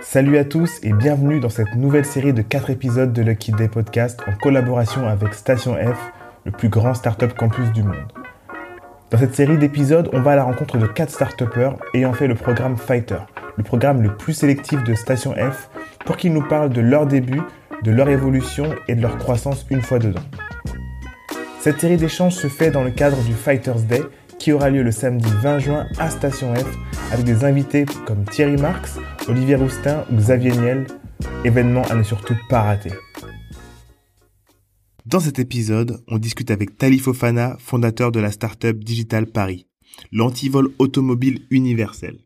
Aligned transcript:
Salut 0.00 0.38
à 0.38 0.44
tous 0.44 0.80
et 0.82 0.92
bienvenue 0.92 1.38
dans 1.38 1.48
cette 1.48 1.74
nouvelle 1.76 2.04
série 2.04 2.32
de 2.32 2.42
4 2.42 2.70
épisodes 2.70 3.12
de 3.12 3.22
Lucky 3.22 3.52
Day 3.52 3.68
Podcast 3.68 4.20
en 4.26 4.32
collaboration 4.32 5.06
avec 5.06 5.34
Station 5.34 5.74
F, 5.74 6.12
le 6.44 6.50
plus 6.50 6.68
grand 6.68 6.94
startup 6.94 7.34
campus 7.34 7.70
du 7.72 7.82
monde. 7.82 8.12
Dans 9.10 9.18
cette 9.18 9.34
série 9.34 9.58
d'épisodes, 9.58 10.08
on 10.12 10.22
va 10.22 10.32
à 10.32 10.36
la 10.36 10.44
rencontre 10.44 10.78
de 10.78 10.86
4 10.86 11.10
start 11.10 11.42
ayant 11.94 12.12
fait 12.14 12.26
le 12.26 12.34
programme 12.34 12.76
Fighter, 12.76 13.18
le 13.56 13.62
programme 13.62 14.02
le 14.02 14.16
plus 14.16 14.32
sélectif 14.32 14.82
de 14.82 14.94
Station 14.94 15.34
F, 15.34 15.68
pour 16.04 16.16
qu'ils 16.16 16.32
nous 16.32 16.48
parlent 16.48 16.70
de 16.70 16.80
leur 16.80 17.06
début, 17.06 17.42
de 17.84 17.92
leur 17.92 18.08
évolution 18.08 18.74
et 18.88 18.94
de 18.94 19.02
leur 19.02 19.18
croissance 19.18 19.66
une 19.70 19.82
fois 19.82 19.98
dedans. 19.98 20.22
Cette 21.60 21.80
série 21.80 21.98
d'échanges 21.98 22.34
se 22.34 22.48
fait 22.48 22.70
dans 22.70 22.82
le 22.82 22.90
cadre 22.90 23.22
du 23.22 23.34
Fighters 23.34 23.82
Day 23.82 24.02
qui 24.38 24.52
aura 24.52 24.70
lieu 24.70 24.82
le 24.82 24.90
samedi 24.90 25.30
20 25.42 25.58
juin 25.60 25.86
à 25.98 26.10
Station 26.10 26.52
F 26.56 26.66
avec 27.12 27.24
des 27.24 27.44
invités 27.44 27.84
comme 28.06 28.24
Thierry 28.24 28.56
Marx, 28.56 28.98
Olivier 29.28 29.54
Roustin 29.54 30.04
ou 30.10 30.16
Xavier 30.16 30.50
Niel, 30.52 30.86
événement 31.44 31.82
à 31.82 31.94
ne 31.94 32.02
surtout 32.02 32.34
pas 32.48 32.62
rater. 32.62 32.90
Dans 35.06 35.20
cet 35.20 35.38
épisode, 35.38 36.02
on 36.08 36.18
discute 36.18 36.50
avec 36.50 36.76
Tali 36.76 36.98
Fofana, 36.98 37.56
fondateur 37.60 38.10
de 38.10 38.18
la 38.18 38.32
startup 38.32 38.82
Digital 38.82 39.26
Paris, 39.26 39.68
l'antivol 40.10 40.70
automobile 40.78 41.46
universel. 41.50 42.18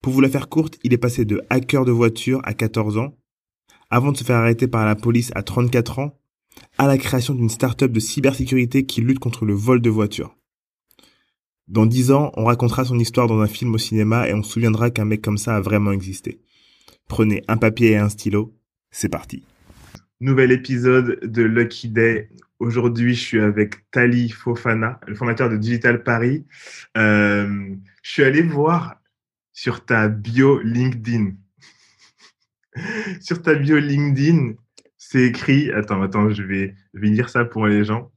Pour 0.00 0.12
vous 0.12 0.20
la 0.20 0.28
faire 0.28 0.48
courte, 0.48 0.78
il 0.84 0.92
est 0.92 0.98
passé 0.98 1.24
de 1.24 1.42
hacker 1.50 1.84
de 1.84 1.92
voiture 1.92 2.40
à 2.44 2.54
14 2.54 2.98
ans, 2.98 3.16
avant 3.90 4.12
de 4.12 4.16
se 4.16 4.24
faire 4.24 4.36
arrêter 4.36 4.68
par 4.68 4.86
la 4.86 4.94
police 4.94 5.32
à 5.34 5.42
34 5.42 5.98
ans, 5.98 6.20
à 6.78 6.86
la 6.86 6.98
création 6.98 7.34
d'une 7.34 7.50
startup 7.50 7.90
de 7.90 8.00
cybersécurité 8.00 8.86
qui 8.86 9.00
lutte 9.00 9.18
contre 9.18 9.44
le 9.44 9.54
vol 9.54 9.80
de 9.80 9.90
voitures. 9.90 10.35
Dans 11.68 11.84
dix 11.84 12.12
ans, 12.12 12.30
on 12.36 12.44
racontera 12.44 12.84
son 12.84 12.98
histoire 12.98 13.26
dans 13.26 13.40
un 13.40 13.48
film 13.48 13.74
au 13.74 13.78
cinéma 13.78 14.28
et 14.28 14.34
on 14.34 14.44
se 14.44 14.52
souviendra 14.52 14.90
qu'un 14.90 15.04
mec 15.04 15.20
comme 15.20 15.36
ça 15.36 15.56
a 15.56 15.60
vraiment 15.60 15.90
existé. 15.90 16.40
Prenez 17.08 17.42
un 17.48 17.56
papier 17.56 17.92
et 17.92 17.96
un 17.96 18.08
stylo, 18.08 18.56
c'est 18.92 19.08
parti. 19.08 19.42
Nouvel 20.20 20.52
épisode 20.52 21.18
de 21.24 21.42
Lucky 21.42 21.88
Day. 21.88 22.30
Aujourd'hui, 22.60 23.14
je 23.14 23.20
suis 23.20 23.40
avec 23.40 23.90
Tali 23.90 24.30
Fofana, 24.30 25.00
le 25.08 25.16
fondateur 25.16 25.50
de 25.50 25.56
Digital 25.56 26.04
Paris. 26.04 26.46
Euh, 26.96 27.74
je 28.02 28.10
suis 28.10 28.22
allé 28.22 28.42
voir 28.42 29.00
sur 29.52 29.84
ta 29.84 30.06
bio 30.06 30.60
LinkedIn. 30.60 31.32
sur 33.20 33.42
ta 33.42 33.56
bio 33.56 33.78
LinkedIn, 33.78 34.52
c'est 34.96 35.22
écrit. 35.22 35.72
Attends, 35.72 36.00
attends, 36.00 36.30
je 36.30 36.44
vais, 36.44 36.76
je 36.94 37.00
lire 37.00 37.28
ça 37.28 37.44
pour 37.44 37.66
les 37.66 37.82
gens. 37.82 38.12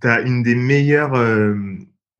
Tu 0.00 0.08
as 0.08 0.22
une 0.22 0.42
des 0.42 0.54
meilleures. 0.54 1.14
Euh, 1.14 1.54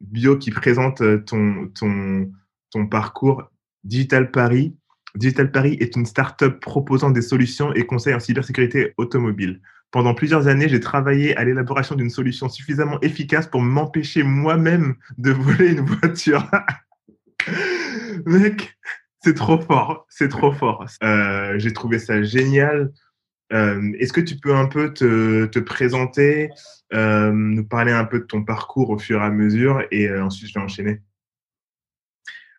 bio 0.01 0.37
qui 0.37 0.51
présente 0.51 1.01
euh, 1.01 1.19
ton, 1.19 1.69
ton, 1.69 2.31
ton 2.71 2.87
parcours 2.87 3.51
Digital 3.85 4.31
Paris. 4.31 4.77
Digital 5.15 5.51
Paris 5.51 5.77
est 5.81 5.97
une 5.97 6.07
start-up 6.07 6.61
proposant 6.61 7.11
des 7.11 7.23
solutions 7.23 7.73
et 7.73 7.87
conseils 7.87 8.15
en 8.15 8.21
cybersécurité 8.21 8.93
automobile. 8.99 9.61
Pendant 9.91 10.15
plusieurs 10.15 10.49
années, 10.49 10.69
j'ai 10.69 10.81
travaillé 10.81 11.37
à 11.37 11.45
l'élaboration 11.45 11.95
d'une 11.95 12.11
solution 12.11 12.49
suffisamment 12.49 13.01
efficace 13.01 13.47
pour 13.47 13.63
m'empêcher 13.63 14.23
moi-même 14.23 14.97
de 15.17 15.31
voler 15.31 15.73
une 15.73 15.81
voiture. 15.81 16.51
Mec, 18.27 18.77
c'est 19.23 19.35
trop 19.35 19.61
fort, 19.61 20.07
c'est 20.09 20.29
trop 20.29 20.53
fort. 20.53 20.85
Euh, 21.03 21.59
j'ai 21.59 21.73
trouvé 21.73 21.99
ça 21.99 22.23
génial. 22.23 22.93
Euh, 23.53 23.93
est-ce 23.99 24.13
que 24.13 24.21
tu 24.21 24.37
peux 24.37 24.55
un 24.55 24.67
peu 24.67 24.93
te, 24.93 25.47
te 25.47 25.59
présenter, 25.59 26.51
euh, 26.93 27.31
nous 27.33 27.65
parler 27.65 27.93
un 27.93 28.05
peu 28.05 28.21
de 28.21 28.25
ton 28.25 28.45
parcours 28.45 28.91
au 28.91 28.99
fur 28.99 29.21
et 29.21 29.25
à 29.25 29.31
mesure 29.31 29.83
et 29.91 30.09
euh, 30.09 30.25
ensuite 30.25 30.49
je 30.49 30.55
vais 30.55 30.65
enchaîner? 30.65 31.01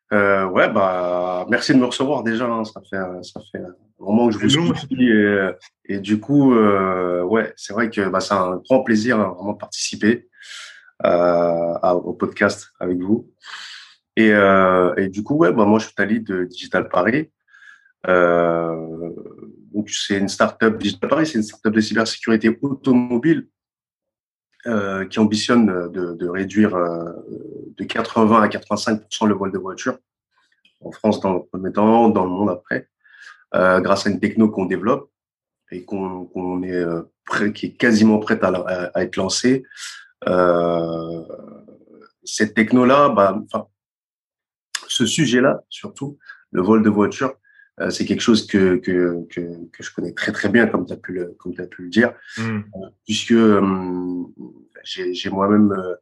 Ouais, 0.09 0.69
bah, 0.71 1.45
merci 1.49 1.73
de 1.73 1.79
me 1.79 1.85
recevoir 1.85 2.23
déjà. 2.23 2.45
Hein. 2.45 2.63
Ça 2.63 2.79
fait, 2.89 3.23
ça 3.23 3.41
fait 3.51 3.57
un 3.59 3.75
moment 3.99 4.29
que 4.29 4.35
je 4.47 4.59
vous 4.59 4.73
suis. 4.75 5.11
Et, 5.11 5.49
et, 5.85 5.99
du 5.99 6.21
coup, 6.21 6.55
ouais, 6.55 7.53
c'est 7.57 7.73
vrai 7.73 7.89
que 7.89 8.07
bah, 8.07 8.21
c'est 8.21 8.33
un 8.33 8.61
grand 8.65 8.83
plaisir 8.83 9.19
hein, 9.19 9.33
vraiment 9.35 9.51
de 9.51 9.57
participer 9.57 10.29
au 11.03 12.13
podcast 12.13 12.69
avec 12.79 12.99
vous. 12.99 13.29
Et, 14.15 14.31
et 14.95 15.09
du 15.09 15.23
coup, 15.23 15.35
ouais, 15.35 15.51
bah, 15.51 15.65
moi, 15.65 15.79
je 15.79 15.87
suis 15.87 15.95
Tali 15.95 16.21
de 16.21 16.45
Digital 16.45 16.87
Paris. 16.87 17.29
Donc, 19.73 19.89
c'est 19.89 20.17
une 20.17 20.29
startup, 20.29 20.77
Digital 20.77 21.09
Paris, 21.09 21.27
c'est 21.27 21.37
une 21.37 21.43
startup 21.43 21.73
de 21.73 21.81
cybersécurité 21.81 22.57
automobile 22.61 23.47
euh, 24.65 25.05
qui 25.05 25.19
ambitionne 25.19 25.91
de, 25.91 26.13
de 26.13 26.27
réduire 26.27 26.75
euh, 26.75 27.11
de 27.77 27.83
80 27.83 28.41
à 28.41 28.47
85% 28.47 29.27
le 29.27 29.35
vol 29.35 29.51
de 29.51 29.57
voitures 29.57 29.97
en 30.81 30.91
France 30.91 31.19
dans 31.19 31.33
le 31.33 31.43
premier 31.43 31.71
temps, 31.71 32.09
dans 32.09 32.23
le 32.23 32.29
monde 32.29 32.49
après, 32.49 32.89
euh, 33.55 33.79
grâce 33.79 34.07
à 34.07 34.09
une 34.09 34.19
techno 34.19 34.49
qu'on 34.49 34.65
développe 34.65 35.11
et 35.71 35.83
qu'on 35.83 36.25
qu 36.25 36.67
est 36.67 36.73
euh, 36.73 37.01
prêt, 37.25 37.51
qui 37.53 37.67
est 37.67 37.73
quasiment 37.73 38.19
prête 38.19 38.43
à, 38.43 38.49
à, 38.93 39.03
être 39.03 39.15
lancée. 39.15 39.63
Euh, 40.27 41.23
cette 42.23 42.53
techno-là, 42.53 43.09
bah, 43.09 43.39
enfin, 43.45 43.67
ce 44.87 45.05
sujet-là, 45.05 45.63
surtout, 45.69 46.17
le 46.51 46.61
vol 46.61 46.83
de 46.83 46.89
voiture, 46.89 47.35
c'est 47.89 48.05
quelque 48.05 48.21
chose 48.21 48.47
que, 48.47 48.77
que, 48.77 49.25
que, 49.29 49.41
que, 49.71 49.83
je 49.83 49.93
connais 49.93 50.13
très 50.13 50.31
très 50.31 50.49
bien, 50.49 50.65
comme 50.67 50.85
tu 50.85 50.93
as 50.93 50.97
pu 50.97 51.13
le, 51.13 51.35
comme 51.37 51.53
as 51.59 51.67
pu 51.67 51.83
le 51.83 51.89
dire, 51.89 52.13
mm. 52.37 52.61
puisque 53.05 53.33
euh, 53.33 54.23
j'ai 54.83 55.29
moi-même 55.29 55.71
euh, 55.71 55.95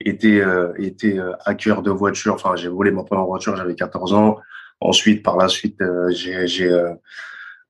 été, 0.00 0.44
été 0.78 1.20
hacker 1.46 1.82
de 1.82 1.90
voiture. 1.90 2.34
Enfin, 2.34 2.56
j'ai 2.56 2.68
volé 2.68 2.90
ma 2.90 3.04
première 3.04 3.24
voiture, 3.24 3.56
j'avais 3.56 3.74
14 3.74 4.12
ans. 4.12 4.38
Ensuite, 4.80 5.22
par 5.22 5.36
la 5.36 5.48
suite, 5.48 5.82
j'ai. 6.10 6.70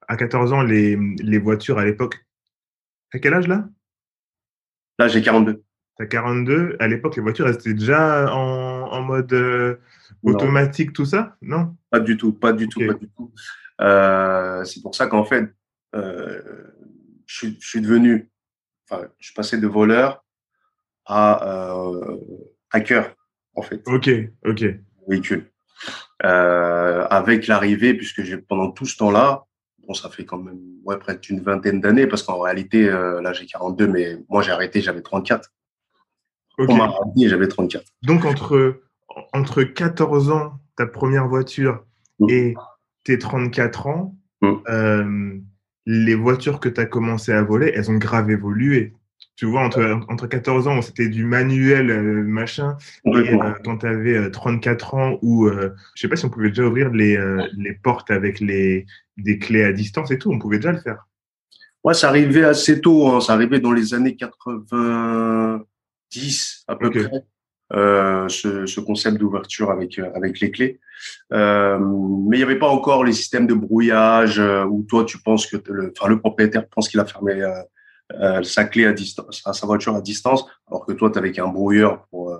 À 0.08 0.16
14 0.16 0.52
ans, 0.52 0.62
les, 0.62 0.98
les 1.20 1.38
voitures 1.38 1.78
à 1.78 1.84
l'époque. 1.84 2.16
À 3.12 3.18
quel 3.18 3.34
âge 3.34 3.46
là? 3.46 3.68
Là, 4.98 5.08
j'ai 5.08 5.22
42. 5.22 5.62
T'as 6.02 6.08
42. 6.08 6.76
À 6.80 6.88
l'époque, 6.88 7.14
les 7.14 7.22
voitures, 7.22 7.46
elles 7.46 7.54
étaient 7.54 7.74
déjà 7.74 8.34
en, 8.34 8.90
en 8.90 9.02
mode 9.02 9.78
automatique, 10.24 10.92
tout 10.92 11.04
ça? 11.04 11.36
Non? 11.42 11.76
Pas 11.90 12.00
du 12.00 12.16
tout, 12.16 12.32
pas 12.32 12.52
du 12.52 12.68
tout, 12.68 12.84
pas 12.84 12.94
du 12.94 13.08
tout. 13.08 13.32
Euh, 13.80 14.64
c'est 14.64 14.82
pour 14.82 14.96
ça 14.96 15.06
qu'en 15.06 15.24
fait, 15.24 15.48
euh, 15.94 16.42
je, 17.26 17.46
je, 17.60 17.68
suis 17.68 17.80
devenu, 17.80 18.30
enfin, 18.90 19.06
je 19.20 19.26
suis 19.26 19.34
passé 19.34 19.58
de 19.58 19.66
voleur 19.68 20.24
à 21.06 21.76
euh, 21.76 22.16
hacker, 22.72 23.14
en 23.54 23.62
fait. 23.62 23.80
Ok, 23.86 24.10
ok. 24.44 24.64
Véhicule. 25.08 25.52
Euh, 26.24 27.06
avec 27.10 27.46
l'arrivée, 27.46 27.94
puisque 27.94 28.22
j'ai 28.22 28.38
pendant 28.38 28.72
tout 28.72 28.86
ce 28.86 28.96
temps-là, 28.96 29.44
bon, 29.86 29.94
ça 29.94 30.10
fait 30.10 30.24
quand 30.24 30.38
même 30.38 30.58
ouais, 30.82 30.98
près 30.98 31.16
d'une 31.16 31.40
vingtaine 31.40 31.80
d'années, 31.80 32.08
parce 32.08 32.24
qu'en 32.24 32.40
réalité, 32.40 32.88
euh, 32.88 33.22
là 33.22 33.32
j'ai 33.32 33.46
42, 33.46 33.86
mais 33.86 34.18
moi 34.28 34.42
j'ai 34.42 34.50
arrêté, 34.50 34.80
j'avais 34.80 35.02
34. 35.02 35.48
Okay. 36.58 36.72
On 36.72 36.76
m'a 36.76 36.92
j'avais 37.16 37.48
34. 37.48 37.84
Donc 38.02 38.24
entre 38.24 38.82
entre 39.32 39.62
14 39.62 40.30
ans, 40.30 40.54
ta 40.76 40.86
première 40.86 41.28
voiture, 41.28 41.84
mmh. 42.18 42.30
et 42.30 42.54
tes 43.04 43.18
34 43.18 43.86
ans, 43.86 44.16
mmh. 44.40 44.52
euh, 44.68 45.38
les 45.86 46.14
voitures 46.14 46.60
que 46.60 46.68
tu 46.68 46.80
as 46.80 46.86
commencé 46.86 47.32
à 47.32 47.42
voler, 47.42 47.72
elles 47.74 47.90
ont 47.90 47.96
grave 47.96 48.30
évolué. 48.30 48.94
Tu 49.36 49.46
vois, 49.46 49.62
entre, 49.62 50.00
entre 50.08 50.26
14 50.26 50.68
ans, 50.68 50.82
c'était 50.82 51.08
du 51.08 51.24
manuel, 51.24 51.90
euh, 51.90 52.22
machin, 52.22 52.76
et 53.06 53.10
euh, 53.10 53.52
quand 53.64 53.78
tu 53.78 53.86
avais 53.86 54.30
34 54.30 54.94
ans, 54.94 55.18
où 55.22 55.46
euh, 55.46 55.74
je 55.94 56.02
sais 56.02 56.08
pas 56.08 56.16
si 56.16 56.26
on 56.26 56.30
pouvait 56.30 56.50
déjà 56.50 56.64
ouvrir 56.64 56.90
les, 56.90 57.18
les 57.56 57.72
portes 57.72 58.10
avec 58.10 58.40
les, 58.40 58.86
des 59.16 59.38
clés 59.38 59.64
à 59.64 59.72
distance 59.72 60.10
et 60.10 60.18
tout, 60.18 60.30
on 60.30 60.38
pouvait 60.38 60.58
déjà 60.58 60.72
le 60.72 60.80
faire. 60.80 61.08
Ouais, 61.82 61.94
ça 61.94 62.08
arrivait 62.08 62.44
assez 62.44 62.80
tôt, 62.80 63.08
hein. 63.08 63.20
ça 63.20 63.32
arrivait 63.32 63.58
dans 63.58 63.72
les 63.72 63.94
années 63.94 64.16
90 66.12 66.64
à 66.68 66.76
peu 66.76 66.86
okay. 66.86 67.08
près. 67.08 67.24
Euh, 67.74 68.28
ce, 68.28 68.66
ce, 68.66 68.80
concept 68.80 69.16
d'ouverture 69.16 69.70
avec 69.70 69.98
euh, 69.98 70.10
avec 70.14 70.40
les 70.40 70.50
clés. 70.50 70.78
Euh, 71.32 71.78
mais 71.78 72.36
il 72.36 72.40
n'y 72.40 72.44
avait 72.44 72.58
pas 72.58 72.68
encore 72.68 73.02
les 73.02 73.14
systèmes 73.14 73.46
de 73.46 73.54
brouillage 73.54 74.38
où 74.38 74.84
toi 74.86 75.04
tu 75.04 75.18
penses 75.18 75.46
que 75.46 75.56
le, 75.72 75.90
enfin 75.96 76.10
le 76.10 76.20
propriétaire 76.20 76.68
pense 76.68 76.90
qu'il 76.90 77.00
a 77.00 77.06
fermé 77.06 77.42
sa 78.42 78.64
clé 78.64 78.84
à 78.84 78.92
distance, 78.92 79.42
sa 79.50 79.66
voiture 79.66 79.96
à 79.96 80.02
distance, 80.02 80.44
alors 80.70 80.84
que 80.84 80.92
toi 80.92 81.10
tu 81.10 81.18
avec 81.18 81.38
un 81.38 81.48
brouilleur 81.48 82.06
pour 82.08 82.38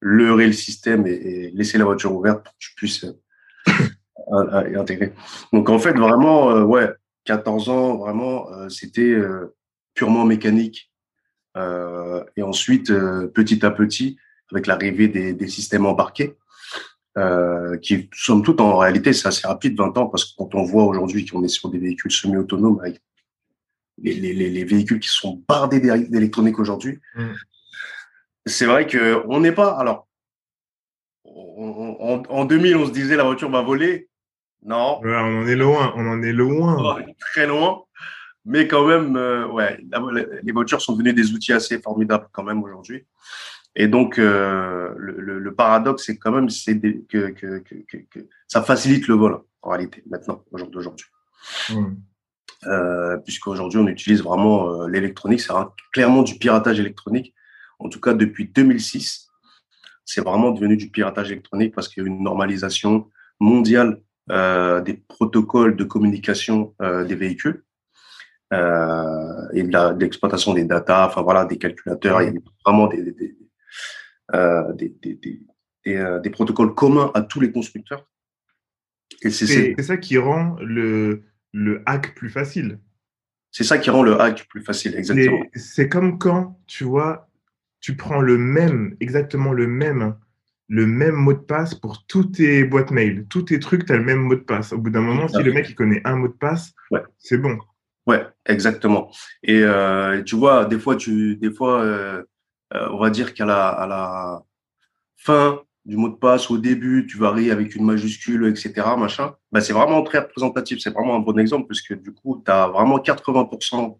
leurrer 0.00 0.46
le 0.46 0.52
système 0.52 1.06
et, 1.06 1.12
et, 1.12 1.50
laisser 1.52 1.78
la 1.78 1.86
voiture 1.86 2.14
ouverte 2.14 2.44
pour 2.44 2.52
que 2.52 2.58
tu 2.58 2.74
puisses 2.76 3.06
intégrer. 4.76 5.14
Donc 5.50 5.70
en 5.70 5.78
fait 5.78 5.94
vraiment 5.94 6.60
ouais 6.60 6.90
14 7.24 7.70
ans 7.70 7.96
vraiment 7.96 8.68
c'était 8.68 9.16
purement 9.94 10.26
mécanique. 10.26 10.92
Et 11.56 12.42
ensuite 12.42 12.92
petit 13.32 13.64
à 13.64 13.70
petit 13.70 14.18
avec 14.50 14.66
l'arrivée 14.66 15.08
des, 15.08 15.32
des, 15.32 15.48
systèmes 15.48 15.86
embarqués, 15.86 16.36
euh, 17.16 17.76
qui, 17.78 18.08
somme 18.12 18.42
toute, 18.42 18.60
en 18.60 18.76
réalité, 18.76 19.12
c'est 19.12 19.28
assez 19.28 19.46
rapide, 19.46 19.78
20 19.78 19.96
ans, 19.98 20.06
parce 20.06 20.24
que 20.24 20.36
quand 20.36 20.54
on 20.54 20.64
voit 20.64 20.84
aujourd'hui 20.84 21.24
qu'on 21.24 21.44
est 21.44 21.48
sur 21.48 21.70
des 21.70 21.78
véhicules 21.78 22.10
semi-autonomes, 22.10 22.80
avec 22.80 23.00
les, 24.02 24.14
les, 24.14 24.32
les, 24.32 24.64
véhicules 24.64 24.98
qui 24.98 25.08
sont 25.08 25.42
bardés 25.48 25.80
d'électronique 25.80 26.58
aujourd'hui, 26.58 26.98
mmh. 27.14 27.24
c'est 28.46 28.66
vrai 28.66 28.86
qu'on 28.86 29.40
n'est 29.40 29.52
pas. 29.52 29.78
Alors, 29.78 30.08
on, 31.24 31.96
on, 32.00 32.22
en 32.28 32.44
2000, 32.44 32.76
on 32.76 32.86
se 32.86 32.90
disait 32.90 33.16
la 33.16 33.24
voiture 33.24 33.50
va 33.50 33.62
voler. 33.62 34.08
Non. 34.64 35.00
on 35.04 35.42
en 35.42 35.46
est 35.46 35.56
loin, 35.56 35.92
on 35.96 36.08
en 36.08 36.22
est 36.22 36.32
loin. 36.32 37.04
très 37.32 37.46
loin. 37.46 37.84
Mais 38.46 38.68
quand 38.68 38.86
même, 38.86 39.16
euh, 39.16 39.46
ouais, 39.48 39.78
les 40.42 40.52
voitures 40.52 40.82
sont 40.82 40.92
devenues 40.92 41.14
des 41.14 41.32
outils 41.32 41.52
assez 41.52 41.78
formidables 41.78 42.28
quand 42.32 42.42
même 42.42 42.62
aujourd'hui. 42.62 43.06
Et 43.74 43.88
donc, 43.88 44.18
euh, 44.18 44.92
le, 44.96 45.38
le, 45.38 45.54
paradoxe, 45.54 46.04
c'est 46.06 46.18
quand 46.18 46.30
même 46.30 46.50
c'est 46.50 46.78
que, 46.78 47.30
que, 47.30 47.58
que, 47.58 47.96
que, 48.10 48.20
ça 48.46 48.62
facilite 48.62 49.08
le 49.08 49.14
vol 49.14 49.40
en 49.62 49.70
réalité 49.70 50.02
maintenant, 50.08 50.44
au 50.52 50.58
jour 50.58 50.68
d'aujourd'hui. 50.68 51.06
Mmh. 51.70 51.86
Euh, 52.66 53.16
Puisqu'aujourd'hui, 53.18 53.78
on 53.78 53.88
utilise 53.88 54.22
vraiment 54.22 54.86
l'électronique. 54.86 55.40
C'est 55.40 55.52
clairement 55.92 56.22
du 56.22 56.36
piratage 56.36 56.78
électronique. 56.78 57.34
En 57.78 57.88
tout 57.88 58.00
cas, 58.00 58.14
depuis 58.14 58.46
2006, 58.46 59.28
c'est 60.04 60.20
vraiment 60.20 60.50
devenu 60.52 60.76
du 60.76 60.90
piratage 60.90 61.32
électronique 61.32 61.74
parce 61.74 61.88
qu'il 61.88 62.02
y 62.02 62.06
a 62.06 62.08
eu 62.08 62.12
une 62.12 62.22
normalisation 62.22 63.10
mondiale 63.40 64.00
des 64.28 65.02
protocoles 65.08 65.76
de 65.76 65.84
communication 65.84 66.74
des 66.80 67.14
véhicules 67.14 67.64
euh, 68.54 69.48
et 69.52 69.62
de 69.62 70.00
l'exploitation 70.00 70.54
des 70.54 70.64
data, 70.64 71.06
enfin 71.06 71.22
voilà, 71.22 71.44
des 71.44 71.58
calculateurs. 71.58 72.22
Il 72.22 72.34
y 72.34 72.36
a 72.36 72.40
vraiment 72.64 72.86
des, 72.86 73.02
des, 73.02 73.36
euh, 74.34 74.72
des, 74.74 74.94
des, 75.02 75.40
euh, 75.88 76.20
des, 76.20 76.30
protocoles 76.30 76.74
communs 76.74 77.10
à 77.14 77.22
tous 77.22 77.40
les 77.40 77.52
constructeurs. 77.52 78.08
Et 79.22 79.30
c'est 79.30 79.80
ça 79.82 79.96
qui 79.96 80.18
rend 80.18 80.56
le, 80.60 81.24
le 81.52 81.82
hack 81.86 82.14
plus 82.14 82.30
facile. 82.30 82.78
C'est 83.50 83.64
ça 83.64 83.78
qui 83.78 83.90
rend 83.90 84.02
le 84.02 84.20
hack 84.20 84.46
plus 84.48 84.62
facile, 84.62 84.96
exactement. 84.96 85.44
C'est 85.54 85.88
comme 85.88 86.18
quand, 86.18 86.58
tu 86.66 86.84
vois, 86.84 87.28
tu 87.80 87.96
prends 87.96 88.20
le 88.20 88.36
même, 88.38 88.96
exactement 89.00 89.52
le 89.52 89.66
même, 89.66 90.16
le 90.68 90.86
même 90.86 91.14
mot 91.14 91.34
de 91.34 91.38
passe 91.38 91.74
pour 91.74 92.04
tous 92.06 92.24
tes 92.24 92.64
boîtes 92.64 92.90
mail. 92.90 93.26
Tous 93.28 93.42
tes 93.42 93.58
trucs, 93.58 93.86
tu 93.86 93.92
as 93.92 93.96
le 93.96 94.04
même 94.04 94.20
mot 94.20 94.34
de 94.34 94.40
passe. 94.40 94.72
Au 94.72 94.78
bout 94.78 94.90
d'un 94.90 95.02
moment, 95.02 95.28
si 95.28 95.42
le 95.42 95.52
mec 95.52 95.68
il 95.68 95.74
connaît 95.74 96.00
un 96.04 96.16
mot 96.16 96.28
de 96.28 96.32
passe, 96.32 96.72
ouais. 96.90 97.02
c'est 97.18 97.38
bon. 97.38 97.58
Ouais, 98.06 98.26
exactement. 98.46 99.10
Et 99.42 99.62
euh, 99.62 100.22
tu 100.22 100.36
vois, 100.36 100.66
des 100.66 100.78
fois, 100.78 100.96
tu, 100.96 101.36
des 101.36 101.50
fois, 101.50 101.82
euh, 101.82 102.22
euh, 102.74 102.88
on 102.90 102.98
va 102.98 103.10
dire 103.10 103.32
qu'à 103.34 103.46
la, 103.46 103.68
à 103.68 103.86
la 103.86 104.42
fin 105.16 105.62
du 105.86 105.96
mot 105.96 106.08
de 106.08 106.16
passe, 106.16 106.50
au 106.50 106.58
début, 106.58 107.06
tu 107.06 107.18
varies 107.18 107.50
avec 107.50 107.74
une 107.74 107.84
majuscule, 107.84 108.46
etc., 108.46 108.72
machin, 108.98 109.34
bah, 109.52 109.60
c'est 109.60 109.72
vraiment 109.72 110.02
très 110.02 110.18
représentatif. 110.18 110.80
C'est 110.80 110.90
vraiment 110.90 111.16
un 111.16 111.20
bon 111.20 111.38
exemple 111.38 111.66
puisque 111.66 111.94
du 112.00 112.12
coup, 112.12 112.42
tu 112.44 112.50
as 112.50 112.68
vraiment 112.68 112.98
80% 112.98 113.98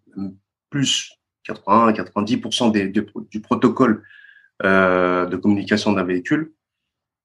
plus 0.71 1.11
80, 1.45 1.93
90% 1.93 2.73
des, 2.73 2.89
du 2.89 3.41
protocole 3.41 4.03
euh, 4.63 5.27
de 5.27 5.37
communication 5.37 5.93
d'un 5.93 6.05
véhicule 6.05 6.53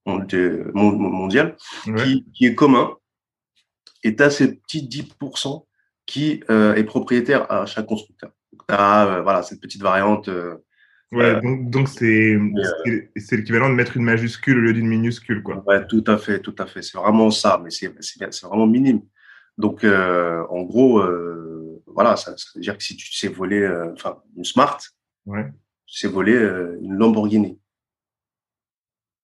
mondial 0.05 1.55
qui, 1.97 2.25
qui, 2.33 2.45
est 2.45 2.55
commun. 2.55 2.95
Et 4.03 4.15
tu 4.15 4.23
as 4.23 4.31
ces 4.31 4.55
petits 4.55 4.87
10% 4.87 5.65
qui 6.09 6.43
euh, 6.49 6.73
est 6.73 6.85
propriétaire 6.85 7.49
à 7.51 7.67
chaque 7.67 7.85
constructeur. 7.85 8.31
Tu 8.51 8.57
as 8.69 9.05
euh, 9.05 9.21
voilà, 9.21 9.43
cette 9.43 9.61
petite 9.61 9.83
variante 9.83 10.27
euh, 10.27 10.55
Ouais, 11.11 11.41
donc 11.41 11.71
donc 11.71 11.87
c'est 11.87 12.37
l'équivalent 13.31 13.69
de 13.69 13.73
mettre 13.73 13.97
une 13.97 14.03
majuscule 14.03 14.59
au 14.59 14.61
lieu 14.61 14.73
d'une 14.73 14.87
minuscule, 14.87 15.41
quoi. 15.41 15.63
Ouais, 15.65 15.85
tout 15.87 16.03
à 16.05 16.19
fait, 16.19 16.39
tout 16.39 16.53
à 16.59 16.67
fait. 16.67 16.83
C'est 16.83 16.99
vraiment 16.99 17.31
ça, 17.31 17.59
mais 17.63 17.71
c'est 17.71 17.91
vraiment 18.43 18.67
minime. 18.67 19.01
Donc 19.57 19.83
en 19.83 20.61
gros, 20.61 21.01
voilà, 21.87 22.15
ça, 22.15 22.37
ça, 22.37 22.45
veut 22.53 22.61
dire 22.61 22.77
que 22.77 22.83
si 22.83 22.95
tu 22.95 23.11
sais 23.11 23.27
voler, 23.27 23.67
enfin 23.93 24.19
une 24.37 24.45
Smart, 24.45 24.77
ouais. 25.25 25.45
tu 25.87 25.97
sais 25.97 26.07
voler 26.07 26.37
une 26.79 26.93
Lamborghini. 26.93 27.59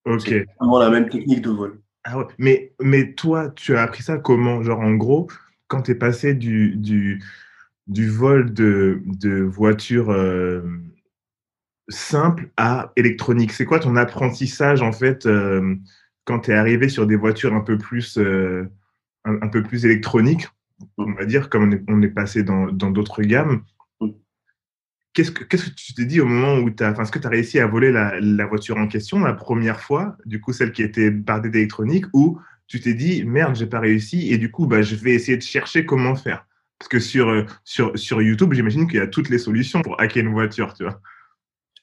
Ok. 0.05 0.21
C'est 0.21 0.47
vraiment 0.59 0.79
la 0.79 0.89
même 0.89 1.07
technique 1.07 1.43
de 1.43 1.51
vol. 1.51 1.81
Ah 2.03 2.17
ouais. 2.17 2.25
Mais 2.39 2.73
mais 2.81 3.13
toi, 3.13 3.51
tu 3.51 3.77
as 3.77 3.83
appris 3.83 4.01
ça 4.01 4.17
comment? 4.17 4.63
Genre 4.63 4.79
en 4.79 4.95
gros, 4.95 5.27
quand 5.67 5.83
tu 5.83 5.91
es 5.91 5.95
passé 5.95 6.33
du 6.33 6.75
du 6.75 7.23
du 7.88 8.09
vol 8.09 8.53
de 8.53 9.01
de 9.06 9.41
voiture 9.41 10.12
simple 11.89 12.50
à 12.57 12.91
électronique 12.95 13.51
C'est 13.51 13.65
quoi 13.65 13.79
ton 13.79 13.95
apprentissage 13.95 14.81
en 14.81 14.91
fait 14.91 15.25
euh, 15.25 15.75
quand 16.25 16.39
tu 16.41 16.51
es 16.51 16.56
arrivé 16.56 16.89
sur 16.89 17.07
des 17.07 17.15
voitures 17.15 17.53
un 17.53 17.62
peu 17.62 17.77
plus, 17.77 18.17
euh, 18.17 18.67
un, 19.23 19.47
peu 19.47 19.63
plus 19.63 19.85
électroniques, 19.85 20.47
on 20.97 21.13
va 21.13 21.25
dire, 21.25 21.50
comme 21.50 21.69
on 21.69 21.71
est, 21.71 21.83
on 21.88 22.01
est 22.01 22.09
passé 22.09 22.44
dans 22.44 22.71
d'autres 22.71 23.21
gammes? 23.21 23.61
Qu'est-ce 25.13 25.31
que, 25.31 25.45
qu'est-ce 25.45 25.69
que 25.69 25.75
tu 25.75 25.94
t'es 25.94 26.03
dit 26.03 26.19
au 26.19 26.25
moment 26.25 26.57
où 26.57 26.69
tu 26.69 26.83
as, 26.83 26.91
enfin, 26.91 27.03
est-ce 27.03 27.11
que 27.11 27.19
tu 27.19 27.27
as 27.27 27.29
réussi 27.29 27.59
à 27.59 27.68
voler 27.68 27.91
la, 27.91 28.19
la, 28.19 28.45
voiture 28.47 28.77
en 28.77 28.88
question 28.88 29.19
la 29.19 29.33
première 29.33 29.79
fois, 29.79 30.18
du 30.25 30.41
coup 30.41 30.51
celle 30.51 30.73
qui 30.73 30.83
était 30.83 31.09
bardée 31.09 31.50
d'électronique, 31.50 32.06
ou 32.11 32.38
tu 32.67 32.79
t'es 32.79 32.94
dit 32.94 33.23
merde, 33.23 33.56
j'ai 33.56 33.67
pas 33.67 33.79
réussi 33.79 34.31
et 34.31 34.38
du 34.38 34.51
coup 34.51 34.67
bah, 34.67 34.81
je 34.81 34.95
vais 34.95 35.12
essayer 35.12 35.38
de 35.38 35.44
chercher 35.44 35.85
comment 35.85 36.15
faire 36.15 36.45
Parce 36.79 36.89
que 36.89 37.00
sur, 37.00 37.29
euh, 37.29 37.45
sur, 37.63 37.97
sur 37.97 38.21
YouTube, 38.21 38.53
j'imagine 38.53 38.88
qu'il 38.88 38.97
y 38.97 39.03
a 39.03 39.07
toutes 39.07 39.29
les 39.29 39.38
solutions 39.38 39.81
pour 39.81 40.00
hacker 40.00 40.23
une 40.23 40.33
voiture, 40.33 40.73
tu 40.73 40.83
vois. 40.83 41.00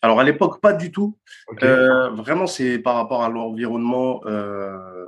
Alors 0.02 0.18
à 0.18 0.24
l'époque, 0.24 0.60
pas 0.60 0.72
du 0.72 0.90
tout. 0.90 1.16
Euh, 1.62 2.10
vraiment, 2.10 2.48
c'est 2.48 2.78
par 2.80 2.96
rapport 2.96 3.22
à 3.22 3.28
l'environnement 3.28 4.20
euh, 4.26 5.06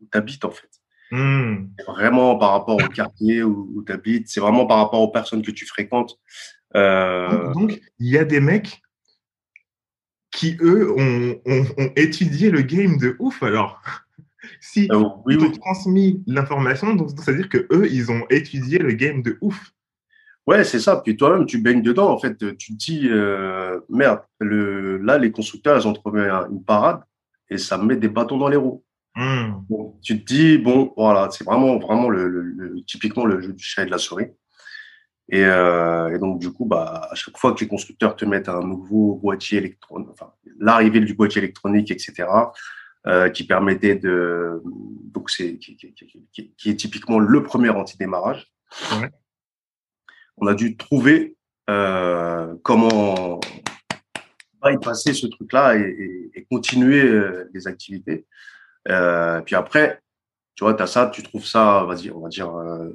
où 0.00 0.08
tu 0.12 0.18
habites 0.18 0.44
en 0.44 0.50
fait. 0.50 0.68
Hmm. 1.10 1.68
Vraiment 1.86 2.36
par 2.36 2.50
rapport 2.50 2.74
au 2.74 2.88
quartier 2.88 3.42
où, 3.42 3.82
tu 3.86 3.92
habites. 3.92 4.28
C'est 4.28 4.40
vraiment 4.40 4.66
par 4.66 4.78
rapport 4.78 5.00
aux 5.00 5.10
personnes 5.10 5.42
que 5.42 5.50
tu 5.50 5.64
fréquentes. 5.64 6.18
Euh... 6.74 7.52
Donc, 7.54 7.80
il 7.98 8.08
y 8.08 8.18
a 8.18 8.24
des 8.24 8.40
mecs 8.40 8.82
qui, 10.32 10.58
eux, 10.60 10.92
ont, 10.92 11.40
ont, 11.46 11.66
ont, 11.78 11.92
étudié 11.96 12.50
le 12.50 12.60
game 12.60 12.98
de 12.98 13.16
ouf 13.18 13.42
alors. 13.42 13.80
Si 14.72 14.88
euh, 14.90 15.04
oui, 15.24 15.36
ils 15.38 15.44
ont 15.44 15.50
transmis 15.52 16.22
l'information, 16.26 16.94
donc 16.94 17.10
c'est-à-dire 17.16 17.48
que 17.48 17.66
eux, 17.70 17.86
ils 17.90 18.10
ont 18.10 18.24
étudié 18.30 18.78
le 18.78 18.92
game 18.92 19.22
de 19.22 19.38
ouf. 19.40 19.72
Ouais, 20.46 20.64
c'est 20.64 20.78
ça. 20.78 20.96
Puis 20.96 21.16
toi-même, 21.16 21.46
tu 21.46 21.58
baignes 21.58 21.82
dedans. 21.82 22.10
En 22.10 22.18
fait, 22.18 22.56
tu 22.56 22.72
te 22.72 22.76
dis, 22.76 23.08
euh, 23.10 23.80
merde, 23.88 24.20
le, 24.38 24.98
là, 24.98 25.18
les 25.18 25.32
constructeurs, 25.32 25.76
ils 25.80 25.88
ont 25.88 25.92
trouvé 25.92 26.28
une 26.50 26.62
parade 26.62 27.00
et 27.50 27.58
ça 27.58 27.78
me 27.78 27.84
met 27.84 27.96
des 27.96 28.08
bâtons 28.08 28.38
dans 28.38 28.48
les 28.48 28.56
roues. 28.56 28.82
Mmh. 29.18 29.62
tu 30.02 30.22
te 30.22 30.26
dis, 30.26 30.58
bon, 30.58 30.92
voilà, 30.94 31.30
c'est 31.30 31.42
vraiment, 31.42 31.78
vraiment 31.78 32.10
le, 32.10 32.28
le, 32.28 32.84
typiquement 32.84 33.24
le 33.24 33.40
jeu 33.40 33.54
du 33.54 33.64
chat 33.64 33.82
et 33.82 33.86
de 33.86 33.90
la 33.90 33.96
souris. 33.96 34.26
Et, 35.30 35.42
euh, 35.42 36.14
et, 36.14 36.18
donc, 36.18 36.38
du 36.38 36.52
coup, 36.52 36.66
bah, 36.66 37.08
à 37.10 37.14
chaque 37.14 37.38
fois 37.38 37.52
que 37.54 37.60
les 37.60 37.66
constructeurs 37.66 38.14
te 38.14 38.26
mettent 38.26 38.50
un 38.50 38.60
nouveau 38.60 39.14
boîtier 39.14 39.58
électronique, 39.58 40.08
enfin, 40.12 40.32
l'arrivée 40.58 41.00
du 41.00 41.14
boîtier 41.14 41.42
électronique, 41.42 41.90
etc., 41.90 42.28
euh, 43.08 43.28
qui 43.28 43.46
permettait 43.46 43.96
de, 43.96 44.60
donc 44.64 45.30
c'est, 45.30 45.58
qui, 45.58 45.76
qui, 45.76 45.94
qui, 45.94 46.54
qui, 46.56 46.70
est 46.70 46.76
typiquement 46.76 47.18
le 47.18 47.42
premier 47.42 47.70
anti-démarrage. 47.70 48.52
Ouais 49.00 49.10
on 50.36 50.46
a 50.46 50.54
dû 50.54 50.76
trouver 50.76 51.36
euh, 51.70 52.54
comment 52.62 53.40
passer 54.82 55.14
ce 55.14 55.26
truc-là 55.28 55.76
et, 55.76 56.30
et, 56.34 56.44
continuer 56.50 57.04
euh, 57.04 57.48
les 57.54 57.68
activités. 57.68 58.26
Euh, 58.88 59.40
puis 59.42 59.54
après, 59.54 60.00
tu 60.56 60.64
vois, 60.64 60.74
tu 60.74 60.82
as 60.82 60.88
ça, 60.88 61.06
tu 61.12 61.22
trouves 61.22 61.46
ça, 61.46 61.84
vas-y, 61.84 62.10
on 62.10 62.20
va 62.20 62.28
dire 62.28 62.48
en 62.48 62.88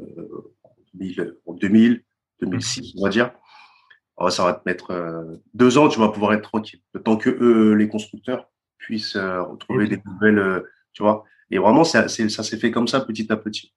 2000, 1.53 2.03
2006, 2.41 2.93
on 2.97 3.03
va 3.03 3.09
dire. 3.09 3.31
Alors, 4.17 4.31
ça 4.33 4.43
va 4.43 4.53
te 4.53 4.61
mettre 4.65 5.39
deux 5.53 5.77
ans, 5.77 5.87
tu 5.87 5.99
vas 5.99 6.09
pouvoir 6.09 6.33
être 6.33 6.43
tranquille. 6.43 6.81
Le 6.93 7.01
temps 7.01 7.15
que 7.15 7.29
eux, 7.29 7.73
les 7.73 7.87
constructeurs, 7.87 8.50
puissent 8.81 9.15
euh, 9.15 9.41
retrouver 9.43 9.87
des 9.87 10.01
nouvelles, 10.05 10.63
tu 10.93 11.03
vois. 11.03 11.23
Et 11.49 11.57
vraiment, 11.57 11.83
ça, 11.83 12.07
ça 12.07 12.43
s'est 12.43 12.57
fait 12.57 12.71
comme 12.71 12.87
ça 12.87 13.01
petit 13.01 13.31
à 13.31 13.37
petit. 13.37 13.73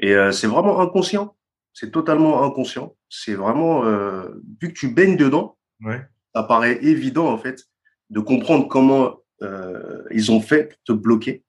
Et 0.00 0.14
c'est 0.30 0.46
vraiment 0.46 0.80
inconscient 0.80 1.36
c'est 1.78 1.92
totalement 1.92 2.44
inconscient. 2.44 2.96
C'est 3.08 3.34
vraiment, 3.34 3.84
euh, 3.84 4.28
vu 4.60 4.68
que 4.68 4.78
tu 4.78 4.88
baignes 4.88 5.16
dedans, 5.16 5.56
ouais. 5.84 6.00
ça 6.34 6.42
paraît 6.42 6.84
évident, 6.84 7.28
en 7.28 7.38
fait, 7.38 7.66
de 8.10 8.18
comprendre 8.18 8.66
comment 8.66 9.20
euh, 9.42 10.02
ils 10.10 10.32
ont 10.32 10.40
fait 10.40 10.64
pour 10.64 10.78
te 10.84 10.92
bloquer, 10.92 11.44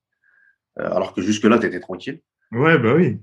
euh, 0.77 0.91
alors 0.91 1.15
que 1.15 1.21
jusque-là, 1.21 1.57
tu 1.57 1.65
étais 1.65 1.79
tranquille. 1.79 2.21
Ouais, 2.51 2.77
bah 2.77 2.93
oui. 2.95 3.19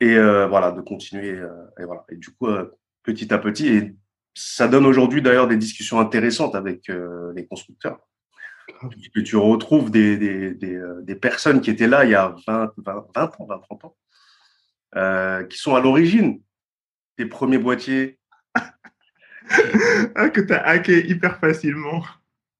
Et 0.00 0.16
euh, 0.16 0.46
voilà, 0.46 0.72
de 0.72 0.80
continuer. 0.80 1.32
Euh, 1.32 1.66
et 1.78 1.84
voilà. 1.84 2.06
Et 2.08 2.16
du 2.16 2.30
coup, 2.30 2.46
euh, 2.46 2.70
petit 3.02 3.32
à 3.34 3.38
petit, 3.38 3.68
et 3.68 3.94
ça 4.34 4.68
donne 4.68 4.86
aujourd'hui 4.86 5.20
d'ailleurs 5.20 5.48
des 5.48 5.58
discussions 5.58 6.00
intéressantes 6.00 6.54
avec 6.54 6.90
les 7.34 7.46
constructeurs. 7.46 7.98
Que 9.14 9.20
tu 9.20 9.36
retrouves 9.36 9.90
des, 9.90 10.16
des, 10.16 10.54
des, 10.54 10.80
des, 11.02 11.14
personnes 11.14 11.60
qui 11.60 11.70
étaient 11.70 11.86
là 11.86 12.04
il 12.04 12.10
y 12.10 12.14
a 12.14 12.34
20, 12.46 12.72
20, 12.76 13.06
20 13.14 13.22
ans, 13.40 13.46
20, 13.46 13.58
30 13.58 13.84
ans, 13.84 13.96
euh, 14.96 15.44
qui 15.44 15.58
sont 15.58 15.74
à 15.74 15.80
l'origine 15.80 16.40
des 17.18 17.26
premiers 17.26 17.58
boîtiers. 17.58 18.18
ah, 20.14 20.28
que 20.30 20.40
tu 20.40 20.52
as 20.52 20.66
hacké 20.66 21.06
hyper 21.06 21.38
facilement. 21.38 22.02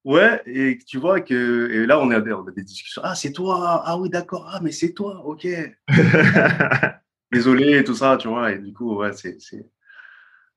Ouais, 0.05 0.41
et 0.47 0.79
tu 0.87 0.99
vois 0.99 1.21
que 1.21 1.71
et 1.71 1.87
là 1.87 2.01
on, 2.01 2.11
est, 2.11 2.33
on 2.33 2.47
a 2.47 2.51
des 2.53 2.65
discussions. 2.65 3.03
Ah, 3.05 3.15
c'est 3.15 3.33
toi. 3.33 3.83
Ah 3.85 3.99
oui, 3.99 4.09
d'accord. 4.09 4.49
Ah, 4.51 4.61
mais 4.63 4.73
c'est 4.73 4.95
toi. 4.95 5.23
Ok. 5.27 5.47
Désolé 7.33 7.85
tout 7.85 7.95
ça, 7.95 8.17
tu 8.17 8.29
vois. 8.29 8.53
Et 8.53 8.59
du 8.59 8.73
coup, 8.73 8.97
ouais, 8.97 9.13
c'est. 9.13 9.39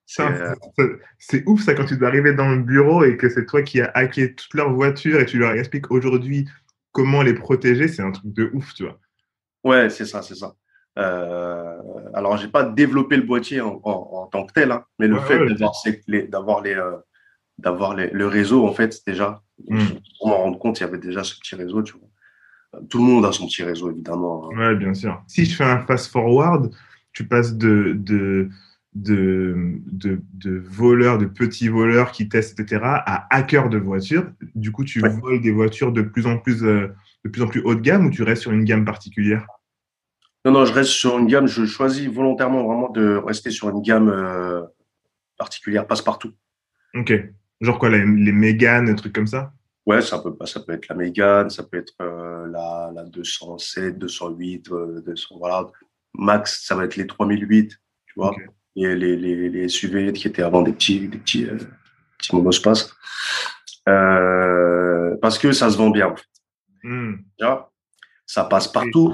C'est 0.06 0.24
euh... 0.24 1.44
ouf 1.46 1.64
ça 1.64 1.74
quand 1.74 1.86
tu 1.86 1.98
dois 1.98 2.10
arriver 2.10 2.34
dans 2.34 2.50
le 2.50 2.62
bureau 2.62 3.04
et 3.04 3.18
que 3.18 3.30
c'est 3.30 3.46
toi 3.46 3.62
qui 3.62 3.82
as 3.82 3.92
hacké 3.94 4.36
toutes 4.36 4.54
leurs 4.54 4.74
voitures 4.74 5.20
et 5.20 5.26
tu 5.26 5.40
leur 5.40 5.54
expliques 5.54 5.92
aujourd'hui 5.92 6.48
comment 6.92 7.22
les 7.24 7.34
protéger, 7.34 7.88
c'est 7.88 8.02
un 8.02 8.12
truc 8.12 8.32
de 8.34 8.50
ouf, 8.54 8.74
tu 8.74 8.84
vois. 8.84 9.00
Ouais, 9.64 9.90
c'est 9.90 10.06
ça, 10.06 10.22
c'est 10.22 10.36
ça. 10.36 10.56
Euh, 11.00 11.78
alors, 12.14 12.38
j'ai 12.38 12.48
pas 12.48 12.64
développé 12.64 13.18
le 13.18 13.24
boîtier 13.24 13.62
en, 13.62 13.82
en, 13.84 14.28
tant 14.28 14.46
que 14.46 14.54
tel, 14.54 14.72
hein, 14.72 14.86
mais 15.00 15.08
le 15.08 15.20
fait 15.20 15.40
d'avoir 16.28 16.62
les, 16.62 16.76
euh, 16.76 16.98
d'avoir 17.58 17.96
les, 17.96 18.10
le 18.10 18.28
réseau, 18.28 18.68
en 18.68 18.74
fait, 18.74 19.02
déjà, 19.06 19.42
mm. 19.68 19.80
on 20.22 20.30
m'en 20.30 20.38
rendre 20.38 20.60
compte, 20.60 20.80
il 20.80 20.84
y 20.84 20.86
avait 20.86 21.00
déjà 21.00 21.24
ce 21.24 21.38
petit 21.40 21.56
réseau, 21.56 21.82
tu 21.82 21.94
vois. 21.94 22.82
Tout 22.90 23.00
le 23.00 23.04
monde 23.04 23.26
a 23.26 23.32
son 23.32 23.48
petit 23.48 23.64
réseau, 23.64 23.92
évidemment. 23.92 24.50
Hein. 24.52 24.58
Ouais, 24.58 24.76
bien 24.76 24.94
sûr. 24.94 25.22
Si 25.28 25.46
je 25.46 25.56
fais 25.56 25.64
un 25.64 25.80
fast-forward, 25.86 26.72
tu 27.12 27.28
passes 27.28 27.56
de, 27.56 27.94
de, 27.96 28.50
de, 28.96 29.80
de, 29.86 30.22
de, 30.34 30.58
voleurs, 30.58 31.18
de 31.18 31.26
petits 31.26 31.68
voleurs 31.68 32.12
qui 32.12 32.30
testent, 32.30 32.60
etc., 32.60 32.82
à 32.84 33.28
hackers 33.36 33.70
de 33.70 33.78
voitures. 33.78 34.26
Du 34.56 34.72
coup, 34.72 34.84
tu 34.84 35.00
voles 35.00 35.42
des 35.42 35.52
voitures 35.52 35.92
de 35.92 36.02
plus 36.02 36.26
en 36.26 36.38
plus, 36.38 36.64
euh, 36.64 36.88
de 37.26 37.30
plus 37.30 37.42
en 37.42 37.48
plus 37.48 37.62
haut 37.62 37.76
de 37.76 37.82
gamme 37.82 38.06
ou 38.06 38.10
tu 38.10 38.24
restes 38.24 38.44
sur 38.44 38.52
une 38.52 38.64
gamme 38.64 38.86
particulière? 38.86 39.48
Non, 40.46 40.52
non, 40.52 40.66
je 40.66 40.74
reste 40.74 40.92
sur 40.92 41.18
une 41.18 41.28
gamme. 41.28 41.48
Je 41.48 41.66
choisis 41.66 42.08
volontairement 42.08 42.66
vraiment 42.66 42.90
de 42.90 43.16
rester 43.16 43.50
sur 43.50 43.70
une 43.70 43.82
gamme 43.82 44.10
euh, 44.10 44.62
particulière, 45.38 45.88
passe-partout. 45.88 46.34
Ok. 46.94 47.14
Genre 47.62 47.80
quoi, 47.80 47.90
les, 47.90 48.06
les 48.06 48.32
Mégane, 48.32 48.86
des 48.86 48.96
trucs 48.96 49.14
comme 49.14 49.28
ça? 49.28 49.54
Ouais, 49.86 50.02
ça 50.02 50.20
peut, 50.20 50.34
ça 50.46 50.60
peut 50.62 50.74
être 50.74 50.88
la 50.88 50.96
Mégane, 50.96 51.50
ça 51.50 51.64
peut 51.64 51.78
être 51.78 51.94
euh, 52.02 52.48
la, 52.48 52.92
la 52.94 53.04
207, 53.04 53.98
208, 53.98 54.70
200, 55.06 55.38
voilà. 55.40 55.68
Max, 56.14 56.64
ça 56.66 56.76
va 56.76 56.86
être 56.86 56.96
les 56.96 57.08
3008, 57.08 57.70
tu 58.06 58.14
vois. 58.16 58.34
Et 58.76 58.96
les, 58.96 59.16
les, 59.16 59.50
les, 59.50 59.70
SUV 59.70 60.14
qui 60.14 60.28
étaient 60.28 60.42
avant 60.42 60.64
des 60.64 60.74
petits, 60.74 61.08
des 61.08 61.18
petits, 61.20 61.46
euh, 61.46 61.58
petits 62.18 62.36
monospaces. 62.36 62.96
Euh, 63.88 65.16
parce 65.22 65.38
que 65.38 65.52
ça 65.52 65.70
se 65.70 65.78
vend 65.78 65.90
bien, 65.90 66.08
en 66.08 66.16
fait. 66.16 66.26
Hmm. 66.84 67.16
Ça 68.26 68.46
passe 68.46 68.68
partout. 68.68 69.12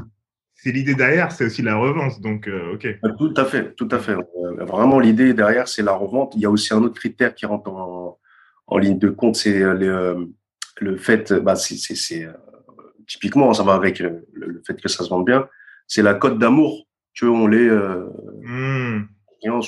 C'est 0.54 0.72
l'idée 0.72 0.96
derrière, 0.96 1.32
c'est 1.32 1.46
aussi 1.46 1.62
la 1.62 1.78
revente, 1.78 2.20
donc 2.22 2.48
euh, 2.48 2.74
ok. 2.74 3.00
Tout 3.18 3.34
à 3.38 3.46
fait, 3.46 3.74
tout 3.75 3.88
à 3.92 4.00
fait. 4.00 4.13
Euh, 4.13 4.66
vraiment, 4.66 5.00
l'idée 5.00 5.34
derrière, 5.34 5.68
c'est 5.68 5.84
la 5.84 5.94
revente. 5.94 6.34
Il 6.36 6.42
y 6.42 6.46
a 6.46 6.50
aussi 6.50 6.74
un 6.74 6.84
autre 6.84 6.96
critère 6.96 7.34
qui 7.34 7.46
rentre 7.46 7.70
en, 7.72 8.20
en 8.68 8.78
ligne 8.78 9.00
de 9.00 9.10
compte, 9.10 9.38
c'est 9.38 9.60
le, 9.60 10.30
le 10.82 10.98
fait, 10.98 11.32
bah, 11.34 11.56
c'est 11.56 12.30
typiquement, 13.08 13.54
ça 13.54 13.63
va 13.63 13.74
avec 13.74 14.00
le, 14.00 14.28
le, 14.34 14.62
fait 14.66 14.80
que 14.80 14.89
ça 14.89 15.04
se 15.04 15.10
vende 15.10 15.25
bien, 15.25 15.48
c'est 15.88 16.01
la 16.01 16.13
cote 16.13 16.38
d'amour 16.38 16.86
que 17.20 17.25
on 17.25 17.48
les 17.48 17.70
euh. 19.46 19.62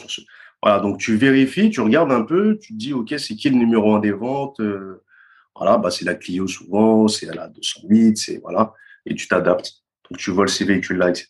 Voilà, 0.62 0.80
donc 0.80 1.00
tu 1.00 1.16
vérifies, 1.16 1.70
tu 1.70 1.82
regardes 1.82 2.12
un 2.12 2.24
peu, 2.24 2.58
tu 2.60 2.74
te 2.74 2.78
dis, 2.78 2.94
OK, 2.94 3.14
c'est 3.18 3.36
qui 3.36 3.50
le 3.50 3.58
numéro 3.58 3.96
un 3.96 4.00
des 4.00 4.12
ventes 4.12 4.60
euh, 4.60 5.04
Voilà, 5.56 5.78
bah, 5.78 5.90
c'est 5.92 6.06
la 6.06 6.16
Clio 6.16 6.48
souvent, 6.48 7.08
c'est 7.08 7.34
la 7.34 7.48
208, 7.48 8.18
c'est 8.18 8.38
voilà, 8.38 8.74
et 9.06 9.16
tu 9.16 9.28
t'adaptes. 9.28 9.74
Donc 10.10 10.20
tu 10.20 10.32
voles 10.32 10.50
ces 10.50 10.66
véhicules-là, 10.66 11.10
etc. 11.10 11.30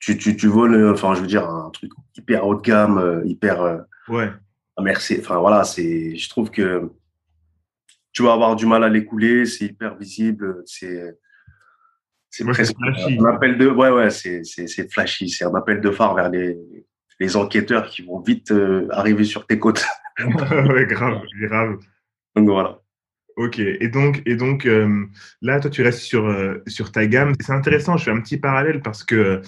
Tu, 0.00 0.16
tu, 0.16 0.36
tu 0.36 0.46
voles, 0.46 0.74
euh, 0.74 0.92
enfin, 0.92 1.14
je 1.14 1.20
veux 1.20 1.26
dire, 1.26 1.48
un 1.48 1.70
truc 1.70 1.92
hyper 2.16 2.46
haut 2.46 2.54
de 2.54 2.62
gamme, 2.62 3.22
hyper. 3.24 3.84
ouais. 4.08 4.30
Merci. 4.80 5.16
Enfin, 5.18 5.38
voilà, 5.38 5.64
c'est, 5.64 6.16
je 6.16 6.28
trouve 6.28 6.50
que 6.50 6.88
tu 8.12 8.22
vas 8.22 8.32
avoir 8.32 8.56
du 8.56 8.66
mal 8.66 8.84
à 8.84 8.88
l'écouler, 8.88 9.44
c'est 9.46 9.66
hyper 9.66 9.96
visible, 9.96 10.62
c'est 10.66 11.18
c'est 12.30 12.44
presque 12.44 12.74
un 12.82 13.24
appel 13.26 13.56
de 13.58 13.68
ouais 13.68 13.90
ouais 13.90 14.10
c'est 14.10 14.42
c'est 14.44 14.92
flashy 14.92 15.30
c'est 15.30 15.44
un 15.44 15.54
appel 15.54 15.80
de 15.80 15.90
phare 15.90 16.14
vers 16.14 16.28
les 16.28 16.58
les 17.20 17.36
enquêteurs 17.36 17.88
qui 17.88 18.02
vont 18.02 18.20
vite 18.20 18.50
euh, 18.50 18.86
arriver 18.90 19.24
sur 19.24 19.46
tes 19.46 19.58
côtes. 19.58 19.84
Ouais 20.18 20.86
grave 20.86 21.22
grave. 21.40 21.78
Donc 22.34 22.48
voilà. 22.48 22.80
Ok 23.36 23.60
et 23.60 23.88
donc 23.88 24.20
et 24.26 24.34
donc 24.34 24.66
euh, 24.66 25.06
là 25.42 25.60
toi 25.60 25.70
tu 25.70 25.82
restes 25.82 26.00
sur 26.00 26.26
euh, 26.26 26.62
sur 26.66 26.90
ta 26.90 27.06
gamme. 27.06 27.34
C'est 27.40 27.52
intéressant 27.52 27.96
je 27.96 28.04
fais 28.04 28.10
un 28.10 28.20
petit 28.20 28.36
parallèle 28.36 28.82
parce 28.82 29.04
que 29.04 29.40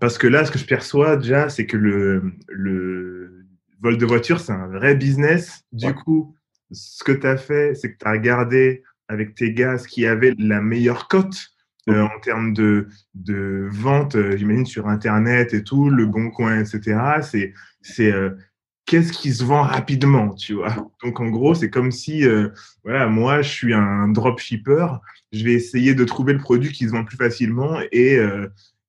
parce 0.00 0.16
que 0.16 0.26
là 0.26 0.46
ce 0.46 0.50
que 0.50 0.58
je 0.58 0.64
perçois 0.64 1.16
déjà 1.16 1.50
c'est 1.50 1.66
que 1.66 1.76
le 1.76 2.32
le 2.48 3.44
vol 3.82 3.98
de 3.98 4.06
voiture 4.06 4.40
c'est 4.40 4.52
un 4.52 4.68
vrai 4.68 4.94
business. 4.94 5.64
Du 5.72 5.92
coup 5.92 6.34
ce 6.70 7.04
que 7.04 7.12
tu 7.12 7.26
as 7.26 7.36
fait 7.36 7.74
c'est 7.74 7.92
que 7.92 7.98
tu 7.98 8.06
as 8.06 8.12
regardé 8.12 8.82
avec 9.08 9.34
tes 9.34 9.52
gars 9.52 9.76
ce 9.76 9.86
qui 9.86 10.06
avait 10.06 10.34
la 10.38 10.62
meilleure 10.62 11.08
cote 11.08 11.52
euh, 11.88 12.02
en 12.02 12.20
termes 12.20 12.52
de, 12.52 12.86
de 13.14 13.66
vente, 13.70 14.14
euh, 14.14 14.36
j'imagine, 14.36 14.66
sur 14.66 14.86
Internet 14.86 15.52
et 15.52 15.64
tout, 15.64 15.90
le 15.90 16.06
bon 16.06 16.30
coin, 16.30 16.60
etc. 16.60 17.20
C'est, 17.22 17.54
c'est 17.80 18.12
euh, 18.12 18.30
qu'est-ce 18.86 19.12
qui 19.12 19.32
se 19.32 19.42
vend 19.42 19.62
rapidement, 19.62 20.32
tu 20.32 20.54
vois? 20.54 20.92
Donc, 21.02 21.18
en 21.18 21.28
gros, 21.28 21.54
c'est 21.54 21.70
comme 21.70 21.90
si, 21.90 22.24
voilà, 22.84 23.08
moi, 23.08 23.42
je 23.42 23.48
suis 23.48 23.74
un 23.74 24.08
dropshipper, 24.08 24.86
je 25.32 25.44
vais 25.44 25.54
essayer 25.54 25.94
de 25.94 26.04
trouver 26.04 26.34
le 26.34 26.38
produit 26.38 26.70
qui 26.70 26.86
se 26.86 26.90
vend 26.90 27.04
plus 27.04 27.16
facilement 27.16 27.80
et, 27.90 28.18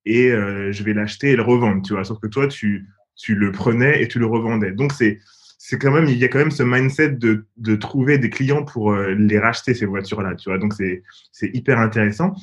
et 0.04 0.30
je 0.30 0.82
vais 0.82 0.92
l'acheter 0.92 1.30
et 1.30 1.36
le 1.36 1.42
revendre, 1.42 1.82
tu 1.82 1.94
vois? 1.94 2.04
Sauf 2.04 2.20
que 2.20 2.26
toi, 2.26 2.48
tu, 2.48 2.86
tu 3.16 3.34
le 3.34 3.50
prenais 3.50 4.02
et 4.02 4.08
tu 4.08 4.18
le 4.18 4.26
revendais. 4.26 4.72
Donc, 4.72 4.92
c'est, 4.92 5.20
c'est 5.58 5.78
quand 5.78 5.92
même, 5.92 6.06
il 6.06 6.18
y 6.18 6.24
a 6.24 6.28
quand 6.28 6.40
même 6.40 6.50
ce 6.50 6.64
mindset 6.64 7.12
de, 7.12 7.46
de 7.56 7.76
trouver 7.76 8.18
des 8.18 8.30
clients 8.30 8.64
pour 8.64 8.94
les 8.94 9.38
racheter, 9.38 9.74
ces 9.74 9.86
voitures-là, 9.86 10.34
tu 10.34 10.50
vois? 10.50 10.58
Donc, 10.58 10.74
c'est 10.74 11.02
hyper 11.54 11.78
intéressant 11.78 12.34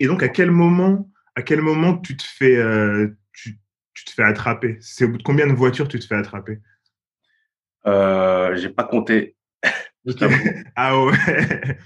et, 0.00 0.06
donc, 0.06 0.22
à 0.22 0.28
quel 0.28 0.50
moment, 0.50 1.10
à 1.34 1.42
quel 1.42 1.60
moment 1.60 1.98
tu 1.98 2.16
te 2.16 2.22
fais, 2.22 2.56
euh, 2.56 3.08
tu, 3.32 3.58
tu, 3.94 4.04
te 4.04 4.10
fais 4.10 4.22
attraper? 4.22 4.78
C'est 4.80 5.04
au 5.04 5.08
bout 5.08 5.18
de 5.18 5.22
combien 5.22 5.46
de 5.46 5.52
voitures 5.52 5.88
tu 5.88 5.98
te 5.98 6.06
fais 6.06 6.14
attraper? 6.14 6.60
Euh, 7.86 8.56
J'ai 8.56 8.70
pas 8.70 8.84
compté. 8.84 9.36
ah 10.76 11.04
ouais. 11.04 11.16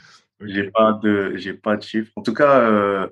J'ai 0.42 0.70
pas 0.70 0.98
de, 1.02 1.34
j'ai 1.36 1.52
pas 1.52 1.76
de 1.76 1.82
chiffre. 1.82 2.10
En 2.16 2.22
tout 2.22 2.32
cas, 2.32 2.60
euh, 2.60 3.06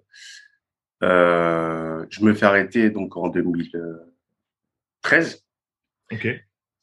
euh, 1.02 2.06
je 2.08 2.25
me 2.25 2.32
fais 2.32 2.47
arrêter 2.47 2.88
donc 2.88 3.18
en 3.18 3.28
2013. 3.28 5.44
Ok. 6.11 6.26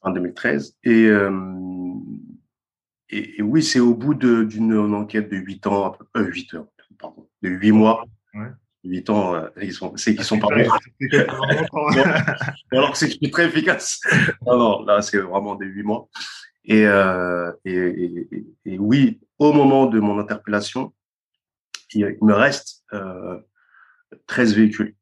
En 0.02 0.12
2013 0.12 0.76
et 0.84 1.10
et, 3.08 3.40
oui, 3.42 3.62
c'est 3.62 3.80
au 3.80 3.94
bout 3.94 4.14
d'une 4.14 4.94
enquête 4.94 5.30
de 5.30 5.36
8 5.36 5.66
ans, 5.66 5.96
euh, 6.16 6.24
8 6.24 6.54
heures, 6.54 6.66
pardon, 6.98 7.28
de 7.42 7.48
8 7.48 7.72
mois. 7.72 8.04
Ouais. 8.34 8.48
8 8.84 9.10
ans, 9.10 9.34
euh, 9.34 9.48
ils 9.60 9.72
sont, 9.72 9.96
c'est 9.96 10.14
qu'ils 10.14 10.24
sont 10.24 10.38
pas 10.38 10.48
Alors 12.72 12.92
que 12.92 12.98
c'est 12.98 13.18
très 13.30 13.46
efficace. 13.46 14.00
Non, 14.46 14.56
non, 14.58 14.84
là, 14.84 15.02
c'est 15.02 15.18
vraiment 15.18 15.56
des 15.56 15.66
8 15.66 15.82
mois. 15.82 16.08
Et, 16.64 16.86
euh, 16.86 17.52
et, 17.64 17.72
et, 17.72 18.46
et, 18.64 18.78
oui, 18.78 19.20
au 19.38 19.52
moment 19.52 19.86
de 19.86 20.00
mon 20.00 20.18
interpellation, 20.18 20.92
il, 21.94 22.16
me 22.22 22.34
reste 22.34 22.84
euh, 22.92 23.38
13 24.26 24.54
véhicules. 24.54 24.94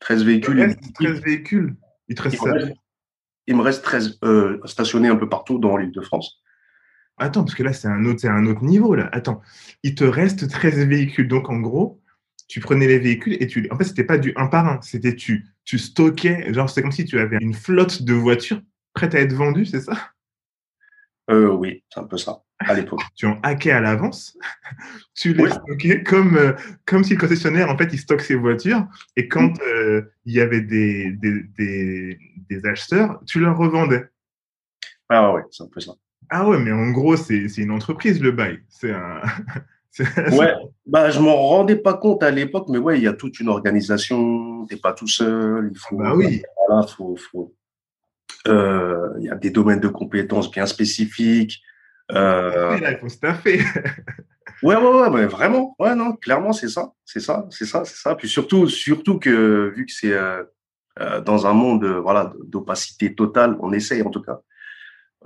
13 0.00 0.24
véhicules. 0.24 0.58
Il 0.58 0.64
reste 0.64 0.94
13 0.94 1.20
véhicules. 1.20 1.76
Il, 2.08 2.16
me 2.16 2.52
reste, 2.52 2.74
il 3.46 3.56
me 3.56 3.62
reste 3.62 3.84
13 3.84 4.18
euh, 4.24 4.60
stationnés 4.64 5.08
un 5.08 5.16
peu 5.16 5.28
partout 5.28 5.58
dans 5.58 5.76
l'île 5.76 5.92
de 5.92 6.00
France. 6.00 6.42
Attends, 7.16 7.44
parce 7.44 7.54
que 7.54 7.62
là, 7.62 7.72
c'est 7.72 7.88
un 7.88 8.04
autre, 8.06 8.20
c'est 8.20 8.28
un 8.28 8.46
autre 8.46 8.62
niveau, 8.64 8.94
là. 8.94 9.08
Attends, 9.12 9.40
il 9.82 9.94
te 9.94 10.04
reste 10.04 10.48
13 10.48 10.86
véhicules. 10.86 11.28
Donc, 11.28 11.48
en 11.48 11.58
gros, 11.60 12.00
tu 12.48 12.60
prenais 12.60 12.86
les 12.86 12.98
véhicules 12.98 13.36
et 13.40 13.46
tu. 13.46 13.68
En 13.70 13.76
fait, 13.76 13.84
c'était 13.84 14.04
pas 14.04 14.18
du 14.18 14.32
un 14.36 14.48
par 14.48 14.66
un. 14.66 14.80
C'était 14.82 15.14
tu, 15.14 15.46
tu 15.64 15.78
stockais. 15.78 16.52
Genre, 16.52 16.68
c'est 16.68 16.82
comme 16.82 16.92
si 16.92 17.04
tu 17.04 17.18
avais 17.18 17.38
une 17.40 17.54
flotte 17.54 18.02
de 18.02 18.14
voitures 18.14 18.60
prêtes 18.94 19.14
à 19.14 19.20
être 19.20 19.32
vendues, 19.32 19.66
c'est 19.66 19.80
ça? 19.80 20.10
Euh, 21.30 21.52
Oui, 21.52 21.84
c'est 21.88 22.00
un 22.00 22.04
peu 22.04 22.16
ça, 22.18 22.42
à 22.58 22.74
l'époque. 22.74 23.00
tu 23.14 23.26
en 23.26 23.40
hackais 23.42 23.70
à 23.70 23.80
l'avance. 23.80 24.36
tu 25.14 25.34
les 25.34 25.50
stockais 25.50 26.02
comme, 26.02 26.36
euh, 26.36 26.52
comme 26.84 27.04
si 27.04 27.14
le 27.14 27.20
concessionnaire, 27.20 27.70
en 27.70 27.78
fait, 27.78 27.92
il 27.92 27.98
stocke 27.98 28.20
ses 28.20 28.34
voitures. 28.34 28.86
Et 29.16 29.28
quand 29.28 29.48
mm. 29.48 29.62
euh, 29.66 30.02
il 30.24 30.34
y 30.34 30.40
avait 30.40 30.60
des, 30.60 31.12
des, 31.12 31.42
des, 31.56 32.18
des 32.48 32.66
acheteurs, 32.66 33.22
tu 33.26 33.40
leur 33.40 33.56
revendais. 33.56 34.04
Ah 35.08 35.32
ouais, 35.32 35.42
c'est 35.50 35.62
un 35.62 35.68
peu 35.68 35.80
ça. 35.80 35.92
Ah 36.30 36.48
ouais, 36.48 36.58
mais 36.58 36.72
en 36.72 36.90
gros, 36.90 37.16
c'est 37.16 37.46
une 37.58 37.70
entreprise, 37.70 38.20
le 38.20 38.32
bail. 38.32 38.60
C'est 38.68 38.92
un. 38.92 39.20
ouais, 40.36 40.52
bah, 40.86 41.10
je 41.10 41.20
m'en 41.20 41.36
rendais 41.36 41.76
pas 41.76 41.94
compte 41.94 42.24
à 42.24 42.32
l'époque, 42.32 42.66
mais 42.68 42.78
ouais, 42.78 42.98
il 42.98 43.04
y 43.04 43.06
a 43.06 43.12
toute 43.12 43.38
une 43.38 43.48
organisation, 43.48 44.66
t'es 44.66 44.74
pas 44.74 44.92
tout 44.92 45.06
seul, 45.06 45.70
il 45.72 45.78
faut. 45.78 45.96
Bah 45.96 46.16
oui. 46.16 46.42
Voilà, 46.66 46.84
faut, 46.84 47.14
faut, 47.14 47.54
euh, 48.48 49.08
il 49.18 49.26
y 49.26 49.30
a 49.30 49.36
des 49.36 49.50
domaines 49.50 49.78
de 49.78 49.86
compétences 49.86 50.50
bien 50.50 50.66
spécifiques. 50.66 51.62
Euh... 52.10 52.78
Là, 52.80 52.90
il 52.90 52.98
faut 52.98 53.08
staffer. 53.08 53.60
ouais, 54.64 54.74
ouais, 54.74 55.08
ouais, 55.08 55.26
vraiment. 55.26 55.76
Ouais, 55.78 55.94
non, 55.94 56.14
clairement, 56.14 56.52
c'est 56.52 56.68
ça. 56.68 56.92
C'est 57.04 57.20
ça, 57.20 57.46
c'est 57.50 57.64
ça, 57.64 57.84
c'est 57.84 57.96
ça. 57.96 58.16
Puis 58.16 58.28
surtout, 58.28 58.68
surtout 58.68 59.20
que, 59.20 59.72
vu 59.76 59.86
que 59.86 59.92
c'est 59.92 60.12
euh, 60.12 60.42
euh 60.98 61.20
dans 61.20 61.46
un 61.46 61.52
monde, 61.52 61.84
voilà, 61.86 62.32
d'opacité 62.44 63.14
totale, 63.14 63.56
on 63.60 63.72
essaye 63.72 64.02
en 64.02 64.10
tout 64.10 64.22
cas 64.22 64.40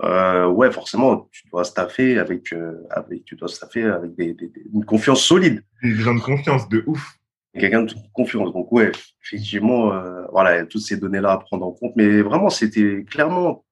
euh, 0.03 0.47
ouais, 0.47 0.71
forcément, 0.71 1.27
tu 1.31 1.47
dois 1.49 1.63
staffer 1.63 2.17
avec, 2.17 2.53
euh, 2.53 2.73
avec 2.89 3.25
tu 3.25 3.35
dois 3.35 3.47
staffer 3.49 3.83
avec 3.83 4.15
des, 4.15 4.33
des, 4.33 4.51
une 4.73 4.85
confiance 4.85 5.21
solide. 5.21 5.63
Des 5.83 5.95
gens 5.95 6.15
de 6.15 6.21
confiance, 6.21 6.69
de 6.69 6.83
ouf. 6.87 7.15
Quelqu'un 7.53 7.81
de 7.83 7.93
confiance. 8.13 8.53
Donc, 8.53 8.71
ouais, 8.71 8.91
effectivement, 9.23 9.91
euh, 9.91 10.23
voilà, 10.31 10.65
toutes 10.65 10.83
ces 10.83 10.97
données-là 10.97 11.31
à 11.33 11.37
prendre 11.39 11.65
en 11.65 11.71
compte. 11.71 11.93
Mais 11.95 12.21
vraiment, 12.21 12.49
c'était 12.49 13.03
clairement 13.09 13.65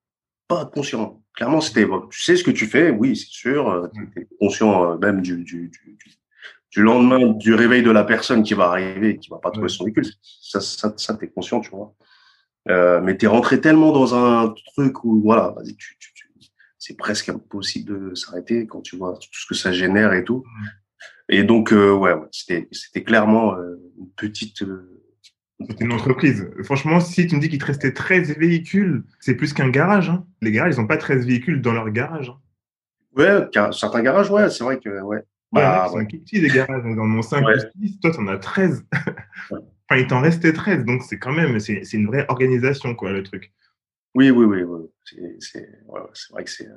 pas 0.48 0.66
conscient. 0.66 1.22
Clairement, 1.34 1.60
c'était, 1.60 1.86
tu 2.10 2.20
sais 2.20 2.36
ce 2.36 2.44
que 2.44 2.50
tu 2.50 2.66
fais, 2.66 2.90
oui, 2.90 3.16
c'est 3.16 3.30
sûr. 3.30 3.70
Euh, 3.70 3.86
tu 3.94 4.20
es 4.20 4.28
conscient 4.40 4.98
même 4.98 5.22
du, 5.22 5.44
du, 5.44 5.68
du, 5.68 5.98
du 6.70 6.82
lendemain 6.82 7.28
du 7.28 7.54
réveil 7.54 7.82
de 7.82 7.90
la 7.90 8.04
personne 8.04 8.42
qui 8.42 8.54
va 8.54 8.66
arriver 8.66 9.10
et 9.10 9.18
qui 9.18 9.30
va 9.30 9.38
pas 9.38 9.50
trouver 9.50 9.68
son 9.68 9.84
véhicule. 9.84 10.04
Ça, 10.22 10.60
ça, 10.60 10.92
ça 10.96 11.14
t'es 11.14 11.28
conscient, 11.28 11.60
tu 11.60 11.70
vois. 11.70 11.94
Mais 13.00 13.16
t'es 13.16 13.28
rentré 13.28 13.62
tellement 13.62 13.92
dans 13.92 14.14
un 14.14 14.52
truc 14.74 15.02
où, 15.02 15.22
voilà, 15.22 15.54
tu, 15.78 15.96
tu, 15.98 16.12
c'est 16.78 16.96
presque 16.96 17.28
impossible 17.28 18.10
de 18.10 18.14
s'arrêter 18.14 18.66
quand 18.66 18.80
tu 18.80 18.96
vois 18.96 19.14
tout 19.14 19.28
ce 19.32 19.46
que 19.46 19.54
ça 19.54 19.72
génère 19.72 20.12
et 20.12 20.24
tout. 20.24 20.44
Et 21.28 21.44
donc, 21.44 21.72
euh, 21.72 21.92
ouais, 21.92 22.14
c'était, 22.32 22.68
c'était 22.72 23.02
clairement 23.02 23.54
euh, 23.54 23.76
une 23.98 24.10
petite. 24.16 24.62
Euh, 24.62 25.02
c'était 25.68 25.84
une 25.84 25.92
entreprise. 25.92 26.48
Franchement, 26.62 27.00
si 27.00 27.26
tu 27.26 27.34
me 27.34 27.40
dis 27.40 27.48
qu'il 27.48 27.58
te 27.58 27.66
restait 27.66 27.92
13 27.92 28.38
véhicules, 28.38 29.04
c'est 29.18 29.34
plus 29.34 29.52
qu'un 29.52 29.68
garage. 29.68 30.08
Hein. 30.08 30.24
Les 30.40 30.52
garages, 30.52 30.76
ils 30.76 30.80
n'ont 30.80 30.86
pas 30.86 30.96
13 30.96 31.26
véhicules 31.26 31.60
dans 31.60 31.72
leur 31.72 31.90
garage. 31.90 32.30
Hein. 32.30 32.38
Ouais, 33.16 33.72
certains 33.72 34.02
garages, 34.02 34.30
ouais, 34.30 34.48
c'est 34.50 34.62
vrai 34.62 34.78
que, 34.78 35.00
ouais. 35.00 35.18
Bah, 35.50 35.90
ouais, 35.90 35.96
ouais. 35.96 36.06
petits 36.06 36.40
des 36.40 36.48
garages. 36.48 36.84
Dans 36.84 37.04
mon 37.04 37.22
5 37.22 37.44
ouais. 37.44 37.54
ou 37.54 37.86
6, 37.86 37.98
toi, 38.00 38.12
t'en 38.12 38.28
as 38.28 38.38
13. 38.38 38.86
enfin, 38.92 39.60
il 39.96 40.06
t'en 40.06 40.20
restait 40.20 40.52
13. 40.52 40.84
Donc, 40.84 41.02
c'est 41.02 41.18
quand 41.18 41.32
même, 41.32 41.58
c'est, 41.58 41.82
c'est 41.82 41.96
une 41.96 42.06
vraie 42.06 42.26
organisation, 42.28 42.94
quoi, 42.94 43.10
le 43.10 43.24
truc. 43.24 43.52
Oui, 44.14 44.30
oui, 44.30 44.44
oui. 44.44 44.62
oui. 44.62 44.86
C'est, 45.04 45.36
c'est, 45.40 45.68
ouais, 45.86 46.00
c'est 46.14 46.32
vrai 46.32 46.44
que 46.44 46.50
c'est. 46.50 46.68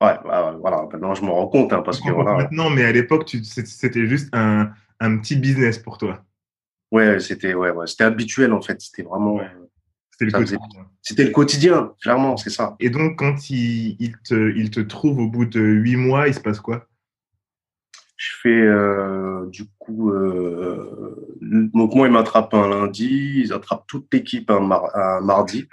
Ouais, 0.00 0.18
bah, 0.24 0.56
voilà. 0.60 0.88
Maintenant, 0.90 1.14
je 1.14 1.24
me 1.24 1.30
rends 1.30 1.48
compte, 1.48 1.72
hein, 1.72 1.82
parce 1.82 2.00
que 2.00 2.10
voilà. 2.10 2.34
Maintenant, 2.34 2.70
mais 2.70 2.84
à 2.84 2.92
l'époque, 2.92 3.24
tu, 3.24 3.44
c'était 3.44 4.06
juste 4.06 4.28
un, 4.32 4.72
un 5.00 5.18
petit 5.18 5.36
business 5.36 5.78
pour 5.78 5.98
toi. 5.98 6.24
Ouais, 6.90 7.20
c'était 7.20 7.54
ouais, 7.54 7.70
ouais, 7.70 7.86
c'était 7.86 8.04
habituel 8.04 8.52
en 8.52 8.60
fait. 8.60 8.80
C'était 8.80 9.02
vraiment. 9.02 9.36
Ouais. 9.36 9.50
C'était 10.10 10.38
le. 10.38 10.46
C'était 11.00 11.24
le 11.24 11.30
quotidien, 11.30 11.94
clairement, 12.00 12.36
c'est 12.36 12.50
ça. 12.50 12.76
Et 12.78 12.90
donc, 12.90 13.18
quand 13.18 13.50
il, 13.50 13.96
il, 13.98 14.16
te, 14.18 14.56
il 14.56 14.70
te 14.70 14.80
trouve 14.80 15.18
au 15.18 15.26
bout 15.26 15.46
de 15.46 15.60
huit 15.60 15.96
mois, 15.96 16.28
il 16.28 16.34
se 16.34 16.40
passe 16.40 16.60
quoi? 16.60 16.86
Je 18.22 18.30
fais 18.40 18.50
euh, 18.50 19.46
du 19.46 19.64
coup. 19.80 20.12
Euh, 20.12 21.36
donc, 21.40 21.92
moi, 21.96 22.06
il 22.06 22.12
m'attrape 22.12 22.54
un 22.54 22.68
lundi, 22.68 23.42
ils 23.44 23.52
attrapent 23.52 23.84
toute 23.88 24.06
l'équipe 24.12 24.48
un, 24.48 24.60
mar 24.60 24.94
un 24.94 25.20
mardi. 25.20 25.66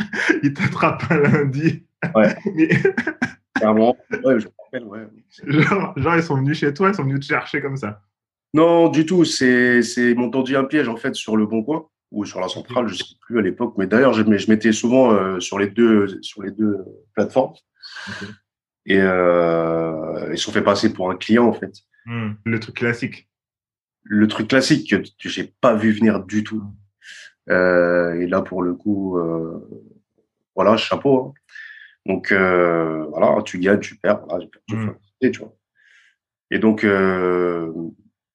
ils 0.42 0.54
t'attrapent 0.54 1.04
un 1.10 1.18
lundi. 1.18 1.84
Ouais. 2.14 2.34
Mais... 2.54 2.70
Clairement, 3.54 3.94
ouais, 4.24 4.40
je 4.40 4.46
me 4.46 4.52
rappelle, 4.64 4.84
ouais. 4.84 5.08
Genre, 5.46 5.92
genre, 5.98 6.16
ils 6.16 6.22
sont 6.22 6.36
venus 6.36 6.58
chez 6.58 6.72
toi, 6.72 6.88
ils 6.88 6.94
sont 6.94 7.02
venus 7.02 7.20
te 7.20 7.26
chercher 7.26 7.60
comme 7.60 7.76
ça. 7.76 8.00
Non, 8.54 8.88
du 8.88 9.04
tout. 9.04 9.26
C'est, 9.26 9.82
c'est, 9.82 10.12
ils 10.12 10.16
m'ont 10.16 10.30
tendu 10.30 10.56
un 10.56 10.64
piège, 10.64 10.88
en 10.88 10.96
fait, 10.96 11.14
sur 11.14 11.36
le 11.36 11.44
Bon 11.44 11.62
Coin 11.62 11.84
ou 12.12 12.24
sur 12.24 12.40
la 12.40 12.48
centrale, 12.48 12.88
je 12.88 12.94
sais 12.94 13.04
plus 13.20 13.38
à 13.38 13.42
l'époque. 13.42 13.74
Mais 13.76 13.86
d'ailleurs, 13.86 14.14
je, 14.14 14.22
je 14.22 14.50
m'étais 14.50 14.72
souvent 14.72 15.12
euh, 15.12 15.38
sur 15.38 15.58
les 15.58 15.68
deux, 15.68 16.18
sur 16.22 16.42
les 16.42 16.50
deux 16.50 16.78
plateformes. 17.12 17.52
Okay. 18.08 18.32
Et 18.90 18.98
euh, 18.98 20.30
ils 20.32 20.38
se 20.38 20.46
sont 20.46 20.50
fait 20.50 20.62
passer 20.62 20.92
pour 20.92 21.12
un 21.12 21.14
client, 21.14 21.46
en 21.46 21.52
fait. 21.52 21.72
Mmh, 22.06 22.30
le 22.44 22.58
truc 22.58 22.74
classique. 22.74 23.28
Le 24.02 24.26
truc 24.26 24.48
classique 24.48 24.92
que 24.92 25.28
j'ai 25.28 25.54
pas 25.60 25.76
vu 25.76 25.92
venir 25.92 26.24
du 26.24 26.42
tout. 26.42 26.64
Euh, 27.50 28.20
et 28.20 28.26
là, 28.26 28.42
pour 28.42 28.64
le 28.64 28.74
coup, 28.74 29.16
euh, 29.16 29.64
voilà, 30.56 30.76
chapeau. 30.76 31.26
Hein. 31.26 31.34
Donc, 32.04 32.32
euh, 32.32 33.04
voilà, 33.10 33.40
tu 33.44 33.60
gagnes, 33.60 33.78
tu 33.78 33.94
perds. 33.94 34.22
Voilà, 34.26 34.44
tu 35.20 35.38
vois. 35.38 35.56
Et 36.50 36.58
donc, 36.58 36.82
euh, 36.82 37.72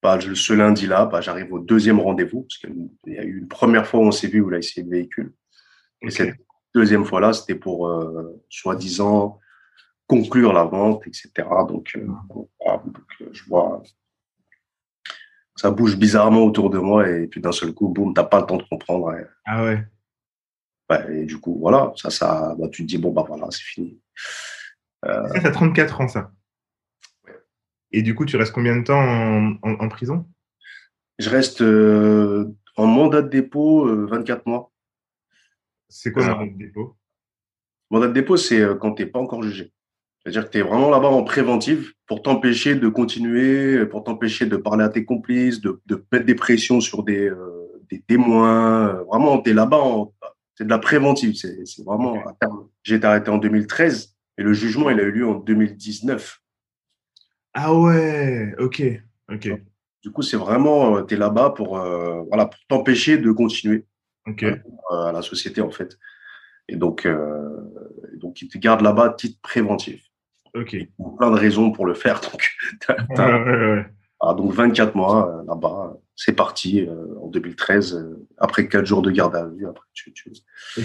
bah, 0.01 0.17
ce 0.21 0.53
lundi-là, 0.53 1.05
bah, 1.05 1.19
j'arrive 1.19 1.51
au 1.51 1.59
deuxième 1.59 1.99
rendez-vous, 1.99 2.43
parce 2.43 2.59
qu'il 2.59 3.13
y 3.13 3.17
a 3.17 3.25
eu 3.25 3.39
une 3.39 3.49
première 3.49 3.87
fois 3.87 3.99
où 3.99 4.03
on 4.03 4.11
s'est 4.11 4.29
vu 4.29 4.39
où 4.39 4.49
il 4.51 4.55
a 4.55 4.59
essayé 4.59 4.85
le 4.85 4.91
véhicule. 4.91 5.33
Et 6.01 6.11
cette 6.11 6.37
deuxième 6.73 7.03
fois-là, 7.03 7.33
c'était 7.33 7.55
pour, 7.55 7.89
euh, 7.89 8.41
soi-disant, 8.49 9.41
conclure 10.07 10.53
la 10.53 10.63
vente, 10.63 11.05
etc. 11.07 11.31
Donc, 11.67 11.91
euh, 11.95 12.07
voilà, 12.59 12.81
donc 12.85 12.97
euh, 13.21 13.29
je 13.31 13.43
vois, 13.45 13.81
ça 15.55 15.71
bouge 15.71 15.97
bizarrement 15.97 16.43
autour 16.43 16.69
de 16.69 16.77
moi, 16.77 17.09
et 17.09 17.27
puis 17.27 17.41
d'un 17.41 17.51
seul 17.51 17.73
coup, 17.73 17.89
boum, 17.89 18.13
t'as 18.13 18.23
pas 18.23 18.41
le 18.41 18.45
temps 18.45 18.57
de 18.57 18.63
comprendre. 18.63 19.13
Et, 19.13 19.25
ah 19.45 19.63
ouais. 19.63 19.83
Et 21.09 21.25
du 21.25 21.39
coup, 21.39 21.57
voilà, 21.59 21.93
ça, 21.95 22.09
ça, 22.09 22.55
bah, 22.59 22.67
tu 22.69 22.83
te 22.83 22.87
dis, 22.87 22.97
bon, 22.97 23.11
bah 23.11 23.25
voilà, 23.27 23.47
c'est 23.49 23.63
fini. 23.63 23.99
Euh... 25.05 25.27
Ça, 25.29 25.41
t'as 25.41 25.51
34 25.51 26.01
ans, 26.01 26.07
ça. 26.07 26.31
Et 27.91 28.01
du 28.01 28.13
coup, 28.13 28.25
tu 28.25 28.37
restes 28.37 28.53
combien 28.53 28.75
de 28.75 28.83
temps 28.83 28.99
en, 28.99 29.57
en, 29.63 29.71
en 29.79 29.89
prison? 29.89 30.27
Je 31.17 31.29
reste 31.29 31.61
euh, 31.61 32.53
en 32.75 32.87
mandat 32.87 33.21
de 33.21 33.29
dépôt 33.29 33.87
euh, 33.87 34.05
24 34.05 34.45
mois. 34.45 34.71
C'est 35.87 36.11
quoi 36.11 36.25
un 36.25 36.35
mandat 36.35 36.51
de 36.51 36.57
dépôt? 36.57 36.97
Mandat 37.89 38.07
de 38.07 38.13
dépôt, 38.13 38.37
c'est 38.37 38.59
euh, 38.59 38.75
quand 38.75 38.93
tu 38.93 39.03
n'es 39.03 39.09
pas 39.09 39.19
encore 39.19 39.43
jugé. 39.43 39.71
C'est-à-dire 40.25 40.45
que 40.45 40.51
tu 40.51 40.57
es 40.57 40.61
vraiment 40.61 40.89
là-bas 40.89 41.09
en 41.09 41.23
préventive 41.23 41.93
pour 42.07 42.23
t'empêcher 42.23 42.73
de 42.73 42.87
continuer, 42.87 43.85
pour 43.85 44.03
t'empêcher 44.03 44.47
de 44.47 44.57
parler 44.57 44.83
à 44.83 44.89
tes 44.89 45.05
complices, 45.05 45.61
de, 45.61 45.79
de 45.85 46.03
mettre 46.11 46.25
des 46.25 46.33
pressions 46.33 46.81
sur 46.81 47.03
des, 47.03 47.29
euh, 47.29 47.81
des 47.91 48.01
témoins. 48.01 49.03
Vraiment, 49.03 49.39
tu 49.39 49.51
es 49.51 49.53
là-bas, 49.53 49.83
c'est 50.55 50.63
de 50.63 50.69
la 50.69 50.79
préventive. 50.79 51.35
C'est 51.35 51.83
vraiment 51.85 52.13
okay. 52.13 52.23
à 52.27 52.33
terme. 52.39 52.67
J'ai 52.81 52.95
été 52.95 53.05
arrêté 53.05 53.29
en 53.29 53.37
2013 53.37 54.15
et 54.37 54.43
le 54.43 54.53
jugement, 54.53 54.89
il 54.89 54.99
a 54.99 55.03
eu 55.03 55.11
lieu 55.11 55.27
en 55.27 55.35
2019. 55.35 56.41
Ah 57.53 57.73
ouais, 57.73 58.53
ok, 58.59 58.83
ok. 59.31 59.49
Du 60.01 60.11
coup, 60.11 60.21
c'est 60.21 60.37
vraiment, 60.37 61.03
tu 61.03 61.13
es 61.13 61.17
là-bas 61.17 61.51
pour, 61.51 61.77
euh, 61.79 62.21
voilà, 62.27 62.47
pour 62.47 62.59
t'empêcher 62.67 63.17
de 63.17 63.31
continuer 63.31 63.85
okay. 64.27 64.55
euh, 64.91 65.05
à 65.05 65.11
la 65.11 65.21
société, 65.21 65.61
en 65.61 65.71
fait. 65.71 65.97
Et 66.67 66.75
donc, 66.75 67.05
euh, 67.05 67.49
donc 68.15 68.41
ils 68.41 68.49
te 68.49 68.57
gardent 68.57 68.81
là-bas 68.81 69.15
titre 69.17 69.39
préventif. 69.41 70.03
Ok. 70.55 70.73
Il 70.73 70.79
y 70.79 71.03
a 71.03 71.17
plein 71.17 71.31
de 71.31 71.37
raisons 71.37 71.71
pour 71.71 71.85
le 71.85 71.93
faire. 71.93 72.21
Donc, 72.31 72.49
ouais, 72.89 73.15
ouais, 73.17 73.73
ouais. 73.73 73.85
Ah, 74.21 74.33
donc 74.33 74.53
24 74.53 74.95
mois 74.95 75.29
euh, 75.29 75.43
là-bas, 75.45 75.97
c'est 76.15 76.33
parti 76.33 76.81
euh, 76.81 77.19
en 77.21 77.27
2013, 77.27 78.17
après 78.37 78.67
4 78.67 78.85
jours 78.85 79.01
de 79.01 79.11
garde 79.11 79.35
à 79.35 79.45
vue. 79.45 79.67
Après, 79.67 79.85
tu, 79.93 80.13
tu... 80.13 80.31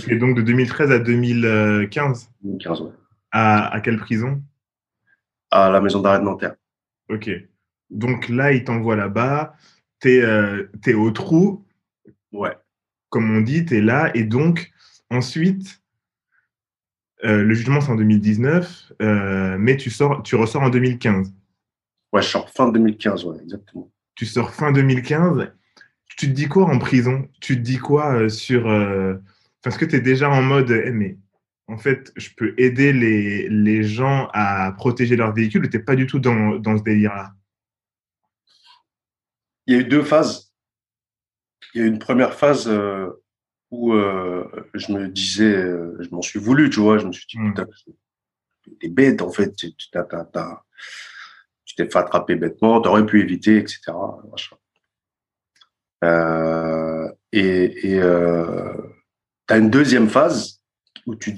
Et 0.09 0.17
donc 0.17 0.37
de 0.37 0.43
2013 0.43 0.91
à 0.91 0.99
2015 0.99 2.31
2015, 2.43 2.81
ouais. 2.83 2.91
À, 3.31 3.73
à 3.73 3.81
quelle 3.81 3.99
prison? 3.99 4.43
À 5.53 5.71
la 5.71 5.81
maison 5.81 6.01
d'arrêt 6.01 6.19
de 6.19 6.25
Nanterre. 6.25 6.57
Ok. 7.09 7.31
Donc 7.91 8.29
là, 8.29 8.53
il 8.53 8.65
t'envoie 8.65 8.97
là-bas. 8.97 9.55
Tu 10.01 10.17
es, 10.17 10.23
euh, 10.23 10.69
es, 10.87 10.95
au 10.95 11.11
trou. 11.13 11.65
Ouais. 12.33 12.57
Comme 13.09 13.37
on 13.37 13.41
dit, 13.41 13.65
tu 13.65 13.79
es 13.79 13.81
là. 13.81 14.11
Et 14.15 14.25
donc, 14.25 14.73
ensuite, 15.11 15.80
euh, 17.25 17.43
le 17.43 17.55
jugement, 17.55 17.81
c'est 17.81 17.91
en 17.91 17.97
2019, 17.97 18.93
euh, 19.03 19.57
mais 19.59 19.77
tu, 19.77 19.91
sors, 19.91 20.23
tu 20.23 20.37
ressors 20.37 20.63
en 20.63 20.71
2015. 20.71 21.33
Ouais, 22.13 22.23
je 22.23 22.29
sors 22.29 22.49
fin 22.51 22.71
2015, 22.71 23.25
ouais, 23.25 23.39
exactement. 23.43 23.91
Tu 24.15 24.27
sors 24.27 24.53
fin 24.53 24.73
2015. 24.73 25.53
Tu 26.17 26.29
te 26.29 26.33
dis 26.33 26.49
quoi 26.49 26.65
en 26.65 26.79
prison? 26.79 27.29
Tu 27.41 27.57
te 27.57 27.61
dis 27.61 27.79
quoi 27.79 28.29
sur. 28.29 28.65
Parce 29.63 29.79
que 29.79 29.85
tu 29.85 29.97
es 29.97 30.01
déjà 30.01 30.29
en 30.29 30.43
mode. 30.43 30.71
Eh, 30.71 30.91
mais 30.91 31.17
en 31.71 31.79
fait, 31.79 32.13
je 32.17 32.31
peux 32.37 32.55
aider 32.59 32.93
les, 32.93 33.49
les 33.49 33.85
gens 33.85 34.29
à 34.33 34.73
protéger 34.73 35.15
leur 35.15 35.33
véhicule, 35.33 35.71
tu 35.71 35.77
n'es 35.77 35.83
pas 35.83 35.95
du 35.95 36.07
tout 36.07 36.19
dans, 36.19 36.57
dans 36.57 36.77
ce 36.77 36.83
délire-là? 36.83 37.33
Il 39.67 39.75
y 39.75 39.77
a 39.77 39.81
eu 39.81 39.85
deux 39.85 40.03
phases. 40.03 40.53
Il 41.75 41.81
y 41.81 41.85
a 41.85 41.87
eu 41.87 41.89
une 41.89 42.01
première 42.01 42.35
phase 42.35 42.67
euh, 42.67 43.11
où 43.71 43.93
euh, 43.93 44.45
je 44.75 44.93
me 44.93 45.09
disais, 45.09 45.55
euh, 45.55 45.97
je 46.01 46.09
m'en 46.11 46.23
suis 46.23 46.39
voulu, 46.41 46.71
tu 46.71 46.81
vois, 46.81 46.99
je 46.99 47.07
me 47.07 47.13
suis 47.13 47.27
dit, 47.27 47.39
Hmm. 47.39 47.51
putain, 47.55 47.67
t'es 48.81 48.89
bête, 48.89 49.23
en 49.23 49.31
fait, 49.31 49.55
tu 49.55 49.71
t'as- 49.93 50.05
t'as- 50.05 50.25
t'as- 50.25 50.65
t'es 51.77 51.89
fait 51.89 51.99
attraper 51.99 52.35
bêtement, 52.35 52.81
tu 52.83 52.89
aurais 52.89 53.07
pu 53.07 53.21
éviter, 53.21 53.57
etc. 53.59 53.93
Euh, 56.03 57.09
et 57.33 57.91
et 57.93 58.01
euh, 58.01 58.73
tu 59.47 59.55
as 59.55 59.59
une 59.59 59.71
deuxième 59.71 60.09
phase 60.09 60.61
où, 61.07 61.15
tu, 61.15 61.37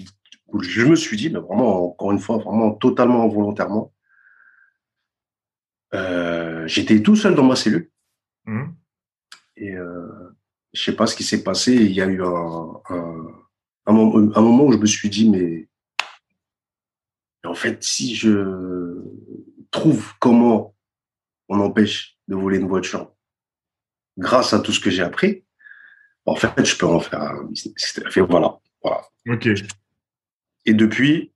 où 0.49 0.63
je 0.63 0.85
me 0.87 0.97
suis 0.97 1.17
dit, 1.17 1.31
mais 1.31 1.39
vraiment, 1.41 1.85
encore 1.91 2.13
une 2.13 2.19
fois, 2.19 2.39
vraiment 2.39 2.73
totalement 2.73 3.23
involontairement, 3.25 3.93
j'étais 6.67 7.03
tout 7.03 7.17
seul 7.17 7.35
dans 7.35 7.45
ma 7.45 7.57
cellule. 7.57 7.91
Hmm. 8.47 8.71
Et 9.57 9.75
je 10.73 10.83
sais 10.83 10.97
pas 10.97 11.07
ce 11.07 11.17
qui 11.17 11.25
s'est 11.25 11.43
passé. 11.43 11.75
Il 11.75 11.93
y 11.93 12.01
a 12.01 12.07
eu 12.07 12.23
un, 12.23 12.81
un, 12.89 13.27
un, 13.87 13.93
moment, 13.93 14.17
un 14.35 14.41
moment 14.41 14.65
où 14.65 14.73
je 14.73 14.79
me 14.79 14.87
suis 14.87 15.11
dit, 15.11 15.29
mais 15.29 15.69
en 17.45 17.55
fait, 17.55 17.83
si 17.83 18.15
je 18.15 19.03
trouve 19.71 20.13
comment 20.19 20.75
on 21.49 21.61
empêche 21.61 22.17
de 22.29 22.37
voler 22.37 22.59
une 22.59 22.69
voiture 22.69 23.13
grâce 24.17 24.53
à 24.53 24.61
tout 24.61 24.73
ce 24.73 24.81
que 24.81 24.91
j'ai 24.91 25.03
appris, 25.03 25.45
en 26.25 26.37
fait, 26.37 26.65
je 26.65 26.77
peux 26.77 26.87
en 26.87 27.01
faire 27.01 27.21
un 27.21 27.45
business. 27.45 28.01
Fait, 28.11 28.21
voilà, 28.21 28.59
voilà. 28.83 29.03
Ok. 29.27 29.49
Et 30.65 30.75
depuis, 30.75 31.33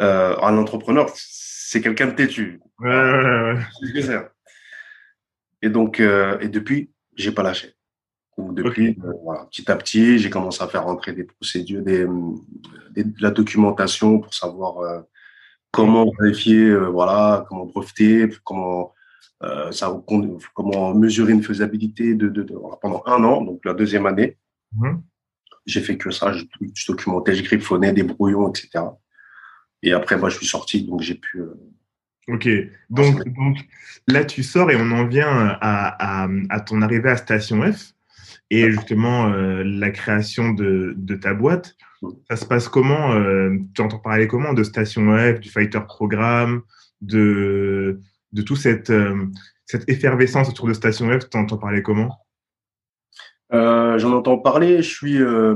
euh, 0.00 0.36
un 0.40 0.56
entrepreneur, 0.56 1.10
c'est 1.14 1.80
quelqu'un 1.80 2.06
de 2.06 2.12
têtu. 2.12 2.60
Ouais, 2.78 2.88
ouais, 2.88 3.54
ouais. 3.54 3.60
C'est 3.80 3.86
ce 3.86 3.92
que 3.92 4.02
c'est. 4.02 4.28
Et 5.62 5.70
donc, 5.70 5.98
euh, 5.98 6.38
et 6.38 6.48
depuis, 6.48 6.92
j'ai 7.18 7.32
pas 7.32 7.42
lâché. 7.42 7.74
Donc 8.36 8.54
depuis, 8.54 8.96
euh, 9.04 9.12
voilà, 9.24 9.44
petit 9.46 9.68
à 9.70 9.76
petit, 9.76 10.18
j'ai 10.18 10.30
commencé 10.30 10.62
à 10.62 10.68
faire 10.68 10.84
rentrer 10.84 11.12
des 11.12 11.24
procédures, 11.24 11.82
des, 11.82 12.06
des- 12.92 13.04
de 13.04 13.20
la 13.22 13.30
documentation 13.32 14.20
pour 14.20 14.32
savoir 14.32 14.78
euh, 14.78 15.00
comment 15.72 16.06
vérifier, 16.20 16.74
voilà, 16.76 17.44
comment 17.48 17.66
profiter, 17.66 18.28
comment 18.44 18.94
ça, 19.70 19.96
comment 20.54 20.94
mesurer 20.94 21.32
une 21.32 21.44
faisabilité 21.44 22.14
de, 22.14 22.28
de, 22.28 22.42
pendant 22.80 23.02
un 23.06 23.22
an, 23.22 23.40
donc 23.42 23.64
la 23.64 23.72
deuxième 23.74 24.06
année. 24.06 24.36
Mhm. 24.76 25.02
J'ai 25.66 25.80
fait 25.80 25.96
que 25.98 26.10
ça, 26.10 26.32
je, 26.32 26.44
je 26.74 26.86
documentais, 26.90 27.34
je 27.34 27.44
griffonnais 27.44 27.92
des 27.92 28.02
brouillons, 28.02 28.48
etc. 28.48 28.84
Et 29.82 29.92
après, 29.92 30.16
moi, 30.16 30.28
je 30.28 30.36
suis 30.38 30.46
sorti, 30.46 30.82
donc 30.82 31.02
j'ai 31.02 31.14
pu. 31.14 31.42
Euh, 32.28 32.34
ok, 32.34 32.48
donc, 32.90 33.24
donc 33.34 33.56
là, 34.06 34.24
tu 34.24 34.42
sors 34.42 34.70
et 34.70 34.76
on 34.76 34.90
en 34.90 35.06
vient 35.06 35.28
à, 35.60 36.24
à, 36.24 36.28
à 36.50 36.60
ton 36.60 36.82
arrivée 36.82 37.10
à 37.10 37.16
Station 37.16 37.60
F 37.72 37.94
et 38.50 38.70
justement 38.70 39.28
euh, 39.28 39.62
la 39.64 39.90
création 39.90 40.52
de, 40.52 40.94
de, 40.96 41.14
ta 41.14 41.34
boîte. 41.34 41.76
Ça 42.30 42.36
se 42.36 42.46
passe 42.46 42.68
comment 42.68 43.12
euh, 43.12 43.56
Tu 43.74 43.82
entends 43.82 43.98
parler 43.98 44.26
comment 44.26 44.52
de 44.52 44.62
Station 44.62 45.16
F, 45.16 45.40
du 45.40 45.50
Fighter 45.50 45.80
Programme, 45.86 46.62
de, 47.00 48.00
de 48.32 48.42
toute 48.42 48.58
cette, 48.58 48.92
cette 49.66 49.88
effervescence 49.88 50.48
autour 50.48 50.68
de 50.68 50.72
Station 50.72 51.08
F 51.18 51.28
Tu 51.28 51.36
entends 51.36 51.58
parler 51.58 51.82
comment? 51.82 52.18
Euh, 53.52 53.98
J'en 53.98 54.12
entends 54.12 54.38
parler. 54.38 54.82
Je 54.82 54.88
suis 54.88 55.20
euh, 55.20 55.54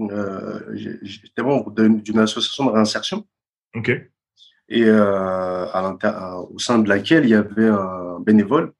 euh, 0.00 0.60
j'étais 1.02 1.42
membre 1.42 1.72
d'une 1.72 2.18
association 2.18 2.66
de 2.66 2.70
réinsertion. 2.70 3.26
Ok. 3.74 3.90
Et 4.68 4.84
euh, 4.84 5.66
à 5.72 6.40
au 6.50 6.58
sein 6.58 6.78
de 6.78 6.88
laquelle 6.88 7.24
il 7.24 7.30
y 7.30 7.34
avait 7.34 7.68
un 7.68 8.18
bénévole 8.20 8.72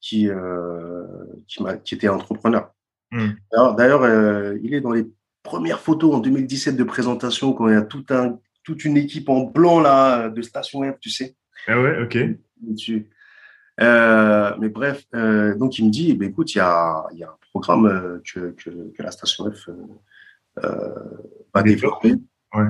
qui 0.00 0.28
euh, 0.28 1.04
qui, 1.46 1.62
qui, 1.84 1.94
était 1.94 2.08
entrepreneur. 2.08 2.72
Hmm. 3.12 3.30
D'ailleurs, 3.76 4.02
euh, 4.02 4.58
il 4.62 4.74
est 4.74 4.80
dans 4.80 4.90
les 4.90 5.06
premières 5.42 5.80
photos 5.80 6.14
en 6.14 6.18
2017 6.18 6.76
de 6.76 6.84
présentation 6.84 7.52
quand 7.52 7.68
il 7.68 7.74
y 7.74 7.76
a 7.76 7.82
tout 7.82 8.04
un 8.10 8.38
toute 8.64 8.84
une 8.84 8.96
équipe 8.96 9.28
en 9.28 9.44
blanc 9.44 9.80
là 9.80 10.28
de 10.28 10.42
Station 10.42 10.82
F, 10.82 10.98
tu 11.00 11.10
sais. 11.10 11.36
Ah 11.66 11.80
ouais, 11.80 12.02
ok. 12.02 12.18
Euh, 13.80 14.54
mais 14.58 14.68
bref, 14.68 15.04
euh, 15.14 15.54
donc 15.54 15.78
il 15.78 15.86
me 15.86 15.90
dit, 15.90 16.10
eh 16.10 16.14
ben, 16.14 16.28
écoute, 16.28 16.54
il 16.54 16.58
y 16.58 16.60
a, 16.60 17.06
y 17.12 17.22
a, 17.22 17.28
un 17.28 17.38
programme 17.52 17.86
euh, 17.86 18.18
que, 18.24 18.50
que, 18.50 18.70
que, 18.92 19.02
la 19.02 19.12
station 19.12 19.50
F 19.52 19.70
euh, 20.64 20.94
va 21.54 21.62
développer. 21.62 22.14
Ouais. 22.54 22.64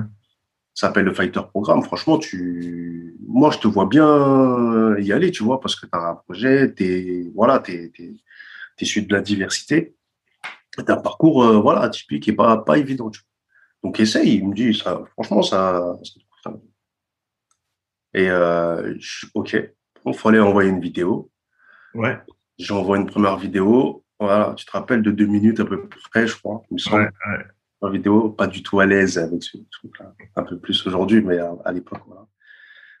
Ça 0.79 0.87
s'appelle 0.87 1.03
le 1.03 1.13
Fighter 1.13 1.41
Programme. 1.49 1.83
Franchement, 1.83 2.17
tu, 2.17 3.17
moi, 3.27 3.51
je 3.51 3.57
te 3.57 3.67
vois 3.67 3.85
bien 3.85 4.97
y 4.97 5.11
aller, 5.11 5.29
tu 5.29 5.43
vois, 5.43 5.59
parce 5.59 5.75
que 5.75 5.85
tu 5.85 5.91
as 5.91 6.11
un 6.11 6.15
projet, 6.15 6.73
t'es, 6.73 7.29
voilà, 7.35 7.59
t'es, 7.59 7.91
t'es, 7.93 8.15
t'es 8.77 8.85
issu 8.85 9.01
de 9.01 9.13
la 9.13 9.19
diversité. 9.19 9.97
T'as 10.77 10.93
un 10.93 11.01
parcours, 11.01 11.43
voilà, 11.61 11.89
typique 11.89 12.29
et 12.29 12.33
pas, 12.33 12.55
pas 12.59 12.77
évident. 12.77 13.09
Tu 13.09 13.19
vois. 13.19 13.89
Donc 13.89 13.99
essaye. 13.99 14.35
Il 14.35 14.47
me 14.47 14.55
dit, 14.55 14.73
ça, 14.73 15.03
franchement, 15.11 15.41
ça, 15.41 15.97
ça 16.41 16.53
et 18.13 18.29
euh, 18.29 18.95
je, 18.99 19.25
ok. 19.33 19.57
Il 20.05 20.13
fallait 20.13 20.39
envoyer 20.39 20.69
une 20.69 20.79
vidéo. 20.79 21.29
Ouais. 21.93 22.17
J'envoie 22.57 22.95
une 22.95 23.05
première 23.05 23.35
vidéo. 23.35 24.05
Voilà, 24.17 24.53
tu 24.55 24.65
te 24.65 24.71
rappelles 24.71 25.01
de 25.01 25.11
deux 25.11 25.27
minutes 25.27 25.59
à 25.59 25.65
peu 25.65 25.89
près, 26.09 26.25
je 26.25 26.37
crois. 26.37 26.63
Il 26.71 26.75
me 26.75 26.79
semble. 26.79 27.01
Ouais, 27.01 27.09
ouais. 27.33 27.43
Une 27.81 27.91
vidéo, 27.91 28.29
pas 28.29 28.47
du 28.47 28.61
tout 28.61 28.79
à 28.79 28.85
l'aise 28.85 29.17
avec 29.17 29.41
ce 29.41 29.57
truc-là. 29.71 30.13
Un 30.35 30.43
peu 30.43 30.59
plus 30.59 30.85
aujourd'hui, 30.85 31.21
mais 31.21 31.37
à, 31.37 31.71
l'époque, 31.71 32.01
voilà. 32.07 32.27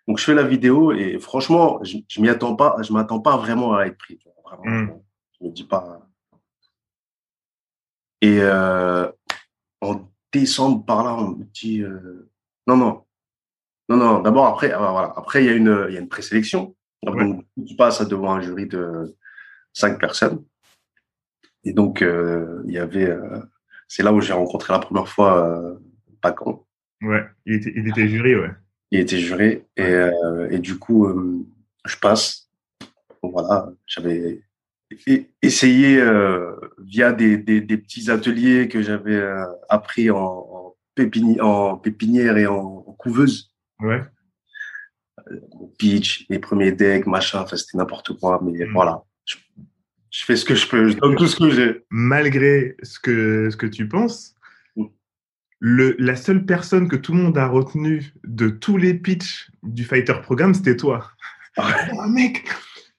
Donc, 0.07 0.17
je 0.17 0.23
fais 0.23 0.33
la 0.33 0.43
vidéo 0.43 0.91
et 0.91 1.19
franchement, 1.19 1.83
je, 1.83 1.97
je 2.07 2.21
m'y 2.21 2.29
attends 2.29 2.55
pas, 2.55 2.77
je 2.81 2.93
m'attends 2.93 3.19
pas 3.19 3.37
vraiment 3.37 3.75
à 3.75 3.85
être 3.85 3.97
pris. 3.97 4.19
Vraiment, 4.43 4.63
mm. 4.65 5.01
je 5.39 5.45
me 5.45 5.51
dis 5.51 5.65
pas. 5.65 6.09
Et 8.21 8.39
euh, 8.41 9.09
en 9.81 10.09
décembre, 10.31 10.85
par 10.85 11.03
là, 11.03 11.15
on 11.15 11.31
me 11.31 11.43
dit 11.43 11.81
euh, 11.81 12.29
non, 12.67 12.77
non, 12.77 13.05
non, 13.89 13.97
non. 13.97 14.19
D'abord, 14.21 14.47
après, 14.47 14.71
ah, 14.71 14.91
voilà. 14.91 15.13
Après, 15.15 15.43
il 15.43 15.47
y 15.47 15.49
a 15.49 15.53
une, 15.53 15.85
il 15.89 15.93
y 15.93 15.97
a 15.97 16.01
une 16.01 16.09
présélection. 16.09 16.75
Donc, 17.03 17.45
tu 17.67 17.75
passes 17.75 18.05
devant 18.07 18.33
un 18.33 18.41
jury 18.41 18.67
de 18.67 19.15
cinq 19.73 19.99
personnes. 19.99 20.43
Et 21.63 21.73
donc, 21.73 22.01
euh, 22.01 22.61
il 22.65 22.73
y 22.73 22.77
avait, 22.77 23.15
c'est 23.89 24.03
là 24.03 24.13
où 24.13 24.21
j'ai 24.21 24.31
rencontré 24.31 24.71
la 24.71 24.79
première 24.79 25.09
fois 25.09 25.45
euh, 25.45 25.73
Pacan. 26.21 26.65
Ouais, 27.01 27.25
il 27.45 27.55
était, 27.55 27.73
il 27.75 27.89
était 27.89 28.07
jury, 28.07 28.35
ouais. 28.35 28.51
Il 28.91 28.99
était 29.01 29.17
juré. 29.17 29.65
Et, 29.75 29.83
euh, 29.83 30.49
et 30.49 30.59
du 30.59 30.77
coup, 30.77 31.05
euh, 31.05 31.45
je 31.85 31.97
passe. 31.97 32.49
voilà, 33.21 33.69
j'avais 33.85 34.41
essayé 35.41 36.01
via 36.79 37.11
des, 37.11 37.37
des, 37.37 37.61
des, 37.61 37.77
petits 37.77 38.09
ateliers 38.09 38.67
que 38.67 38.81
j'avais 38.81 39.21
appris 39.69 40.09
en, 40.09 40.17
en, 40.17 40.75
en, 41.41 41.77
pépinière 41.77 42.37
et 42.37 42.47
en, 42.47 42.83
en 42.87 42.93
couveuse. 42.93 43.53
Ouais 43.79 44.01
pitch, 45.77 46.25
les 46.29 46.39
premiers 46.39 46.71
decks, 46.71 47.05
machin, 47.05 47.41
enfin, 47.41 47.55
c'était 47.55 47.77
n'importe 47.77 48.17
quoi, 48.19 48.39
mais 48.43 48.65
mm. 48.65 48.71
voilà. 48.73 49.03
Je, 50.11 50.23
fais 50.23 50.35
ce 50.35 50.45
que 50.45 50.55
je 50.55 50.67
peux, 50.67 50.89
je 50.89 50.97
donne 50.97 51.15
tout 51.15 51.27
ce 51.27 51.35
que 51.35 51.49
j'ai. 51.49 51.83
Malgré 51.89 52.75
ce 52.83 52.99
que, 52.99 53.49
ce 53.49 53.57
que 53.57 53.65
tu 53.65 53.87
penses, 53.87 54.35
mm. 54.75 54.85
le, 55.59 55.95
la 55.99 56.15
seule 56.15 56.45
personne 56.45 56.87
que 56.87 56.95
tout 56.95 57.13
le 57.13 57.19
monde 57.19 57.37
a 57.37 57.47
retenue 57.47 58.13
de 58.23 58.49
tous 58.49 58.77
les 58.77 58.93
pitchs 58.93 59.49
du 59.63 59.83
Fighter 59.83 60.15
Programme, 60.21 60.53
c'était 60.53 60.77
toi. 60.77 61.11
un 61.57 62.07
mec, 62.07 62.45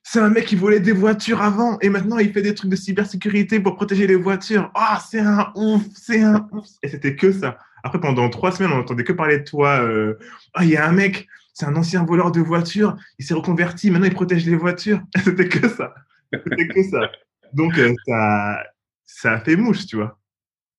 c'est 0.03 0.20
un 0.20 0.31
mec 0.31 0.46
qui 0.46 0.57
volait 0.57 0.81
des 0.81 0.92
voitures 0.92 1.40
avant 1.40 1.79
et 1.81 1.88
maintenant 1.88 2.18
il 2.18 2.33
fait 2.33 2.42
des 2.42 2.55
trucs 2.55 2.70
de 2.70 2.77
cybersécurité 2.77 3.61
pour 3.61 3.77
protéger 3.77 4.07
les 4.07 4.16
voitures. 4.16 4.70
Ah, 4.75 4.99
oh, 4.99 5.07
c'est 5.09 5.20
un 5.20 5.53
ouf, 5.55 5.83
c'est 5.94 6.23
un 6.23 6.49
ouf. 6.53 6.66
Et 6.83 6.88
c'était 6.88 7.16
que 7.16 7.33
ça. 7.33 7.59
Après, 7.83 8.01
pendant 8.01 8.29
trois 8.29 8.53
semaines, 8.53 8.73
on 8.73 8.79
n'entendait 8.79 9.05
que 9.05 9.12
parler 9.12 9.38
de 9.38 9.44
toi. 9.44 9.81
Euh, 9.81 10.18
ah, 10.55 10.64
il 10.64 10.70
y 10.70 10.77
a 10.77 10.87
un 10.87 10.92
mec, 10.92 11.29
c'est 11.55 11.66
un 11.66 11.77
ancien 11.77 12.05
voleur 12.05 12.33
de 12.33 12.40
voitures, 12.40 12.96
il 13.18 13.25
s'est 13.25 13.35
reconverti, 13.35 13.90
maintenant 13.90 14.07
il 14.07 14.14
protège 14.14 14.46
les 14.46 14.57
voitures. 14.57 15.01
C'était 15.25 15.49
que 15.49 15.68
ça. 15.68 15.94
C'était 16.32 16.68
que 16.68 16.82
ça. 16.82 17.10
Donc, 17.52 17.76
euh, 17.78 17.92
ça, 18.06 18.62
ça 19.04 19.32
a 19.32 19.40
fait 19.40 19.56
mouche, 19.56 19.86
tu 19.86 19.96
vois. 19.96 20.18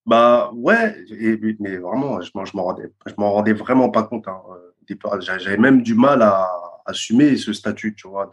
Bah 0.06 0.52
ouais, 0.56 0.96
mais 1.60 1.78
vraiment, 1.78 2.22
je, 2.22 2.32
je 2.32 2.58
m'en 2.58 2.64
rendais, 2.64 2.92
je 3.06 3.14
m'en 3.18 3.32
rendais 3.34 3.54
vraiment 3.54 3.90
pas 3.90 4.04
compte. 4.04 4.28
Hein. 4.28 4.42
J'avais 5.20 5.58
même 5.58 5.84
du 5.84 5.94
mal 5.94 6.22
à 6.22 6.50
assumer 6.86 7.36
ce 7.38 7.54
statut, 7.54 7.94
tu 7.96 8.08
vois, 8.08 8.30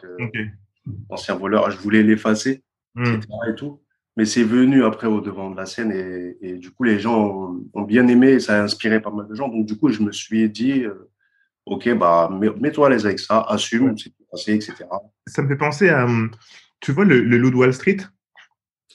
d'ancien 1.09 1.35
voleur. 1.35 1.71
Je 1.71 1.77
voulais 1.79 2.03
l'effacer, 2.03 2.63
hmm. 2.95 3.05
etc. 3.05 3.29
Et 3.51 3.55
tout. 3.55 3.81
Mais 4.17 4.25
c'est 4.25 4.43
venu 4.43 4.85
après 4.85 5.07
au 5.07 5.21
devant 5.21 5.51
de 5.51 5.57
la 5.57 5.67
scène 5.67 5.93
et, 5.93 6.37
et 6.41 6.57
du 6.57 6.73
coup, 6.73 6.83
les 6.83 6.99
gens 6.99 7.63
ont, 7.73 7.83
bien 7.83 8.09
aimé 8.09 8.31
et 8.31 8.41
ça 8.41 8.59
a 8.59 8.63
inspiré 8.65 9.01
pas 9.01 9.11
mal 9.11 9.29
de 9.29 9.35
gens. 9.35 9.49
Donc, 9.49 9.65
du 9.65 9.79
coup, 9.79 9.91
je 9.91 10.03
me 10.03 10.11
suis 10.11 10.51
dit, 10.51 10.85
euh, 10.85 11.09
ok, 11.67 11.97
bah, 11.97 12.29
mets-toi 12.61 12.89
à 12.89 12.91
l'aise 12.91 13.07
avec 13.07 13.21
ça, 13.21 13.43
assume, 13.49 13.97
c'est 13.97 14.13
passé, 14.31 14.55
etc. 14.55 14.75
Ça 15.27 15.43
me 15.43 15.49
fait 15.49 15.57
penser 15.57 15.89
à, 15.91 16.07
tu 16.81 16.93
vois, 16.93 17.05
le, 17.05 17.21
le 17.21 17.37
loup 17.39 17.51
de 17.51 17.57
Wall 17.57 17.75
Street? 17.75 17.99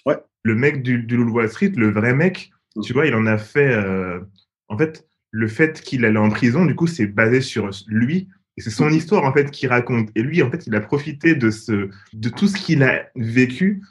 Ouais. 0.06 0.18
Le 0.44 0.56
mec 0.56 0.84
du, 0.84 1.00
du 1.00 1.18
loup 1.18 1.26
de 1.26 1.32
Wall 1.32 1.50
Street, 1.50 1.74
le 1.76 1.92
vrai 1.92 2.14
mec, 2.14 2.52
mm. 2.76 2.82
tu 2.82 2.94
vois, 2.94 3.06
il 3.08 3.16
en 3.16 3.26
a 3.26 3.38
fait. 3.38 3.74
Euh, 3.74 4.20
en 4.68 4.78
fait, 4.78 5.08
le 5.32 5.48
fait 5.48 5.82
qu'il 5.82 6.06
allait 6.06 6.20
en 6.20 6.30
prison, 6.30 6.66
du 6.66 6.76
coup, 6.76 6.88
c'est 6.88 7.08
basé 7.08 7.42
sur 7.42 7.70
lui. 7.88 8.30
Et 8.58 8.62
c'est 8.62 8.70
son 8.70 8.90
mm. 8.90 8.94
histoire, 8.94 9.24
en 9.24 9.34
fait, 9.34 9.52
qu'il 9.52 9.70
raconte. 9.70 10.10
Et 10.16 10.22
lui, 10.22 10.42
en 10.44 10.52
fait, 10.52 10.68
il 10.68 10.76
a 10.76 10.82
profité 10.82 11.36
de, 11.36 11.50
ce, 11.50 11.90
de 12.14 12.30
tout 12.30 12.48
ce 12.48 12.56
qu'il 12.56 12.84
a 12.84 13.10
vécu 13.16 13.82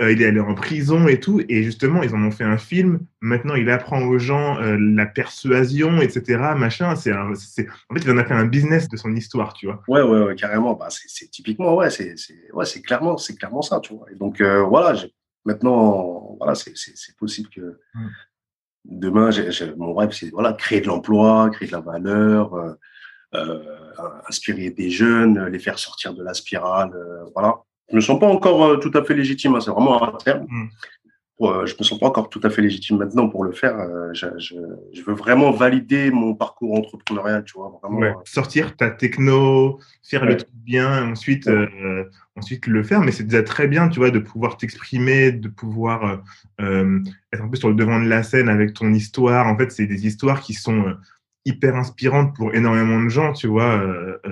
euh, 0.00 0.12
il 0.12 0.22
est 0.22 0.26
allé 0.26 0.40
en 0.40 0.54
prison 0.54 1.08
et 1.08 1.20
tout, 1.20 1.42
et 1.48 1.62
justement, 1.62 2.02
ils 2.02 2.14
en 2.14 2.22
ont 2.22 2.30
fait 2.30 2.44
un 2.44 2.56
film. 2.56 3.00
Maintenant, 3.20 3.54
il 3.54 3.68
apprend 3.70 4.02
aux 4.02 4.18
gens 4.18 4.58
euh, 4.60 4.76
la 4.78 5.06
persuasion, 5.06 6.00
etc. 6.00 6.54
Machin. 6.56 6.94
C'est, 6.96 7.12
en 7.12 7.34
fait, 7.34 8.00
il 8.04 8.10
en 8.10 8.18
a 8.18 8.24
fait 8.24 8.34
un 8.34 8.46
business 8.46 8.88
de 8.88 8.96
son 8.96 9.14
histoire, 9.14 9.54
tu 9.54 9.66
vois. 9.66 9.82
Ouais, 9.88 10.02
ouais, 10.02 10.22
ouais 10.22 10.34
carrément. 10.36 10.74
Bah, 10.74 10.88
c'est, 10.90 11.30
typiquement, 11.30 11.74
ouais, 11.74 11.90
c'est, 11.90 12.14
ouais, 12.52 12.64
clairement, 12.84 13.18
c'est 13.18 13.36
clairement 13.36 13.62
ça, 13.62 13.80
tu 13.80 13.94
vois. 13.94 14.06
Et 14.12 14.14
donc, 14.14 14.40
euh, 14.40 14.62
voilà, 14.62 14.94
maintenant, 15.44 16.36
voilà, 16.38 16.54
c'est, 16.54 16.72
possible 17.18 17.48
que 17.50 17.78
mm. 17.94 18.08
demain, 18.84 19.30
mon 19.76 19.94
rêve, 19.94 20.12
c'est 20.12 20.30
voilà, 20.30 20.52
créer 20.52 20.80
de 20.80 20.86
l'emploi, 20.86 21.50
créer 21.50 21.68
de 21.68 21.72
la 21.72 21.80
valeur. 21.80 22.76
inspirer 24.28 24.70
des 24.70 24.90
jeunes, 24.90 25.46
les 25.46 25.58
faire 25.58 25.78
sortir 25.78 26.14
de 26.14 26.22
la 26.22 26.32
spirale, 26.32 26.92
voilà 27.34 27.56
je 27.90 27.96
me 27.96 28.00
sens 28.00 28.18
pas 28.18 28.26
encore 28.26 28.64
euh, 28.64 28.76
tout 28.76 28.90
à 28.94 29.04
fait 29.04 29.14
légitime. 29.14 29.54
Hein, 29.54 29.60
c'est 29.60 29.70
vraiment 29.70 30.02
à 30.02 30.16
terme. 30.18 30.46
Mm. 30.48 30.68
Euh, 31.40 31.66
je 31.66 31.74
me 31.78 31.84
sens 31.84 31.98
pas 32.00 32.06
encore 32.06 32.30
tout 32.30 32.40
à 32.42 32.50
fait 32.50 32.62
légitime 32.62 32.98
maintenant 32.98 33.28
pour 33.28 33.44
le 33.44 33.52
faire. 33.52 33.78
Euh, 33.78 34.12
je, 34.12 34.26
je, 34.38 34.56
je, 34.92 35.02
veux 35.02 35.14
vraiment 35.14 35.52
valider 35.52 36.10
mon 36.10 36.34
parcours 36.34 36.76
entrepreneurial, 36.76 37.44
tu 37.44 37.54
vois. 37.56 37.78
Vraiment, 37.80 37.98
ouais. 37.98 38.14
Sortir 38.24 38.76
ta 38.76 38.90
techno, 38.90 39.78
faire 40.02 40.24
le 40.24 40.36
truc 40.36 40.50
bien, 40.52 41.12
ensuite, 41.12 41.46
euh, 41.46 42.04
ensuite 42.34 42.66
le 42.66 42.82
faire. 42.82 43.02
Mais 43.02 43.12
c'est 43.12 43.22
déjà 43.22 43.44
très 43.44 43.68
bien, 43.68 43.88
tu 43.88 44.00
vois, 44.00 44.10
de 44.10 44.18
pouvoir 44.18 44.56
t'exprimer, 44.56 45.30
de 45.30 45.48
pouvoir 45.48 46.22
euh, 46.60 46.98
être 47.32 47.42
un 47.42 47.48
peu 47.48 47.56
sur 47.56 47.68
le 47.68 47.76
devant 47.76 48.00
de 48.00 48.08
la 48.08 48.24
scène 48.24 48.48
avec 48.48 48.74
ton 48.74 48.92
histoire. 48.92 49.46
En 49.46 49.56
fait, 49.56 49.70
c'est 49.70 49.86
des 49.86 50.08
histoires 50.08 50.40
qui 50.40 50.54
sont 50.54 50.96
hyper 51.44 51.76
inspirantes 51.76 52.34
pour 52.34 52.52
énormément 52.52 53.00
de 53.00 53.08
gens, 53.08 53.32
tu 53.32 53.46
vois, 53.46 53.80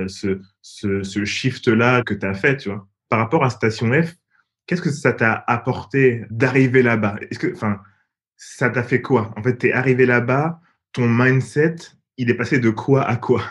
ce, 0.09 0.40
ce, 0.61 1.03
ce 1.05 1.25
shift-là 1.25 2.03
que 2.03 2.14
tu 2.14 2.27
as 2.27 2.35
fait, 2.35 2.57
tu 2.57 2.69
vois 2.69 2.87
par 3.09 3.19
rapport 3.19 3.45
à 3.45 3.51
Station 3.51 3.90
F, 3.92 4.14
qu'est-ce 4.66 4.83
que 4.83 4.90
ça 4.90 5.12
t'a 5.12 5.45
apporté 5.47 6.25
d'arriver 6.31 6.83
là-bas? 6.83 7.16
Est-ce 7.31 7.38
que, 7.38 7.53
enfin, 7.55 7.81
ça 8.37 8.71
t'a 8.71 8.83
fait 8.83 9.01
quoi? 9.01 9.33
En 9.37 9.42
fait, 9.42 9.59
tu 9.59 9.69
es 9.69 9.73
arrivé 9.73 10.07
là-bas, 10.07 10.61
ton 10.92 11.09
mindset, 11.09 11.77
il 12.16 12.31
est 12.31 12.35
passé 12.35 12.59
de 12.59 12.71
quoi 12.71 13.03
à 13.05 13.16
quoi? 13.16 13.42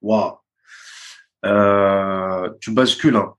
Waouh, 0.00 0.36
euh, 1.44 2.50
tu 2.60 2.72
bascules. 2.72 3.16
Hein. 3.16 3.34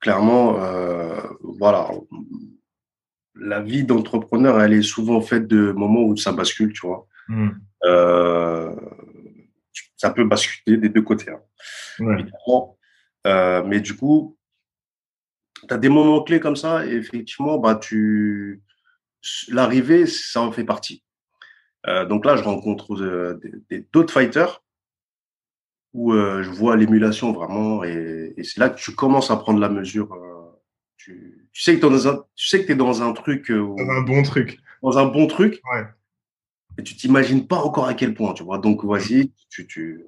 Clairement, 0.00 0.62
euh, 0.62 1.20
voilà. 1.42 1.88
La 3.34 3.60
vie 3.60 3.84
d'entrepreneur, 3.84 4.60
elle 4.60 4.74
est 4.74 4.82
souvent 4.82 5.20
faite 5.20 5.46
de 5.46 5.72
moments 5.72 6.02
où 6.02 6.16
ça 6.16 6.32
bascule, 6.32 6.72
tu 6.72 6.86
vois. 6.86 7.06
Hmm. 7.28 7.50
Euh, 7.84 8.74
ça 9.96 10.10
peut 10.10 10.24
basculer 10.24 10.76
des 10.76 10.88
deux 10.88 11.02
côtés. 11.02 11.30
Hein. 11.30 11.40
Euh, 13.28 13.62
mais 13.64 13.80
du 13.80 13.96
coup, 13.96 14.36
tu 15.68 15.74
as 15.74 15.78
des 15.78 15.88
moments 15.88 16.22
clés 16.22 16.40
comme 16.40 16.56
ça, 16.56 16.86
et 16.86 16.94
effectivement, 16.94 17.58
bah, 17.58 17.76
tu... 17.76 18.62
l'arrivée, 19.48 20.06
ça 20.06 20.40
en 20.40 20.50
fait 20.52 20.64
partie. 20.64 21.04
Euh, 21.86 22.04
donc 22.06 22.24
là, 22.24 22.36
je 22.36 22.42
rencontre 22.42 22.94
euh, 23.00 23.40
d'autres 23.92 24.12
fighters 24.12 24.62
où 25.94 26.12
euh, 26.12 26.42
je 26.42 26.50
vois 26.50 26.76
l'émulation 26.76 27.32
vraiment, 27.32 27.82
et, 27.84 28.34
c'est 28.42 28.58
là 28.58 28.68
que 28.68 28.78
tu 28.78 28.94
commences 28.94 29.30
à 29.30 29.36
prendre 29.36 29.58
la 29.58 29.68
mesure. 29.68 30.16
Tu, 30.96 31.48
tu, 31.52 31.62
sais 31.62 31.74
que 31.74 31.80
tu 31.80 31.86
es, 32.72 32.74
dans 32.74 33.02
un 33.02 33.12
truc. 33.12 33.50
dans 33.50 33.76
un 33.78 34.02
bon 34.02 34.22
truc. 34.22 34.58
Dans 34.82 34.98
un 34.98 35.06
bon 35.06 35.26
truc. 35.26 35.60
Ouais. 35.72 35.84
Et 36.78 36.82
tu 36.82 36.94
t'imagines 36.94 37.46
pas 37.46 37.56
encore 37.56 37.88
à 37.88 37.94
quel 37.94 38.14
point, 38.14 38.32
tu 38.34 38.44
vois. 38.44 38.58
Donc, 38.58 38.84
voici, 38.84 39.32
tu, 39.50 39.66
tu, 39.66 40.04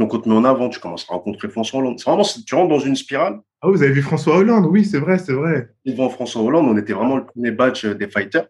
Donc, 0.00 0.14
on 0.14 0.18
te 0.18 0.28
met 0.28 0.34
en 0.34 0.44
avant, 0.44 0.70
tu 0.70 0.80
commences 0.80 1.04
à 1.10 1.12
rencontrer 1.12 1.50
François 1.50 1.78
Hollande. 1.80 1.98
C'est 1.98 2.08
vraiment, 2.08 2.24
tu 2.24 2.54
rentres 2.54 2.70
dans 2.70 2.80
une 2.80 2.96
spirale. 2.96 3.38
Ah, 3.60 3.68
vous 3.68 3.82
avez 3.82 3.92
vu 3.92 4.00
François 4.00 4.38
Hollande, 4.38 4.64
oui, 4.64 4.82
c'est 4.82 4.98
vrai, 4.98 5.18
c'est 5.18 5.34
vrai. 5.34 5.68
Devant 5.84 6.08
François 6.08 6.40
Hollande, 6.40 6.66
on 6.66 6.78
était 6.78 6.94
vraiment 6.94 7.18
le 7.18 7.26
premier 7.26 7.50
batch 7.50 7.84
des 7.84 8.08
fighters. 8.08 8.48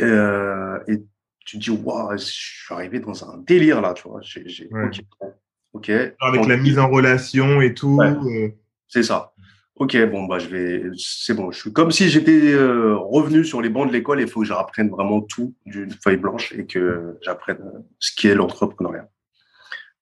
Euh, 0.00 0.80
et 0.88 0.98
tu 1.46 1.58
te 1.58 1.62
dis, 1.62 1.70
waouh, 1.70 2.18
je 2.18 2.24
suis 2.24 2.74
arrivé 2.74 2.98
dans 2.98 3.24
un 3.24 3.38
délire 3.38 3.80
là, 3.80 3.94
tu 3.94 4.08
vois. 4.08 4.20
Ok. 5.72 5.90
Avec 5.90 6.46
la 6.46 6.56
mise 6.56 6.80
en 6.80 6.88
relation 6.88 7.60
et 7.60 7.72
tout. 7.72 8.00
Euh. 8.02 8.48
C'est 8.88 9.04
ça. 9.04 9.32
Ok, 9.76 9.96
bon, 10.10 10.24
bah, 10.24 10.40
je 10.40 10.48
vais, 10.48 10.82
c'est 10.96 11.34
bon. 11.34 11.52
Je 11.52 11.60
suis 11.60 11.72
comme 11.72 11.92
si 11.92 12.08
j'étais 12.08 12.52
euh, 12.52 12.96
revenu 12.96 13.44
sur 13.44 13.62
les 13.62 13.68
bancs 13.68 13.86
de 13.86 13.92
l'école. 13.92 14.20
Il 14.20 14.26
faut 14.26 14.40
que 14.40 14.46
j'apprenne 14.46 14.88
vraiment 14.88 15.20
tout 15.20 15.54
d'une 15.66 15.92
feuille 16.02 16.16
blanche 16.16 16.52
et 16.52 16.66
que 16.66 17.16
j'apprenne 17.22 17.60
euh, 17.60 17.78
ce 18.00 18.12
qui 18.12 18.26
est 18.26 18.34
l'entrepreneuriat 18.34 19.08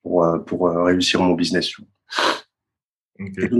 pour, 0.05 0.45
pour 0.47 0.71
réussir 0.71 1.21
mon 1.21 1.35
business. 1.35 1.73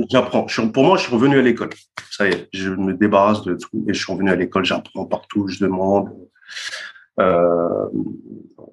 j'apprends. 0.09 0.47
Pour 0.73 0.85
moi, 0.85 0.97
je 0.97 1.03
suis 1.03 1.13
revenu 1.13 1.39
à 1.39 1.43
l'école. 1.43 1.71
Ça 2.13 2.29
y 2.29 2.31
est, 2.31 2.49
je 2.53 2.71
me 2.71 2.95
débarrasse 2.95 3.43
de 3.43 3.55
tout 3.55 3.85
et 3.89 3.95
je 3.95 3.99
suis 3.99 4.13
revenu 4.13 4.31
à 4.31 4.37
l'école. 4.37 4.65
J'apprends 4.65 5.07
partout, 5.07 5.49
je 5.49 5.59
demande. 5.59 6.15
Euh, 7.21 7.89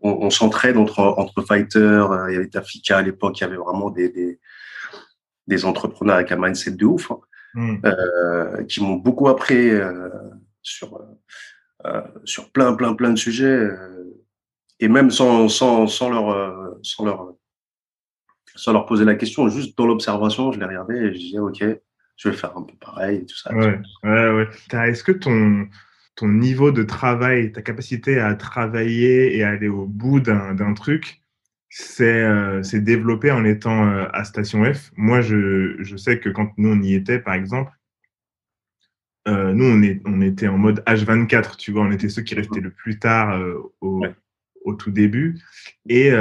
on, 0.02 0.12
on 0.12 0.30
s'entraide 0.30 0.78
entre, 0.78 1.00
entre 1.00 1.42
fighters. 1.44 2.12
Euh, 2.12 2.32
il 2.32 2.34
y 2.34 2.38
avait 2.38 2.48
Tafika 2.48 2.98
à 2.98 3.02
l'époque, 3.02 3.40
il 3.40 3.44
y 3.44 3.48
avait 3.48 3.58
vraiment 3.58 3.90
des, 3.90 4.10
des, 4.10 4.40
des, 5.48 5.66
entrepreneurs 5.66 6.16
avec 6.16 6.32
un 6.32 6.38
mindset 6.38 6.72
de 6.72 6.86
ouf, 6.86 7.12
hein, 7.12 7.20
hmm. 7.54 7.78
euh, 7.86 8.64
qui 8.66 8.82
m'ont 8.82 8.96
beaucoup 8.96 9.28
appris 9.30 9.70
euh, 9.70 10.10
sur, 10.62 11.02
euh, 11.86 12.02
sur 12.24 12.52
plein, 12.52 12.74
plein, 12.74 12.94
plein 12.94 13.12
de 13.12 13.18
sujets. 13.18 13.70
et 14.80 14.88
même 14.88 15.12
sans, 15.12 15.48
sans, 15.48 15.88
sans, 15.88 16.10
leur, 16.10 16.80
sans, 16.84 17.06
leur, 17.06 17.34
sans 18.56 18.74
leur 18.74 18.86
poser 18.86 19.06
la 19.06 19.16
question, 19.16 19.48
juste 19.50 19.78
dans 19.78 19.86
l'observation, 19.86 20.52
je 20.52 20.60
les 20.60 20.66
regardais 20.66 20.98
et 20.98 21.14
je 21.14 21.18
disais, 21.18 21.40
OK, 21.40 21.64
je 22.18 22.30
vais 22.30 22.36
faire 22.36 22.58
un 22.58 22.64
peu 22.64 22.76
pareil 22.80 23.20
et 23.20 23.26
tout 23.26 23.38
ça. 23.38 23.54
Ouais, 23.56 23.80
ouais, 24.04 24.30
ouais. 24.32 24.90
Est-ce 24.90 25.04
que 25.04 25.12
ton 25.12 25.68
ton 26.16 26.28
niveau 26.28 26.72
de 26.72 26.84
travail, 26.84 27.52
ta 27.52 27.62
capacité 27.62 28.20
à 28.20 28.36
travailler 28.36 29.36
et 29.38 29.44
à 29.44 29.50
aller 29.50 29.70
au 29.70 29.86
bout 29.86 30.20
d'un 30.20 30.74
truc, 30.74 31.22
c'est 31.70 32.22
euh, 32.22 32.62
développé 32.74 33.32
en 33.32 33.46
étant 33.46 33.88
euh, 33.88 34.06
à 34.14 34.24
Station 34.24 34.64
F? 34.72 34.92
Moi, 34.98 35.22
je, 35.22 35.78
je, 35.80 35.98
sais 35.98 36.20
que 36.20 36.30
quand 36.30 36.52
nous, 36.58 36.70
on 36.70 36.82
y 36.82 36.94
était, 36.94 37.20
par 37.20 37.34
exemple, 37.34 37.72
euh, 39.28 39.54
nous, 39.54 39.66
on, 39.66 39.82
est, 39.82 40.02
on 40.06 40.22
était 40.22 40.48
en 40.48 40.58
mode 40.58 40.84
H24, 40.86 41.58
tu 41.58 41.72
vois, 41.72 41.84
on 41.84 41.92
était 41.92 42.10
ceux 42.10 42.24
qui 42.24 42.36
restaient 42.36 42.60
le 42.60 42.72
plus 42.72 43.00
tard 43.00 43.38
euh, 43.38 43.56
au, 43.80 44.04
au, 44.66 44.74
tout 44.74 44.92
début. 44.92 45.40
Et 45.88 46.12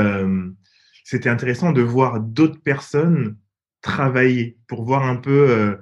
c'était 1.10 1.28
intéressant 1.28 1.72
de 1.72 1.82
voir 1.82 2.20
d'autres 2.20 2.60
personnes 2.62 3.36
travailler 3.80 4.58
pour 4.68 4.84
voir 4.84 5.04
un 5.04 5.16
peu 5.16 5.76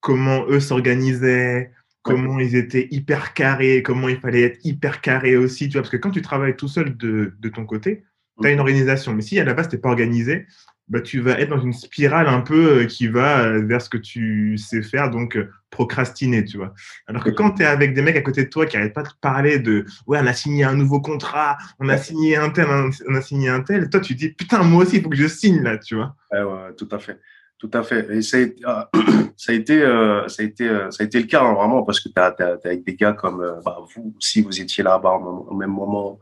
comment 0.00 0.44
eux 0.48 0.58
s'organisaient, 0.58 1.70
comment 2.02 2.40
ils 2.40 2.56
étaient 2.56 2.88
hyper 2.90 3.32
carrés, 3.32 3.82
comment 3.84 4.08
il 4.08 4.18
fallait 4.18 4.42
être 4.42 4.58
hyper 4.64 5.00
carré 5.00 5.36
aussi, 5.36 5.68
tu 5.68 5.74
vois, 5.74 5.82
parce 5.82 5.90
que 5.90 5.96
quand 5.96 6.10
tu 6.10 6.22
travailles 6.22 6.56
tout 6.56 6.66
seul 6.66 6.96
de, 6.96 7.34
de 7.38 7.48
ton 7.48 7.64
côté, 7.64 8.04
tu 8.40 8.48
as 8.48 8.50
une 8.50 8.58
organisation. 8.58 9.14
Mais 9.14 9.22
si 9.22 9.38
à 9.38 9.44
la 9.44 9.54
base, 9.54 9.68
tu 9.68 9.76
n'es 9.76 9.80
pas 9.80 9.90
organisé, 9.90 10.46
bah, 10.88 11.00
tu 11.00 11.20
vas 11.20 11.40
être 11.40 11.50
dans 11.50 11.60
une 11.60 11.72
spirale 11.72 12.28
un 12.28 12.40
peu 12.40 12.82
euh, 12.82 12.84
qui 12.84 13.08
va 13.08 13.44
euh, 13.44 13.66
vers 13.66 13.82
ce 13.82 13.90
que 13.90 13.96
tu 13.96 14.56
sais 14.56 14.82
faire, 14.82 15.10
donc 15.10 15.36
euh, 15.36 15.50
procrastiner, 15.70 16.44
tu 16.44 16.58
vois. 16.58 16.74
Alors 17.08 17.24
que 17.24 17.30
quand 17.30 17.52
tu 17.52 17.62
es 17.62 17.66
avec 17.66 17.92
des 17.92 18.02
mecs 18.02 18.16
à 18.16 18.22
côté 18.22 18.44
de 18.44 18.48
toi 18.48 18.66
qui 18.66 18.76
n'arrêtent 18.76 18.94
pas 18.94 19.02
de 19.02 19.08
parler 19.20 19.58
de 19.58 19.84
ouais, 20.06 20.18
on 20.22 20.26
a 20.26 20.32
signé 20.32 20.64
un 20.64 20.74
nouveau 20.74 21.00
contrat, 21.00 21.58
on 21.80 21.88
a 21.88 21.98
signé 21.98 22.36
un 22.36 22.50
tel, 22.50 22.66
on 23.08 23.14
a 23.14 23.20
signé 23.20 23.48
un 23.48 23.62
tel, 23.62 23.90
toi 23.90 24.00
tu 24.00 24.14
dis 24.14 24.28
putain, 24.28 24.62
moi 24.62 24.84
aussi, 24.84 24.98
il 24.98 25.02
faut 25.02 25.08
que 25.08 25.16
je 25.16 25.26
signe 25.26 25.62
là, 25.62 25.76
tu 25.78 25.96
vois. 25.96 26.14
ouais, 26.32 26.72
tout 26.76 26.88
à 26.92 26.98
fait. 26.98 27.18
Tout 27.58 27.70
à 27.72 27.82
fait. 27.82 28.06
Et 28.14 28.22
ça 28.22 28.36
a 28.36 28.40
été, 28.40 28.62
euh, 28.66 29.34
ça 29.36 29.52
a 29.52 29.54
été, 29.54 29.80
ça 30.28 30.42
a 30.42 30.44
été, 30.44 30.68
ça 30.90 31.02
a 31.02 31.04
été 31.04 31.18
le 31.18 31.26
cas 31.26 31.42
hein, 31.42 31.54
vraiment 31.54 31.82
parce 31.82 32.00
que 32.00 32.10
tu 32.10 32.20
as, 32.20 32.36
avec 32.64 32.84
des 32.84 32.94
gars 32.94 33.14
comme 33.14 33.60
bah, 33.64 33.78
vous 33.94 34.14
aussi, 34.18 34.42
vous 34.42 34.60
étiez 34.60 34.84
là-bas 34.84 35.14
au 35.14 35.54
même 35.54 35.70
moment. 35.70 36.20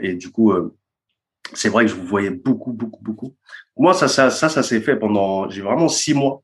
et 0.00 0.14
du 0.14 0.30
coup, 0.30 0.54
c'est 1.52 1.68
vrai 1.68 1.84
que 1.84 1.90
je 1.90 1.96
vous 1.96 2.06
voyais 2.06 2.30
beaucoup, 2.30 2.72
beaucoup, 2.72 3.02
beaucoup. 3.02 3.36
Moi, 3.76 3.94
ça, 3.94 4.08
ça, 4.08 4.30
ça, 4.30 4.48
ça 4.48 4.62
s'est 4.62 4.80
fait 4.80 4.96
pendant, 4.96 5.48
j'ai 5.48 5.62
vraiment 5.62 5.88
six 5.88 6.14
mois 6.14 6.42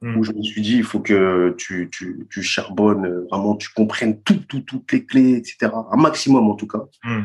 mmh. 0.00 0.16
où 0.16 0.22
je 0.22 0.32
me 0.32 0.42
suis 0.42 0.62
dit, 0.62 0.76
il 0.76 0.84
faut 0.84 1.00
que 1.00 1.54
tu, 1.58 1.88
tu, 1.90 2.26
tu 2.30 2.42
charbonnes, 2.42 3.24
vraiment, 3.30 3.56
tu 3.56 3.70
comprennes 3.70 4.22
tout, 4.22 4.40
tout, 4.48 4.60
toutes 4.60 4.92
les 4.92 5.04
clés, 5.04 5.34
etc. 5.34 5.72
Un 5.90 5.96
maximum 5.96 6.48
en 6.48 6.54
tout 6.54 6.68
cas. 6.68 6.84
Mmh. 7.04 7.24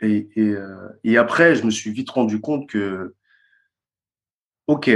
et, 0.00 0.28
et, 0.36 0.54
et, 1.04 1.18
après, 1.18 1.54
je 1.54 1.64
me 1.64 1.70
suis 1.70 1.90
vite 1.90 2.10
rendu 2.10 2.40
compte 2.40 2.68
que 2.68 3.14
Ok, 4.66 4.90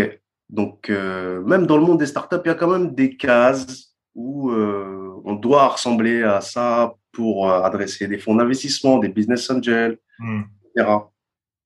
donc 0.49 0.89
euh, 0.89 1.43
même 1.43 1.67
dans 1.67 1.77
le 1.77 1.85
monde 1.85 1.99
des 1.99 2.07
startups, 2.07 2.37
il 2.45 2.49
y 2.49 2.51
a 2.51 2.55
quand 2.55 2.71
même 2.71 2.95
des 2.95 3.17
cases 3.17 3.88
où 4.19 4.51
euh, 4.51 5.23
on 5.25 5.35
doit 5.35 5.69
ressembler 5.69 6.25
à 6.25 6.41
ça 6.41 6.97
pour 7.13 7.49
euh, 7.49 7.63
adresser 7.63 8.09
des 8.09 8.19
fonds 8.19 8.35
d'investissement, 8.35 8.99
des 8.99 9.09
business 9.09 9.49
angels, 9.49 9.97
hmm. 10.19 10.43
etc. 10.75 10.91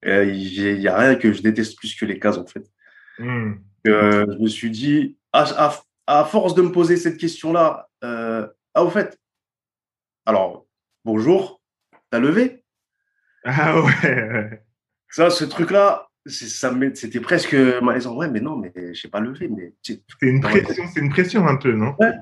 Il 0.05 0.79
n'y 0.79 0.87
a 0.87 0.99
rien 0.99 1.15
que 1.15 1.33
je 1.33 1.41
déteste 1.41 1.79
plus 1.79 1.95
que 1.95 2.05
les 2.05 2.19
cases 2.19 2.37
en 2.37 2.47
fait. 2.47 2.71
Hmm. 3.19 3.55
je 3.87 4.39
me 4.39 4.49
suis 4.49 4.71
dit, 4.71 5.17
à, 5.33 5.73
à, 6.07 6.25
force 6.27 6.55
de 6.55 6.61
me 6.61 6.73
poser 6.73 6.99
cette 6.99 7.17
question-là, 7.17 7.89
ah 8.03 8.85
au 8.85 8.91
fait, 8.91 9.19
alors 10.27 10.67
bonjour, 11.05 11.63
t'as 12.11 12.19
levé? 12.19 12.65
Ah 13.45 13.81
ouais. 13.81 14.63
Ça, 15.09 15.31
ce 15.31 15.45
truc-là, 15.45 16.09
c'était 16.27 17.21
presque 17.21 17.55
malaisant. 17.55 18.15
Ouais, 18.17 18.29
mais 18.29 18.41
non, 18.41 18.57
mais 18.57 18.73
je 18.77 19.01
sais 19.01 19.09
pas. 19.09 19.21
Mais 19.21 19.73
c'est 19.83 20.03
une 20.21 20.41
pression, 20.41 20.85
c'est 20.93 21.01
une 21.01 21.11
pression 21.11 21.47
un 21.47 21.57
peu, 21.57 21.73
non? 21.73 21.95
Ouais. 21.99 22.13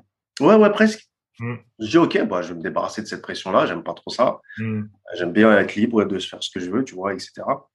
Ouais, 0.41 0.71
presque. 0.71 1.07
Mm. 1.39 1.55
Je 1.79 1.87
dis 1.87 1.99
ok, 1.99 2.23
bah, 2.29 2.43
je 2.43 2.49
vais 2.49 2.55
me 2.55 2.63
débarrasser 2.63 3.03
de 3.03 3.07
cette 3.07 3.23
pression-là. 3.23 3.67
J'aime 3.67 3.83
pas 3.83 3.95
trop 3.95 4.11
ça. 4.11 4.41
Mm. 4.59 4.83
J'aime 5.15 5.33
bien 5.33 5.57
être 5.59 5.75
libre 5.75 6.05
de 6.05 6.19
se 6.19 6.29
faire 6.29 6.43
ce 6.43 6.51
que 6.51 6.61
je 6.61 6.71
veux, 6.71 6.85
tu 6.85 6.95
vois, 6.95 7.13
etc. 7.13 7.33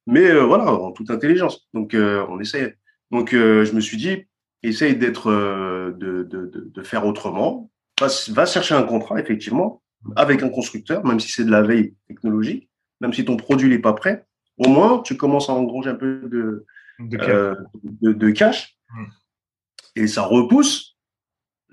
Mais 0.08 0.30
euh, 0.30 0.44
voilà, 0.44 0.72
en 0.72 0.92
toute 0.92 1.10
intelligence. 1.10 1.68
Donc 1.74 1.94
euh, 1.94 2.26
on 2.30 2.40
essaye. 2.40 2.74
Donc 3.12 3.34
euh, 3.34 3.66
je 3.66 3.74
me 3.74 3.80
suis 3.80 3.98
dit, 3.98 4.26
essaye 4.64 4.96
d'être, 4.96 5.32
de, 5.32 6.24
de, 6.24 6.52
de, 6.54 6.84
faire 6.84 7.06
autrement. 7.06 7.72
Va, 8.00 8.08
va 8.30 8.46
chercher 8.46 8.76
un 8.76 8.84
contrat, 8.84 9.20
effectivement, 9.20 9.82
avec 10.16 10.44
un 10.44 10.50
constructeur, 10.50 11.06
même 11.06 11.20
si 11.20 11.32
c'est 11.32 11.46
de 11.46 11.52
la 11.52 11.62
veille 11.62 11.96
technologique, 12.08 12.70
même 13.00 13.14
si 13.14 13.24
ton 13.24 13.38
produit 13.38 13.70
n'est 13.70 13.80
pas 13.80 13.94
prêt 13.94 14.26
au 14.58 14.70
moins, 14.70 15.02
tu 15.02 15.18
commences 15.18 15.50
à 15.50 15.54
engranger 15.54 15.90
un 15.90 15.96
peu 15.96 16.22
de, 16.26 16.66
de, 17.00 17.18
cash. 18.32 18.78
Euh, 18.92 19.02
hmm. 19.02 19.08
Et 19.96 20.08
ça 20.08 20.24
repousse 20.24 20.95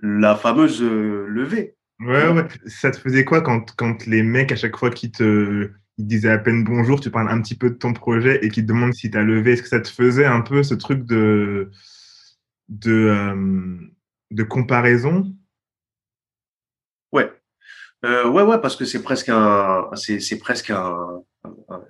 la 0.03 0.37
fameuse 0.37 0.83
euh, 0.83 1.27
levée. 1.29 1.77
Ouais, 2.01 2.29
ouais. 2.29 2.47
Ça 2.67 2.91
te 2.91 2.99
faisait 2.99 3.25
quoi 3.25 3.41
quand, 3.41 3.75
quand 3.77 4.07
les 4.07 4.23
mecs, 4.23 4.53
à 4.53 4.57
chaque 4.57 4.77
fois 4.77 4.91
qu'ils 4.91 5.13
te 5.13 5.71
ils 5.99 6.07
disaient 6.07 6.31
à 6.31 6.39
peine 6.39 6.65
bonjour, 6.65 7.01
tu 7.01 7.11
parles 7.11 7.31
un 7.31 7.41
petit 7.41 7.55
peu 7.55 7.71
de 7.71 7.75
ton 7.75 7.93
projet 7.93 8.45
et 8.45 8.49
qu'ils 8.49 8.65
te 8.65 8.69
demandent 8.69 8.95
si 8.95 9.11
tu 9.11 9.19
as 9.19 9.23
levé, 9.23 9.53
est-ce 9.53 9.63
que 9.63 9.69
ça 9.69 9.81
te 9.81 9.89
faisait 9.89 10.25
un 10.25 10.41
peu 10.41 10.63
ce 10.63 10.75
truc 10.75 11.05
de, 11.05 11.71
de, 12.69 12.93
euh, 12.93 13.77
de 14.31 14.43
comparaison? 14.43 15.33
Ouais. 17.13 17.31
ouais, 18.03 18.43
ouais, 18.43 18.61
parce 18.61 18.75
que 18.75 18.87
c'est 18.87 19.03
presque 19.03 19.29
un, 19.29 19.91
c'est, 19.95 20.39
presque 20.39 20.71
un, 20.71 21.23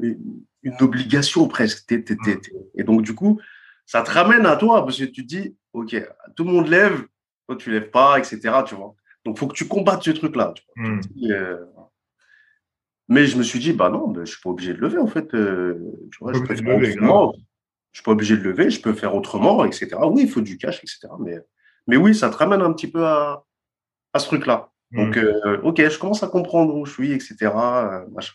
une 0.05 0.77
obligation 0.81 1.47
presque. 1.47 1.91
Et 2.75 2.83
donc, 2.83 3.03
du 3.03 3.15
coup, 3.15 3.41
ça 3.87 4.03
te 4.03 4.11
ramène 4.11 4.47
à 4.47 4.57
toi 4.57 4.85
parce 4.85 4.99
que 4.99 5.05
tu 5.05 5.23
te 5.23 5.29
dis, 5.29 5.57
OK, 5.73 5.97
tout 6.37 6.45
le 6.45 6.51
monde 6.51 6.69
lève, 6.69 7.07
toi, 7.47 7.57
tu 7.57 7.71
lèves 7.71 7.91
pas, 7.91 8.19
etc. 8.19 8.39
Tu 8.67 8.75
vois. 8.75 8.95
Donc, 9.25 9.39
faut 9.39 9.47
que 9.47 9.55
tu 9.55 9.69
combattes 9.69 10.03
ce 10.03 10.11
truc-là. 10.11 10.55
Hmm. 10.77 11.01
Euh, 11.31 11.65
Mais 13.09 13.27
je 13.27 13.37
me 13.37 13.43
suis 13.43 13.59
dit, 13.59 13.73
bah 13.73 13.89
non, 13.89 14.09
bah, 14.09 14.23
je 14.25 14.33
suis 14.33 14.41
pas 14.43 14.51
obligé 14.51 14.75
de 14.75 14.79
lever, 14.81 14.99
en 14.99 15.07
fait. 15.07 15.35
Euh, 15.35 15.79
tu 16.11 16.19
vois, 16.21 16.33
je 16.33 16.41
peux 16.41 16.55
faire 16.55 16.77
autrement. 16.77 17.35
Je 17.93 17.99
suis 17.99 18.05
pas 18.05 18.13
obligé 18.13 18.37
de 18.39 18.43
lever, 18.43 18.71
je 18.71 18.81
peux 18.81 18.95
faire 18.95 19.15
autrement, 19.15 19.65
etc. 19.67 19.91
Oui, 20.05 20.23
il 20.23 20.31
faut 20.31 20.41
du 20.41 20.57
cash, 20.57 20.79
etc. 20.79 21.09
Mais, 21.21 21.39
mais 21.87 21.97
oui, 21.97 22.15
ça 22.15 22.31
te 22.31 22.37
ramène 22.37 22.63
un 22.63 22.73
petit 22.73 22.91
peu 22.91 23.05
à, 23.07 23.45
à 24.15 24.19
ce 24.19 24.27
truc-là. 24.29 24.71
Donc, 24.93 25.17
euh, 25.17 25.61
ok, 25.63 25.89
je 25.89 25.99
commence 25.99 26.23
à 26.23 26.29
comprendre 26.29 26.75
où 26.75 26.85
je 26.85 26.93
suis, 26.93 27.13
etc. 27.13 27.51
Machin. 28.11 28.35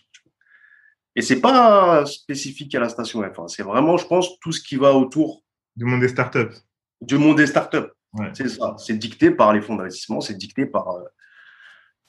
Et 1.16 1.22
c'est 1.24 1.42
pas 1.42 2.06
spécifique 2.06 2.74
à 2.76 2.80
la 2.80 2.90
station 2.90 3.24
F. 3.24 3.40
Hein. 3.40 3.48
C'est 3.48 3.64
vraiment, 3.64 3.98
je 3.98 4.06
pense, 4.06 4.40
tout 4.40 4.52
ce 4.52 4.62
qui 4.62 4.76
va 4.76 4.94
autour 4.94 5.44
du 5.76 5.84
monde 5.86 6.02
des 6.02 6.10
startups. 6.10 6.54
Du 7.02 7.18
monde 7.18 7.38
des 7.38 7.48
startups. 7.48 7.90
C'est 8.34 8.50
ça. 8.50 8.76
C'est 8.78 8.98
dicté 8.98 9.32
par 9.32 9.54
les 9.54 9.62
fonds 9.62 9.76
d'investissement, 9.76 10.22
c'est 10.22 10.36
dicté 10.36 10.66
par, 10.66 10.90
euh, 10.90 11.04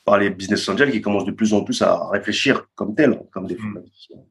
par 0.05 0.19
les 0.19 0.31
business 0.31 0.69
angels 0.69 0.91
qui 0.91 1.01
commencent 1.01 1.25
de 1.25 1.33
plus 1.33 1.53
en 1.53 1.63
plus 1.63 1.83
à 1.83 2.09
réfléchir 2.09 2.67
comme 2.75 2.95
tel, 2.95 3.21
comme 3.33 3.47
des 3.47 3.57
fonds 3.57 3.69
mm. 3.69 3.75
d'investissement. 3.75 4.29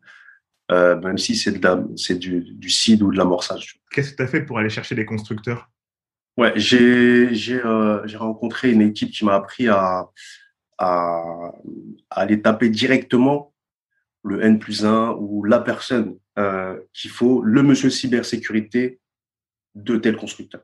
Euh, 0.69 0.99
même 0.99 1.17
si 1.17 1.35
c'est 1.35 1.61
c'est 1.95 2.19
du, 2.19 2.41
du 2.41 2.69
seed 2.69 3.01
ou 3.01 3.11
de 3.11 3.17
l'amorçage. 3.17 3.79
Qu'est-ce 3.91 4.11
que 4.11 4.17
tu 4.17 4.23
as 4.23 4.27
fait 4.27 4.41
pour 4.41 4.59
aller 4.59 4.69
chercher 4.69 4.95
des 4.95 5.05
constructeurs? 5.05 5.69
Ouais, 6.35 6.51
j'ai 6.55 7.33
j'ai 7.33 7.63
euh, 7.63 8.05
rencontré 8.15 8.71
une 8.71 8.81
équipe 8.81 9.11
qui 9.11 9.23
m'a 9.23 9.35
appris 9.35 9.69
à, 9.69 10.09
à, 10.77 11.23
à 12.09 12.21
aller 12.21 12.41
taper 12.41 12.69
directement 12.69 13.53
le 14.23 14.43
N 14.43 14.59
plus 14.59 14.85
1 14.85 15.15
ou 15.19 15.43
la 15.43 15.59
personne 15.59 16.17
euh, 16.37 16.79
qu'il 16.93 17.11
faut, 17.11 17.41
le 17.41 17.63
monsieur 17.63 17.89
cybersécurité 17.89 18.99
de 19.73 19.97
tel 19.97 20.17
constructeur. 20.17 20.61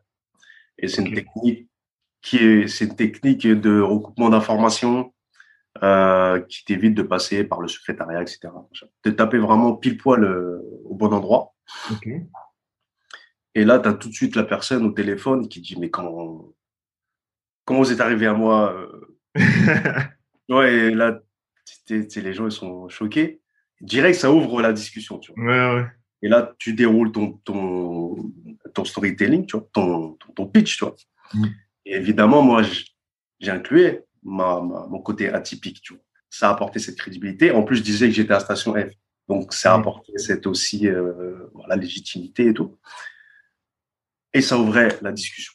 Et 0.77 0.87
c'est 0.87 1.01
une 1.01 1.13
technique 1.13 1.69
qui 2.21 2.37
est, 2.37 2.67
c'est 2.67 2.85
une 2.85 2.95
technique 2.95 3.45
de 3.47 3.79
recoupement 3.79 4.29
d'informations 4.29 5.13
euh, 5.81 6.39
qui 6.41 6.65
t'évite 6.65 6.95
de 6.95 7.03
passer 7.03 7.43
par 7.43 7.61
le 7.61 7.67
secrétariat, 7.67 8.21
etc. 8.21 8.49
De 9.03 9.11
taper 9.11 9.37
vraiment 9.37 9.75
pile 9.75 9.97
poil 9.97 10.23
euh, 10.23 10.61
au 10.85 10.95
bon 10.95 11.13
endroit. 11.13 11.53
Et 13.55 13.65
là, 13.65 13.79
tu 13.79 13.89
as 13.89 13.93
tout 13.93 14.09
de 14.09 14.13
suite 14.13 14.35
la 14.35 14.43
personne 14.43 14.85
au 14.85 14.91
téléphone 14.91 15.47
qui 15.47 15.61
dit, 15.61 15.79
mais 15.79 15.89
comment, 15.89 16.53
comment 17.65 17.79
vous 17.79 17.91
êtes 17.91 18.01
arrivé 18.01 18.27
à 18.27 18.33
moi 18.33 18.73
euh? 19.37 20.03
Ouais, 20.49 20.73
et 20.73 20.91
là, 20.91 21.19
les 21.89 22.33
gens 22.33 22.45
ils 22.45 22.51
sont 22.51 22.89
choqués 22.89 23.41
direct, 23.83 24.19
ça 24.19 24.31
ouvre 24.31 24.61
la 24.61 24.73
discussion. 24.73 25.19
Tu 25.19 25.31
vois. 25.33 25.43
Ouais, 25.43 25.75
ouais. 25.75 25.87
Et 26.23 26.29
là, 26.29 26.55
tu 26.57 26.73
déroules 26.73 27.11
ton, 27.11 27.33
ton, 27.43 28.31
ton 28.73 28.85
storytelling, 28.85 29.45
tu 29.45 29.57
vois, 29.57 29.67
ton, 29.73 30.17
ton, 30.35 30.47
pitch. 30.47 30.77
Tu 30.77 30.85
vois. 30.85 30.95
Mm. 31.33 31.45
Et 31.85 31.95
évidemment, 31.95 32.41
moi, 32.41 32.63
j'ai 33.39 33.51
inclus 33.51 33.99
ma, 34.23 34.61
mon 34.61 34.99
côté 34.99 35.27
atypique. 35.27 35.81
Tu 35.81 35.93
vois. 35.93 36.01
Ça 36.29 36.49
a 36.49 36.53
apporté 36.53 36.79
cette 36.79 36.97
crédibilité. 36.97 37.51
En 37.51 37.63
plus, 37.63 37.77
je 37.77 37.83
disais 37.83 38.07
que 38.07 38.13
j'étais 38.13 38.33
à 38.33 38.39
Station 38.39 38.73
F. 38.73 38.89
Donc, 39.27 39.53
ça 39.53 39.73
a 39.73 39.77
mm. 39.77 39.81
apporté 39.81 40.17
cette 40.17 40.47
aussi 40.47 40.87
euh, 40.87 41.51
la 41.67 41.75
légitimité 41.75 42.47
et 42.47 42.53
tout. 42.53 42.79
Et 44.33 44.41
ça 44.41 44.57
ouvrait 44.57 44.97
la 45.01 45.11
discussion. 45.11 45.53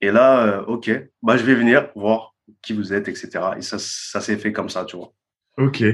Et 0.00 0.10
là, 0.10 0.46
euh, 0.46 0.64
OK, 0.64 0.90
bah, 1.22 1.36
je 1.36 1.44
vais 1.44 1.54
venir 1.54 1.90
voir 1.94 2.34
qui 2.60 2.72
vous 2.72 2.92
êtes, 2.92 3.06
etc. 3.06 3.30
Et 3.56 3.62
ça, 3.62 3.78
ça 3.78 4.20
s'est 4.20 4.36
fait 4.36 4.52
comme 4.52 4.68
ça, 4.68 4.84
tu 4.84 4.96
vois. 4.96 5.14
OK 5.58 5.84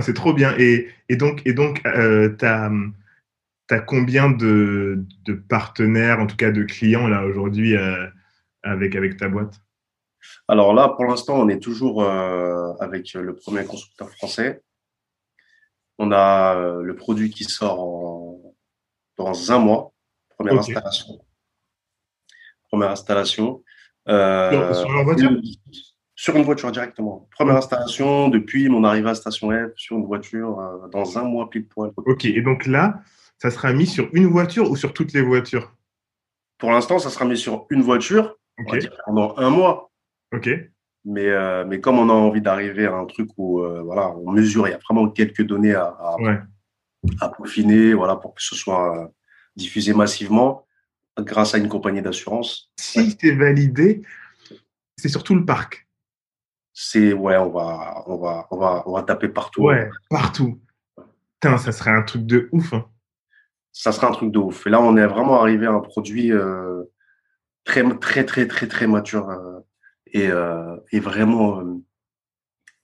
c'est 0.00 0.14
trop 0.14 0.32
bien. 0.32 0.54
Et, 0.58 0.88
donc, 1.10 1.42
et 1.44 1.52
donc 1.52 1.80
euh, 1.86 2.34
tu 2.38 2.44
as, 2.44 2.70
combien 3.80 4.30
de, 4.30 5.04
partenaires, 5.48 6.20
en 6.20 6.26
tout 6.26 6.36
cas 6.36 6.50
de 6.50 6.62
clients, 6.62 7.08
là, 7.08 7.24
aujourd'hui, 7.24 7.76
euh, 7.76 8.06
avec, 8.62 8.96
avec 8.96 9.16
ta 9.16 9.28
boîte? 9.28 9.60
Alors 10.48 10.74
là, 10.74 10.88
pour 10.88 11.04
l'instant, 11.04 11.38
on 11.38 11.48
est 11.48 11.60
toujours 11.60 12.02
euh, 12.02 12.72
avec 12.80 13.12
le 13.14 13.34
premier 13.34 13.64
constructeur 13.64 14.10
français. 14.10 14.62
On 15.98 16.10
a 16.12 16.80
le 16.82 16.96
produit 16.96 17.30
qui 17.30 17.44
sort 17.44 18.36
dans 19.16 19.52
un 19.52 19.58
mois, 19.58 19.92
première 20.36 20.58
installation. 20.58 21.20
Première 22.68 22.90
installation. 22.90 23.62
sur 24.06 24.12
leur 24.92 25.04
voiture? 25.04 25.30
sur 26.16 26.36
une 26.36 26.44
voiture 26.44 26.70
directement. 26.70 27.28
Première 27.32 27.56
installation 27.56 28.28
depuis 28.28 28.68
mon 28.68 28.84
arrivée 28.84 29.10
à 29.10 29.14
Station 29.14 29.50
F 29.50 29.76
sur 29.76 29.96
une 29.96 30.06
voiture 30.06 30.58
euh, 30.60 30.88
dans 30.88 31.18
un 31.18 31.24
mois 31.24 31.50
pile 31.50 31.66
poil. 31.66 31.90
Ok, 31.96 32.24
et 32.24 32.40
donc 32.40 32.66
là, 32.66 33.00
ça 33.38 33.50
sera 33.50 33.72
mis 33.72 33.86
sur 33.86 34.08
une 34.12 34.26
voiture 34.26 34.70
ou 34.70 34.76
sur 34.76 34.92
toutes 34.92 35.12
les 35.12 35.22
voitures? 35.22 35.74
Pour 36.58 36.70
l'instant, 36.72 36.98
ça 36.98 37.10
sera 37.10 37.24
mis 37.24 37.36
sur 37.36 37.66
une 37.70 37.82
voiture 37.82 38.36
pendant 39.06 39.34
un 39.36 39.50
mois. 39.50 39.90
Ok. 40.32 40.48
Mais, 41.04 41.28
euh, 41.28 41.64
mais 41.66 41.80
comme 41.80 41.98
on 41.98 42.08
a 42.08 42.12
envie 42.12 42.40
d'arriver 42.40 42.86
à 42.86 42.94
un 42.94 43.04
truc 43.04 43.28
où 43.36 43.60
euh, 43.60 43.82
voilà, 43.82 44.10
on 44.16 44.32
mesure, 44.32 44.66
il 44.66 44.70
y 44.70 44.74
a 44.74 44.78
vraiment 44.78 45.08
quelques 45.10 45.42
données 45.42 45.74
à, 45.74 45.94
à, 47.20 47.28
peaufiner 47.28 47.92
voilà, 47.92 48.16
pour 48.16 48.34
que 48.34 48.42
ce 48.42 48.54
soit 48.54 49.12
diffusé 49.56 49.92
massivement 49.92 50.66
grâce 51.18 51.54
à 51.54 51.58
une 51.58 51.68
compagnie 51.68 52.00
d'assurance. 52.00 52.72
Si 52.80 53.16
c'est 53.20 53.34
validé, 53.34 54.02
c'est 54.96 55.10
sur 55.10 55.22
tout 55.22 55.34
le 55.34 55.44
parc 55.44 55.84
c'est 56.74 57.12
ouais, 57.12 57.36
on 57.36 57.50
va, 57.50 58.02
on 58.06 58.16
va, 58.16 58.48
on 58.50 58.56
va, 58.58 58.82
on 58.86 58.92
va 58.92 59.02
taper 59.04 59.28
partout. 59.28 59.62
Ouais, 59.62 59.88
partout. 60.10 60.60
Putain, 61.40 61.56
ça 61.56 61.70
serait 61.70 61.92
un 61.92 62.02
truc 62.02 62.26
de 62.26 62.48
ouf. 62.52 62.72
Hein. 62.74 62.84
Ça 63.74 63.90
serait 63.90 64.06
un 64.06 64.12
truc 64.12 64.30
de 64.30 64.38
ouf. 64.38 64.68
Et 64.68 64.70
là, 64.70 64.80
on 64.80 64.96
est 64.96 65.06
vraiment 65.06 65.40
arrivé 65.40 65.66
à 65.66 65.72
un 65.72 65.80
produit 65.80 66.32
euh, 66.32 66.84
très, 67.64 67.82
très, 67.98 68.24
très, 68.24 68.46
très, 68.46 68.68
très 68.68 68.86
mature 68.86 69.28
euh, 69.28 69.58
et, 70.06 70.28
euh, 70.28 70.76
et, 70.92 71.00
vraiment 71.00 71.60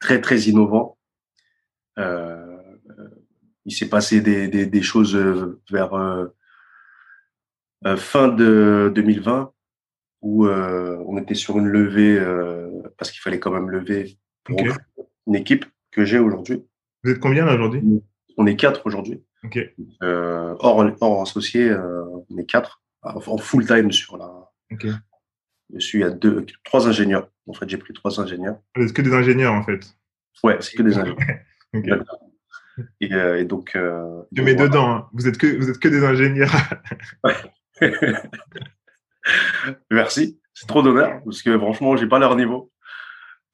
très, 0.00 0.20
très 0.20 0.40
innovant. 0.42 0.98
il 1.96 3.72
s'est 3.72 3.88
passé 3.88 4.20
des, 4.20 4.48
des, 4.48 4.66
des, 4.66 4.82
choses 4.82 5.14
vers 5.70 5.92
fin 7.96 8.28
de 8.28 8.90
2020 8.92 9.52
où 10.22 10.48
on 10.48 11.16
était 11.18 11.34
sur 11.34 11.56
une 11.56 11.68
levée 11.68 12.18
parce 12.98 13.12
qu'il 13.12 13.20
fallait 13.20 13.38
quand 13.38 13.52
même 13.52 13.70
lever 13.70 14.18
pour 14.42 14.60
une 15.28 15.36
équipe 15.36 15.66
que 15.92 16.04
j'ai 16.04 16.18
aujourd'hui. 16.18 16.64
Vous 17.04 17.12
êtes 17.12 17.20
combien 17.20 17.44
là 17.44 17.54
aujourd'hui? 17.54 17.80
On 18.36 18.46
est 18.46 18.56
quatre 18.56 18.84
aujourd'hui. 18.86 19.22
Euh, 20.02 20.54
hors, 20.58 20.84
hors 21.00 21.22
associé, 21.22 21.68
euh, 21.68 22.04
on 22.28 22.36
est 22.36 22.44
quatre 22.44 22.82
en 23.02 23.38
full 23.38 23.66
time 23.66 23.90
sur 23.90 24.18
la. 24.18 24.50
Je 25.72 25.78
suis 25.78 26.04
à 26.04 26.10
deux, 26.10 26.44
trois 26.64 26.88
ingénieurs. 26.88 27.28
En 27.46 27.54
fait, 27.54 27.68
j'ai 27.68 27.78
pris 27.78 27.94
trois 27.94 28.20
ingénieurs. 28.20 28.58
Vous 28.76 28.84
êtes 28.84 28.92
que 28.92 29.02
des 29.02 29.14
ingénieurs 29.14 29.54
en 29.54 29.62
fait. 29.62 29.80
Ouais, 30.42 30.58
c'est 30.60 30.76
que 30.76 30.82
des 30.82 30.98
ingénieurs. 30.98 31.38
et, 33.00 33.14
euh, 33.14 33.40
et, 33.40 33.44
donc. 33.44 33.76
tu 34.34 34.42
mets 34.42 34.54
dedans. 34.54 34.90
Hein. 34.90 35.08
Vous 35.12 35.26
êtes 35.26 35.38
que 35.38 35.56
vous 35.56 35.70
êtes 35.70 35.78
que 35.78 35.88
des 35.88 36.04
ingénieurs. 36.04 36.52
Merci. 39.90 40.40
C'est 40.52 40.66
trop 40.66 40.82
d'honneur 40.82 41.22
parce 41.24 41.42
que 41.42 41.56
franchement, 41.56 41.96
j'ai 41.96 42.06
pas 42.06 42.18
leur 42.18 42.36
niveau. 42.36 42.70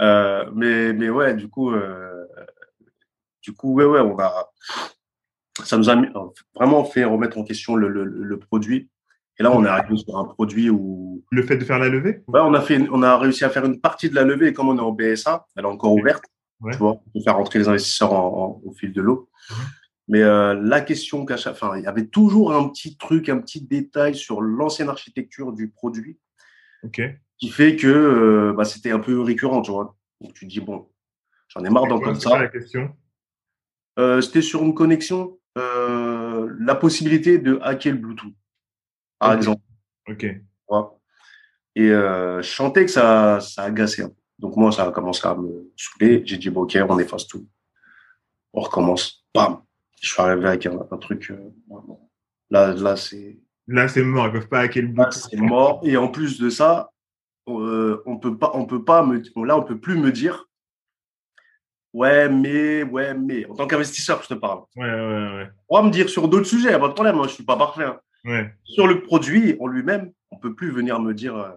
Euh, 0.02 0.50
mais, 0.54 0.92
mais 0.92 1.08
ouais, 1.08 1.34
du 1.34 1.48
coup, 1.48 1.72
euh, 1.72 2.26
du 3.42 3.52
coup, 3.52 3.74
ouais, 3.74 3.84
ouais, 3.84 4.00
on 4.00 4.18
a, 4.18 4.50
ça 5.64 5.76
nous 5.78 5.88
a 5.90 5.96
vraiment 6.54 6.84
fait 6.84 7.04
remettre 7.04 7.38
en 7.38 7.44
question 7.44 7.76
le, 7.76 7.88
le, 7.88 8.04
le, 8.04 8.38
produit. 8.38 8.90
Et 9.38 9.42
là, 9.42 9.52
on 9.52 9.64
est 9.64 9.68
arrivé 9.68 9.96
sur 9.96 10.16
un 10.16 10.24
produit 10.24 10.70
où. 10.70 11.24
Le 11.30 11.42
fait 11.42 11.56
de 11.56 11.64
faire 11.64 11.78
la 11.78 11.88
levée? 11.88 12.22
Ouais, 12.28 12.40
on 12.42 12.54
a, 12.54 12.60
fait, 12.60 12.80
on 12.90 13.02
a 13.02 13.18
réussi 13.18 13.44
à 13.44 13.50
faire 13.50 13.64
une 13.64 13.80
partie 13.80 14.08
de 14.08 14.14
la 14.14 14.24
levée. 14.24 14.48
Et 14.48 14.52
comme 14.52 14.68
on 14.68 14.76
est 14.76 14.80
en 14.80 14.92
BSA, 14.92 15.46
elle 15.56 15.64
est 15.64 15.68
encore 15.68 15.92
ouverte. 15.92 16.24
Tu 16.72 16.78
vois, 16.78 16.92
on 16.92 17.10
peut 17.10 17.20
faire 17.22 17.36
rentrer 17.36 17.58
les 17.58 17.68
investisseurs 17.68 18.12
au 18.12 18.72
fil 18.78 18.92
de 18.92 19.02
l'eau. 19.02 19.28
Mais 20.08 20.22
euh, 20.22 20.54
la 20.54 20.80
question 20.80 21.26
qu'à 21.26 21.36
chaque, 21.36 21.54
enfin, 21.54 21.76
il 21.76 21.82
y 21.82 21.86
avait 21.86 22.06
toujours 22.06 22.54
un 22.54 22.68
petit 22.68 22.96
truc, 22.96 23.28
un 23.28 23.38
petit 23.38 23.60
détail 23.60 24.14
sur 24.14 24.40
l'ancienne 24.40 24.88
architecture 24.88 25.52
du 25.52 25.68
produit. 25.68 26.18
Ok 26.82 27.02
qui 27.38 27.48
fait 27.50 27.76
que 27.76 27.86
euh, 27.86 28.54
bah, 28.56 28.64
c'était 28.64 28.90
un 28.90 28.98
peu 28.98 29.20
récurrent, 29.20 29.62
tu 29.62 29.70
vois. 29.70 29.96
Donc 30.20 30.34
tu 30.34 30.46
te 30.46 30.50
dis, 30.50 30.60
bon, 30.60 30.88
j'en 31.48 31.64
ai 31.64 31.70
marre 31.70 31.86
d'entendre 31.86 32.20
ça. 32.20 32.38
la 32.38 32.48
question? 32.48 32.94
Euh, 33.98 34.20
C'était 34.20 34.42
sur 34.42 34.62
une 34.62 34.74
connexion, 34.74 35.38
euh, 35.56 36.54
la 36.58 36.74
possibilité 36.74 37.38
de 37.38 37.58
hacker 37.62 37.92
le 37.92 37.98
Bluetooth, 37.98 38.34
par 39.18 39.34
exemple. 39.34 39.62
Ok. 40.08 40.24
Et 41.74 41.88
je 41.88 42.42
sentais 42.42 42.86
que 42.86 42.90
ça, 42.90 43.40
ça 43.40 43.64
agaçait. 43.64 44.04
Donc 44.38 44.56
moi, 44.56 44.72
ça 44.72 44.86
a 44.86 44.90
commencé 44.90 45.26
à 45.26 45.34
me 45.34 45.70
saouler. 45.76 46.22
J'ai 46.24 46.38
dit, 46.38 46.50
bon, 46.50 46.62
ok, 46.62 46.78
on 46.88 46.98
efface 46.98 47.26
tout. 47.26 47.46
On 48.52 48.60
recommence. 48.60 49.26
Bam 49.34 49.62
Je 50.00 50.08
suis 50.08 50.22
arrivé 50.22 50.48
avec 50.48 50.66
un, 50.66 50.96
truc. 50.98 51.32
là, 52.50 52.72
là 52.72 52.96
c'est. 52.96 53.38
Là, 53.66 53.88
c'est 53.88 54.02
mort. 54.02 54.28
Ils 54.28 54.32
peuvent 54.32 54.48
pas 54.48 54.60
hacker 54.60 54.82
le 54.82 54.88
Bluetooth. 54.88 55.28
c'est 55.30 55.36
mort. 55.36 55.80
Et 55.82 55.96
en 55.96 56.08
plus 56.08 56.40
de 56.40 56.48
ça, 56.48 56.90
euh, 57.48 58.02
on 58.06 58.18
peut 58.18 58.36
pas, 58.36 58.50
on 58.54 58.66
peut 58.66 58.84
pas 58.84 59.04
me, 59.04 59.22
là, 59.44 59.56
on 59.56 59.62
peut 59.62 59.78
plus 59.78 59.96
me 59.96 60.10
dire, 60.10 60.48
ouais, 61.96 62.28
mais, 62.28 62.82
ouais, 62.82 63.14
mais, 63.14 63.46
en 63.46 63.54
tant 63.54 63.66
qu'investisseur, 63.66 64.22
je 64.22 64.28
te 64.28 64.34
parle. 64.34 64.60
Ouais, 64.76 64.84
ouais, 64.84 65.34
ouais. 65.36 65.48
On 65.68 65.78
va 65.78 65.82
me 65.82 65.90
dire 65.90 66.08
sur 66.08 66.28
d'autres 66.28 66.46
sujets, 66.46 66.78
pas 66.78 66.88
de 66.88 66.92
problème, 66.92 67.16
moi, 67.16 67.26
je 67.26 67.32
suis 67.32 67.44
pas 67.44 67.56
parfait. 67.56 67.84
Hein. 67.84 67.98
Ouais. 68.24 68.54
Sur 68.64 68.86
le 68.86 69.02
produit 69.02 69.56
en 69.60 69.66
lui-même, 69.66 70.12
on 70.30 70.36
peut 70.36 70.54
plus 70.54 70.70
venir 70.70 71.00
me 71.00 71.14
dire, 71.14 71.36
euh, 71.36 71.52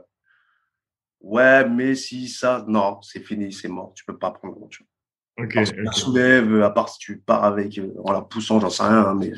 ouais, 1.22 1.68
mais 1.68 1.94
si 1.96 2.30
ça, 2.30 2.64
non, 2.68 3.02
c'est 3.02 3.20
fini, 3.20 3.52
c'est 3.52 3.68
mort, 3.68 3.92
tu 3.96 4.06
peux 4.06 4.18
pas 4.18 4.32
prendre. 4.32 4.58
Ok. 4.62 5.54
Parce 5.54 5.72
que 5.72 5.92
soulève, 5.92 6.64
à 6.64 6.70
part 6.70 6.90
si 6.90 7.00
tu 7.00 7.18
pars 7.18 7.44
avec 7.44 7.80
en 8.04 8.12
la 8.12 8.22
poussant, 8.22 8.60
j'en 8.60 8.70
sais 8.70 8.84
rien, 8.84 9.06
hein, 9.08 9.16
mais 9.16 9.32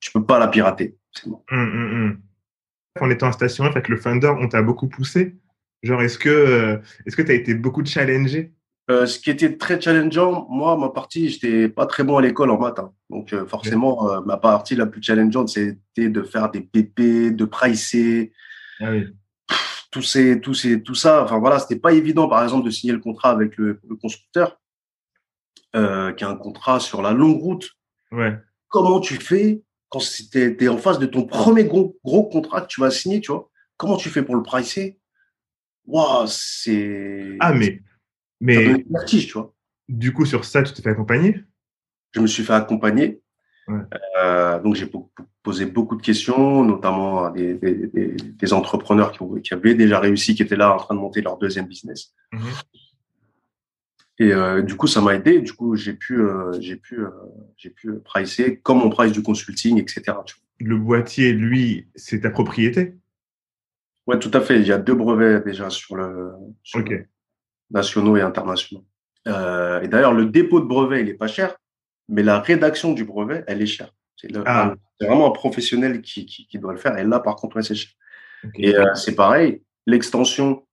tu 0.00 0.12
peux 0.12 0.24
pas 0.24 0.38
la 0.38 0.48
pirater. 0.48 0.96
C'est 1.12 1.28
bon. 1.28 1.42
Hum, 1.50 1.58
hum, 1.58 1.92
hum. 1.94 2.20
En 3.00 3.10
étant 3.10 3.32
station 3.32 3.64
F 3.64 3.68
avec 3.70 3.88
le 3.88 3.98
Thunder, 3.98 4.32
on 4.38 4.48
t'a 4.48 4.60
beaucoup 4.62 4.88
poussé. 4.88 5.36
Genre, 5.82 6.02
est-ce 6.02 6.18
que 6.18 6.80
est-ce 7.06 7.16
que 7.16 7.22
tu 7.22 7.30
as 7.30 7.34
été 7.34 7.54
beaucoup 7.54 7.84
challengé? 7.84 8.52
Euh, 8.90 9.06
ce 9.06 9.18
qui 9.18 9.30
était 9.30 9.56
très 9.56 9.80
challengeant, 9.80 10.46
moi, 10.50 10.76
ma 10.76 10.88
partie, 10.88 11.28
j'étais 11.28 11.68
pas 11.68 11.86
très 11.86 12.02
bon 12.02 12.16
à 12.16 12.22
l'école 12.22 12.50
en 12.50 12.58
maths. 12.58 12.80
Hein. 12.80 12.92
Donc, 13.10 13.32
euh, 13.32 13.46
forcément, 13.46 14.10
euh, 14.10 14.20
ma 14.22 14.36
partie 14.36 14.74
la 14.74 14.86
plus 14.86 15.02
challengeante, 15.02 15.50
c'était 15.50 16.08
de 16.08 16.22
faire 16.22 16.50
des 16.50 16.62
PP, 16.62 17.34
de 17.34 17.44
pricer. 17.44 18.32
Ah 18.80 18.90
oui. 18.90 19.06
tout, 19.92 20.02
ces, 20.02 20.40
tout, 20.40 20.54
ces, 20.54 20.82
tout 20.82 20.96
ça. 20.96 21.22
Enfin, 21.22 21.38
voilà, 21.38 21.60
c'était 21.60 21.78
pas 21.78 21.92
évident, 21.92 22.28
par 22.28 22.42
exemple, 22.42 22.66
de 22.66 22.70
signer 22.70 22.92
le 22.92 22.98
contrat 22.98 23.30
avec 23.30 23.56
le, 23.56 23.80
constructeur, 24.00 24.60
qui 25.72 25.78
a 25.78 26.28
un 26.28 26.36
contrat 26.36 26.80
sur 26.80 27.02
la 27.02 27.12
longue 27.12 27.40
route. 27.40 27.70
Ouais. 28.10 28.36
Comment 28.68 29.00
tu 29.00 29.14
fais 29.14 29.62
quand 29.90 30.00
tu 30.00 30.56
es, 30.58 30.68
en 30.68 30.78
face 30.78 30.98
de 30.98 31.06
ton 31.06 31.24
premier 31.24 31.64
gros, 31.64 31.98
gros 32.02 32.24
contrat 32.24 32.62
que 32.62 32.66
tu 32.66 32.80
vas 32.80 32.90
signer, 32.90 33.20
tu 33.20 33.30
vois? 33.30 33.48
Comment 33.76 33.96
tu 33.96 34.08
fais 34.08 34.22
pour 34.22 34.34
le 34.34 34.42
pricer? 34.42 34.98
Waouh, 35.86 36.26
c'est. 36.26 37.36
Ah, 37.40 37.52
mais 37.52 37.82
mais 38.42 38.84
du 39.88 40.12
coup, 40.12 40.26
sur 40.26 40.44
ça, 40.44 40.62
tu 40.62 40.72
t'es 40.72 40.82
fait 40.82 40.90
accompagner? 40.90 41.40
Je 42.12 42.20
me 42.20 42.26
suis 42.26 42.42
fait 42.42 42.52
accompagner. 42.52 43.22
Euh, 44.18 44.60
donc, 44.60 44.74
j'ai 44.74 44.90
posé 45.42 45.66
beaucoup 45.66 45.96
de 45.96 46.02
questions, 46.02 46.64
notamment 46.64 47.24
à 47.24 47.30
des, 47.30 47.54
des, 47.54 48.52
entrepreneurs 48.52 49.12
qui, 49.12 49.24
qui, 49.42 49.54
avaient 49.54 49.74
déjà 49.74 50.00
réussi, 50.00 50.34
qui 50.34 50.42
étaient 50.42 50.56
là 50.56 50.74
en 50.74 50.78
train 50.78 50.94
de 50.94 51.00
monter 51.00 51.22
leur 51.22 51.38
deuxième 51.38 51.66
business. 51.66 52.12
Mhm. 52.32 52.40
Et 54.18 54.32
euh, 54.32 54.62
du 54.62 54.76
coup, 54.76 54.88
ça 54.88 55.00
m'a 55.00 55.14
aidé. 55.14 55.40
Du 55.40 55.52
coup, 55.52 55.76
j'ai 55.76 55.94
pu, 55.94 56.20
euh, 56.20 56.52
j'ai 56.60 56.76
pu, 56.76 57.00
j'ai 57.56 57.70
pu 57.70 57.94
pricer 58.04 58.58
comme 58.58 58.82
on 58.82 58.90
price 58.90 59.12
du 59.12 59.22
consulting, 59.22 59.78
etc. 59.78 60.18
Le 60.60 60.76
boîtier, 60.76 61.32
lui, 61.32 61.88
c'est 61.94 62.20
ta 62.20 62.30
propriété? 62.30 62.96
Ouais, 64.06 64.18
tout 64.18 64.30
à 64.34 64.40
fait. 64.40 64.60
Il 64.60 64.66
y 64.66 64.72
a 64.72 64.78
deux 64.78 64.94
brevets 64.94 65.44
déjà 65.44 65.70
sur 65.70 65.96
le, 65.96 66.32
sur 66.62 66.84
nationaux 67.72 68.16
et 68.16 68.20
internationaux. 68.20 68.84
Euh, 69.28 69.80
et 69.80 69.88
d'ailleurs, 69.88 70.12
le 70.12 70.26
dépôt 70.26 70.60
de 70.60 70.66
brevet, 70.66 71.02
il 71.02 71.08
est 71.08 71.14
pas 71.14 71.26
cher, 71.26 71.56
mais 72.08 72.22
la 72.22 72.40
rédaction 72.40 72.92
du 72.92 73.04
brevet, 73.04 73.44
elle 73.46 73.62
est 73.62 73.66
chère. 73.66 73.92
C'est 74.16 74.28
ah. 74.46 74.74
vraiment 75.00 75.28
un 75.28 75.32
professionnel 75.32 76.00
qui, 76.00 76.26
qui, 76.26 76.58
doit 76.58 76.72
le 76.72 76.78
faire. 76.78 76.96
Et 76.98 77.04
là, 77.04 77.18
par 77.18 77.36
contre, 77.36 77.60
c'est 77.62 77.74
cher. 77.74 77.92
Et 78.54 78.76
euh, 78.76 78.94
c'est 78.94 79.14
pareil, 79.14 79.62
l'extension 79.86 80.64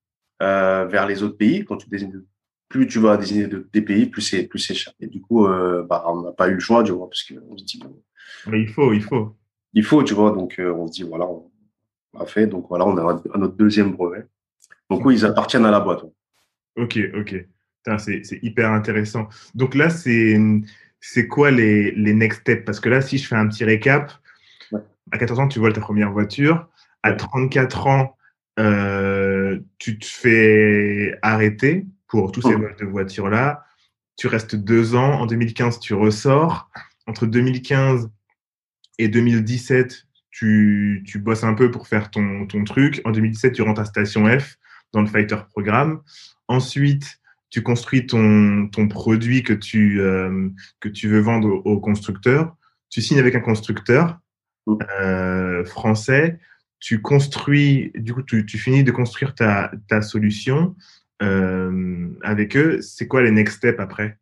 euh, 0.41 0.85
vers 0.85 1.07
les 1.07 1.23
autres 1.23 1.37
pays, 1.37 1.65
quand 1.65 1.77
tu 1.77 1.89
désignes, 1.89 2.23
plus 2.67 2.87
tu 2.87 2.99
vas 2.99 3.17
désigner 3.17 3.47
des 3.47 3.81
pays, 3.81 4.05
plus 4.05 4.21
c'est 4.21 4.43
plus 4.43 4.59
c'est 4.59 4.75
cher. 4.75 4.93
Et 4.99 5.07
du 5.07 5.21
coup, 5.21 5.47
bah, 5.47 6.03
on 6.07 6.21
n'a 6.21 6.31
pas 6.31 6.49
eu 6.49 6.53
le 6.53 6.59
choix, 6.59 6.83
tu 6.83 6.91
vois, 6.91 7.09
parce 7.09 7.23
qu'on 7.23 7.57
se 7.57 7.63
dit 7.63 7.81
mais 8.47 8.61
il 8.61 8.69
faut, 8.69 8.93
il 8.93 9.01
faut. 9.01 9.35
Il 9.73 9.83
faut, 9.83 10.03
tu 10.03 10.13
vois. 10.13 10.31
Donc 10.31 10.59
on 10.59 10.87
se 10.87 10.91
dit 10.91 11.03
voilà, 11.03 11.25
on 11.25 12.19
a 12.19 12.25
fait. 12.25 12.45
Donc 12.45 12.67
voilà, 12.69 12.85
on 12.85 12.95
a 12.97 13.21
notre 13.37 13.55
deuxième 13.55 13.91
brevet. 13.93 14.25
Donc 14.89 15.05
oui, 15.05 15.15
ils 15.15 15.25
appartiennent 15.25 15.65
à 15.65 15.71
la 15.71 15.79
boîte. 15.79 16.03
Ok, 16.75 16.99
ok. 17.15 17.45
C'est 17.97 18.39
hyper 18.43 18.71
intéressant. 18.71 19.27
Donc 19.55 19.75
là, 19.75 19.89
c'est 19.89 21.27
quoi 21.27 21.51
les, 21.51 21.91
les 21.91 22.13
next 22.13 22.41
steps? 22.41 22.65
Parce 22.65 22.79
que 22.79 22.89
là, 22.89 23.01
si 23.01 23.17
je 23.17 23.27
fais 23.27 23.35
un 23.35 23.47
petit 23.47 23.63
récap, 23.63 24.11
à 25.11 25.17
14 25.17 25.39
ans, 25.39 25.47
tu 25.47 25.59
voles 25.59 25.73
ta 25.73 25.81
première 25.81 26.11
voiture. 26.11 26.67
À 27.03 27.13
34 27.13 27.87
ans, 27.87 28.17
euh, 28.59 29.59
tu 29.77 29.97
te 29.97 30.05
fais 30.05 31.17
arrêter 31.21 31.85
pour 32.07 32.31
tous 32.31 32.41
ces 32.41 32.55
vols 32.55 32.75
de 32.79 32.85
voiture-là. 32.85 33.65
Tu 34.17 34.27
restes 34.27 34.55
deux 34.55 34.95
ans. 34.95 35.21
En 35.21 35.25
2015, 35.25 35.79
tu 35.79 35.93
ressors. 35.93 36.69
Entre 37.07 37.25
2015 37.25 38.09
et 38.97 39.07
2017, 39.07 40.05
tu, 40.29 41.03
tu 41.07 41.19
bosses 41.19 41.43
un 41.43 41.53
peu 41.53 41.71
pour 41.71 41.87
faire 41.87 42.11
ton, 42.11 42.45
ton 42.45 42.63
truc. 42.63 43.01
En 43.05 43.11
2017, 43.11 43.53
tu 43.53 43.61
rentres 43.61 43.81
à 43.81 43.85
Station 43.85 44.27
F 44.27 44.57
dans 44.93 45.01
le 45.01 45.07
Fighter 45.07 45.37
Programme. 45.51 46.01
Ensuite, 46.47 47.19
tu 47.49 47.63
construis 47.63 48.05
ton, 48.05 48.67
ton 48.67 48.87
produit 48.87 49.43
que 49.43 49.53
tu, 49.53 50.01
euh, 50.01 50.49
que 50.79 50.89
tu 50.89 51.07
veux 51.07 51.19
vendre 51.19 51.61
au, 51.65 51.79
constructeur. 51.79 52.55
Tu 52.89 53.01
signes 53.01 53.19
avec 53.19 53.35
un 53.35 53.39
constructeur 53.39 54.19
euh, 55.01 55.65
français. 55.65 56.39
Tu 56.79 57.01
construis, 57.01 57.91
du 57.95 58.13
coup, 58.13 58.23
tu, 58.23 58.45
tu 58.45 58.57
finis 58.57 58.83
de 58.83 58.91
construire 58.91 59.35
ta, 59.35 59.71
ta 59.87 60.01
solution 60.01 60.75
euh, 61.21 62.07
avec 62.21 62.55
eux. 62.55 62.81
C'est 62.81 63.07
quoi 63.07 63.21
les 63.21 63.31
next 63.31 63.57
steps 63.57 63.79
après? 63.79 64.17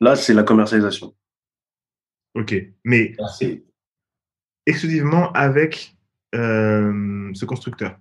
Là, 0.00 0.14
c'est 0.14 0.34
la 0.34 0.44
commercialisation. 0.44 1.14
Ok, 2.34 2.54
mais 2.84 3.16
exclusivement 4.66 5.32
avec 5.32 5.96
ce 6.32 7.44
constructeur. 7.44 7.98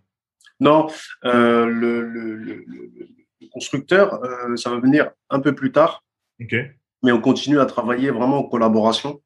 Non, 0.59 0.87
euh, 1.25 1.65
le, 1.65 2.01
le, 2.01 2.35
le, 2.35 2.65
constructeur, 3.51 4.23
euh, 4.23 4.55
ça 4.55 4.69
va 4.69 4.79
venir 4.79 5.11
un 5.29 5.39
peu 5.39 5.53
plus 5.55 5.71
tard. 5.71 6.03
Mais 7.03 7.11
on 7.11 7.21
continue 7.21 7.59
à 7.59 7.65
travailler 7.65 8.11
vraiment 8.11 8.39
en 8.39 8.43
collaboration. 8.43 9.21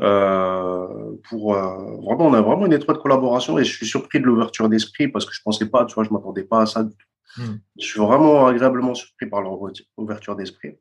Euh, 0.00 1.12
pour 1.28 1.54
vraiment, 1.54 2.26
on 2.26 2.34
a 2.34 2.40
vraiment 2.40 2.66
une 2.66 2.72
étroite 2.72 2.98
collaboration 2.98 3.58
et 3.58 3.64
je 3.64 3.74
suis 3.74 3.86
surpris 3.86 4.20
de 4.20 4.24
l'ouverture 4.24 4.68
d'esprit 4.68 5.08
parce 5.08 5.24
que 5.24 5.34
je 5.34 5.40
pensais 5.42 5.68
pas, 5.68 5.84
tu 5.84 5.94
vois, 5.94 6.04
je 6.04 6.10
m'attendais 6.10 6.44
pas 6.44 6.62
à 6.62 6.66
ça 6.66 6.82
du 6.82 6.90
tout. 6.90 7.42
Hmm. 7.42 7.56
Je 7.78 7.84
suis 7.84 8.00
vraiment 8.00 8.46
agréablement 8.46 8.94
surpris 8.94 9.26
par 9.26 9.42
leur 9.42 9.58
ouverture 9.96 10.36
d'esprit. 10.36 10.78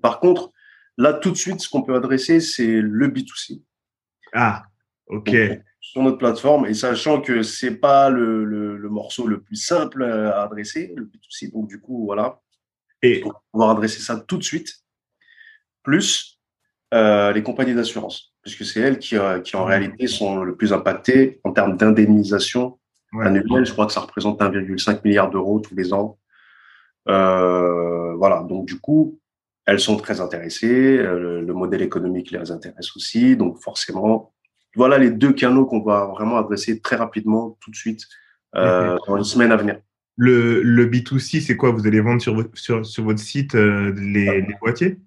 Par 0.00 0.20
contre, 0.20 0.50
là, 0.96 1.12
tout 1.12 1.30
de 1.30 1.36
suite, 1.36 1.60
ce 1.60 1.68
qu'on 1.68 1.82
peut 1.82 1.94
adresser, 1.94 2.40
c'est 2.40 2.80
le 2.80 3.08
B2C. 3.08 3.62
Ah, 4.32 4.64
ok 5.08 5.34
sur 5.82 6.00
notre 6.00 6.16
plateforme 6.16 6.64
et 6.66 6.74
sachant 6.74 7.20
que 7.20 7.42
c'est 7.42 7.74
pas 7.74 8.08
le, 8.08 8.44
le, 8.44 8.88
morceau 8.88 9.26
le 9.26 9.42
plus 9.42 9.56
simple 9.56 10.04
à 10.04 10.42
adresser, 10.42 10.94
le 10.96 11.04
B2C. 11.04 11.52
Donc, 11.52 11.68
du 11.68 11.80
coup, 11.80 12.06
voilà. 12.06 12.40
Et 13.02 13.24
on 13.52 13.58
va 13.58 13.70
adresser 13.70 14.00
ça 14.00 14.16
tout 14.16 14.38
de 14.38 14.44
suite. 14.44 14.72
Plus 15.82 16.40
euh, 16.94 17.32
les 17.32 17.42
compagnies 17.42 17.74
d'assurance, 17.74 18.32
puisque 18.42 18.64
c'est 18.64 18.78
elles 18.78 19.00
qui, 19.00 19.16
euh, 19.16 19.40
qui, 19.40 19.56
en 19.56 19.64
réalité 19.64 20.06
sont 20.06 20.44
le 20.44 20.54
plus 20.54 20.72
impactées 20.72 21.40
en 21.42 21.50
termes 21.52 21.76
d'indemnisation 21.76 22.78
annuelle. 23.20 23.66
Je 23.66 23.72
crois 23.72 23.86
que 23.86 23.92
ça 23.92 24.00
représente 24.00 24.40
1,5 24.40 25.00
milliard 25.04 25.30
d'euros 25.30 25.58
tous 25.58 25.74
les 25.74 25.92
ans. 25.92 26.16
Euh, 27.08 28.14
voilà. 28.14 28.44
Donc, 28.44 28.66
du 28.66 28.78
coup, 28.78 29.18
elles 29.66 29.80
sont 29.80 29.96
très 29.96 30.20
intéressées. 30.20 30.96
le 30.98 31.52
modèle 31.52 31.82
économique 31.82 32.30
les 32.30 32.52
intéresse 32.52 32.94
aussi. 32.94 33.36
Donc, 33.36 33.58
forcément, 33.60 34.32
voilà 34.76 34.98
les 34.98 35.10
deux 35.10 35.32
canaux 35.32 35.66
qu'on 35.66 35.82
va 35.82 36.06
vraiment 36.06 36.36
adresser 36.36 36.80
très 36.80 36.96
rapidement, 36.96 37.56
tout 37.60 37.70
de 37.70 37.76
suite, 37.76 38.06
euh, 38.56 38.96
dans 39.06 39.16
les 39.16 39.24
semaines 39.24 39.52
à 39.52 39.56
venir. 39.56 39.78
Le, 40.16 40.62
le 40.62 40.86
B2C, 40.86 41.40
c'est 41.40 41.56
quoi? 41.56 41.70
Vous 41.70 41.86
allez 41.86 42.00
vendre 42.00 42.20
sur, 42.20 42.34
votre, 42.34 42.56
sur, 42.56 42.84
sur 42.84 43.04
votre 43.04 43.18
site 43.18 43.54
euh, 43.54 43.94
les, 43.96 44.42
les, 44.42 44.54
boîtiers? 44.60 44.98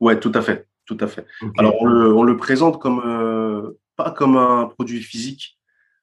Ouais, 0.00 0.18
tout 0.18 0.32
à 0.34 0.40
fait. 0.40 0.66
Tout 0.86 0.96
à 1.00 1.06
fait. 1.06 1.24
Alors, 1.56 1.80
on 1.80 1.86
le, 1.86 2.12
on 2.14 2.22
le, 2.22 2.36
présente 2.36 2.80
comme, 2.80 3.00
euh, 3.04 3.78
pas 3.96 4.10
comme 4.10 4.36
un 4.36 4.66
produit 4.66 5.02
physique, 5.02 5.58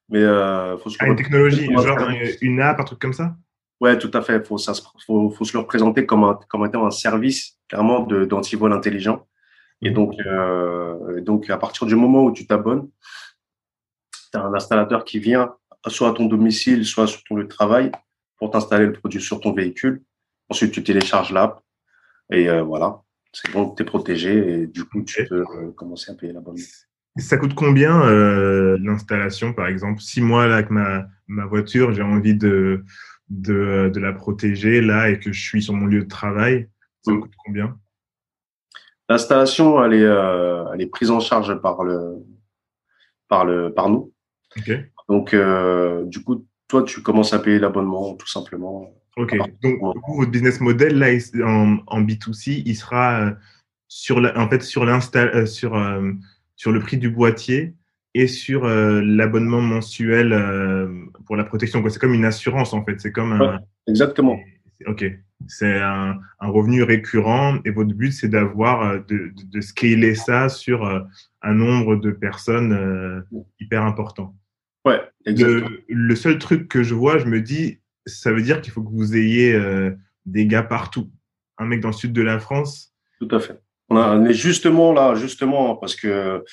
mais 0.07 0.19
euh, 0.19 0.77
faut 0.77 0.89
se 0.89 0.97
ah, 0.99 1.07
une 1.07 1.15
technologie, 1.15 1.65
genre 1.65 2.09
une 2.41 2.61
app, 2.61 2.79
un 2.79 2.83
truc 2.83 2.99
comme 2.99 3.13
ça? 3.13 3.35
Ouais, 3.81 3.97
tout 3.97 4.11
à 4.13 4.21
fait. 4.21 4.45
Faut, 4.45 4.57
ça, 4.57 4.73
faut, 5.05 5.29
faut 5.29 5.43
se 5.43 5.53
le 5.53 5.59
représenter 5.59 6.05
comme, 6.05 6.23
un, 6.23 6.39
comme 6.47 6.65
étant 6.65 6.85
un 6.85 6.91
service, 6.91 7.57
clairement, 7.67 8.01
d'antivol 8.01 8.71
intelligent. 8.71 9.27
Et 9.81 9.91
donc, 9.91 10.15
euh, 10.25 11.21
donc, 11.21 11.49
à 11.49 11.57
partir 11.57 11.85
du 11.85 11.95
moment 11.95 12.23
où 12.23 12.31
tu 12.31 12.47
t'abonnes, 12.47 12.89
tu 14.31 14.37
as 14.37 14.41
un 14.41 14.53
installateur 14.53 15.05
qui 15.05 15.19
vient 15.19 15.53
soit 15.87 16.09
à 16.09 16.13
ton 16.13 16.25
domicile, 16.25 16.85
soit 16.85 17.07
sur 17.07 17.23
ton 17.23 17.35
lieu 17.35 17.43
de 17.43 17.49
travail 17.49 17.91
pour 18.37 18.51
t'installer 18.51 18.85
le 18.85 18.93
produit 18.93 19.21
sur 19.21 19.39
ton 19.39 19.53
véhicule. 19.53 20.01
Ensuite, 20.49 20.71
tu 20.71 20.83
télécharges 20.83 21.31
l'app 21.31 21.61
et 22.31 22.49
euh, 22.49 22.63
voilà, 22.63 23.01
c'est 23.31 23.51
bon, 23.51 23.69
tu 23.73 23.83
es 23.83 23.85
protégé 23.85 24.61
et 24.61 24.67
du 24.67 24.83
coup, 24.83 25.03
tu 25.03 25.25
peux 25.25 25.45
euh, 25.55 25.71
commencer 25.75 26.11
à 26.11 26.15
payer 26.15 26.33
l'abonnement. 26.33 26.63
Ça 27.17 27.37
coûte 27.37 27.55
combien 27.55 28.05
l'installation, 28.77 29.51
par 29.51 29.67
exemple? 29.67 30.01
Si 30.01 30.21
moi, 30.21 30.45
là, 30.45 30.55
avec 30.55 30.69
ma, 30.69 31.07
ma 31.27 31.45
voiture, 31.45 31.91
j'ai 31.91 32.03
envie 32.03 32.35
de, 32.35 32.83
de, 33.29 33.89
de, 33.91 33.99
la 33.99 34.13
protéger 34.13 34.81
là 34.81 35.09
et 35.09 35.19
que 35.19 35.31
je 35.31 35.41
suis 35.41 35.63
sur 35.63 35.73
mon 35.73 35.87
lieu 35.87 36.03
de 36.03 36.07
travail, 36.07 36.69
ça 37.01 37.11
mmh. 37.11 37.21
coûte 37.21 37.33
combien? 37.43 37.79
L'installation, 39.09 39.83
elle 39.83 39.93
est, 39.93 40.03
euh, 40.03 40.65
elle 40.73 40.81
est 40.81 40.87
prise 40.87 41.11
en 41.11 41.19
charge 41.19 41.55
par 41.61 41.83
le, 41.83 42.15
par 43.29 43.45
le, 43.45 43.73
par 43.73 43.89
nous. 43.89 44.13
Donc, 45.07 45.33
euh, 45.33 46.03
du 46.05 46.23
coup, 46.23 46.45
toi, 46.67 46.83
tu 46.83 47.01
commences 47.01 47.33
à 47.33 47.39
payer 47.39 47.59
l'abonnement, 47.59 48.15
tout 48.15 48.27
simplement. 48.27 48.93
Ok. 49.15 49.37
Donc, 49.63 49.79
votre 50.17 50.29
business 50.29 50.59
model 50.59 50.99
là, 50.99 51.07
en, 51.45 51.77
en 51.87 52.01
B2C, 52.01 52.63
il 52.65 52.75
sera 52.75 53.21
euh, 53.21 53.31
sur 53.87 54.19
la, 54.19 54.37
en 54.37 54.49
fait 54.49 54.61
sur 54.61 54.85
l'install, 54.85 55.47
sur 55.47 55.81
sur 56.55 56.71
le 56.71 56.79
prix 56.79 56.97
du 56.97 57.09
boîtier 57.09 57.75
et 58.13 58.27
sur 58.27 58.67
l'abonnement 58.67 59.61
mensuel 59.61 60.35
pour 61.25 61.37
la 61.37 61.45
protection. 61.45 61.83
C'est 61.87 61.99
comme 61.99 62.13
une 62.13 62.25
assurance 62.25 62.73
en 62.73 62.83
fait. 62.83 62.99
C'est 62.99 63.13
comme 63.13 63.31
un. 63.31 63.59
exactement. 63.87 64.37
Ok. 64.85 65.05
C'est 65.45 65.79
un, 65.79 66.19
revenu 66.39 66.83
récurrent 66.83 67.59
et 67.63 67.69
votre 67.69 67.93
but, 67.93 68.11
c'est 68.11 68.27
d'avoir, 68.27 69.03
de, 69.05 69.31
de, 69.33 69.61
scaler 69.61 70.15
ça 70.15 70.49
sur 70.49 70.83
un 71.41 71.53
nombre 71.53 71.95
de 71.95 72.11
personnes 72.11 73.23
hyper 73.59 73.83
important. 73.83 74.35
Ouais, 74.83 75.01
exactement. 75.25 75.69
Le, 75.87 76.15
seul 76.15 76.39
truc 76.39 76.67
que 76.67 76.81
je 76.81 76.95
vois, 76.95 77.19
je 77.19 77.25
me 77.25 77.39
dis, 77.39 77.79
ça 78.07 78.31
veut 78.31 78.41
dire 78.41 78.61
qu'il 78.61 78.73
faut 78.73 78.81
que 78.81 78.91
vous 78.91 79.15
ayez 79.15 79.57
des 80.25 80.47
gars 80.47 80.63
partout. 80.63 81.09
Un 81.57 81.65
mec 81.65 81.81
dans 81.81 81.89
le 81.89 81.93
sud 81.93 82.13
de 82.13 82.21
la 82.21 82.39
France. 82.39 82.93
Tout 83.19 83.29
à 83.31 83.39
fait. 83.39 83.61
On 83.89 83.97
a, 83.97 84.17
mais 84.17 84.33
justement 84.33 84.93
là, 84.93 85.15
justement, 85.15 85.75
parce 85.75 85.95
que 85.95 86.43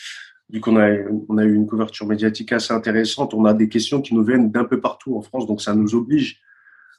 vu 0.51 0.61
qu'on 0.61 0.77
a, 0.77 0.91
on 1.29 1.39
a 1.39 1.45
eu 1.45 1.55
une 1.55 1.67
couverture 1.67 2.07
médiatique 2.07 2.53
assez 2.53 2.73
intéressante, 2.73 3.35
on 3.35 3.45
a 3.45 3.55
des 3.55 3.69
questions 3.69 4.01
qui 4.01 4.15
nous 4.15 4.25
viennent 4.25 4.51
d'un 4.51 4.65
peu 4.65 4.81
partout 4.81 5.17
en 5.17 5.23
France, 5.23 5.47
donc 5.47 5.61
ça 5.61 5.75
nous 5.75 5.95
oblige, 5.95 6.41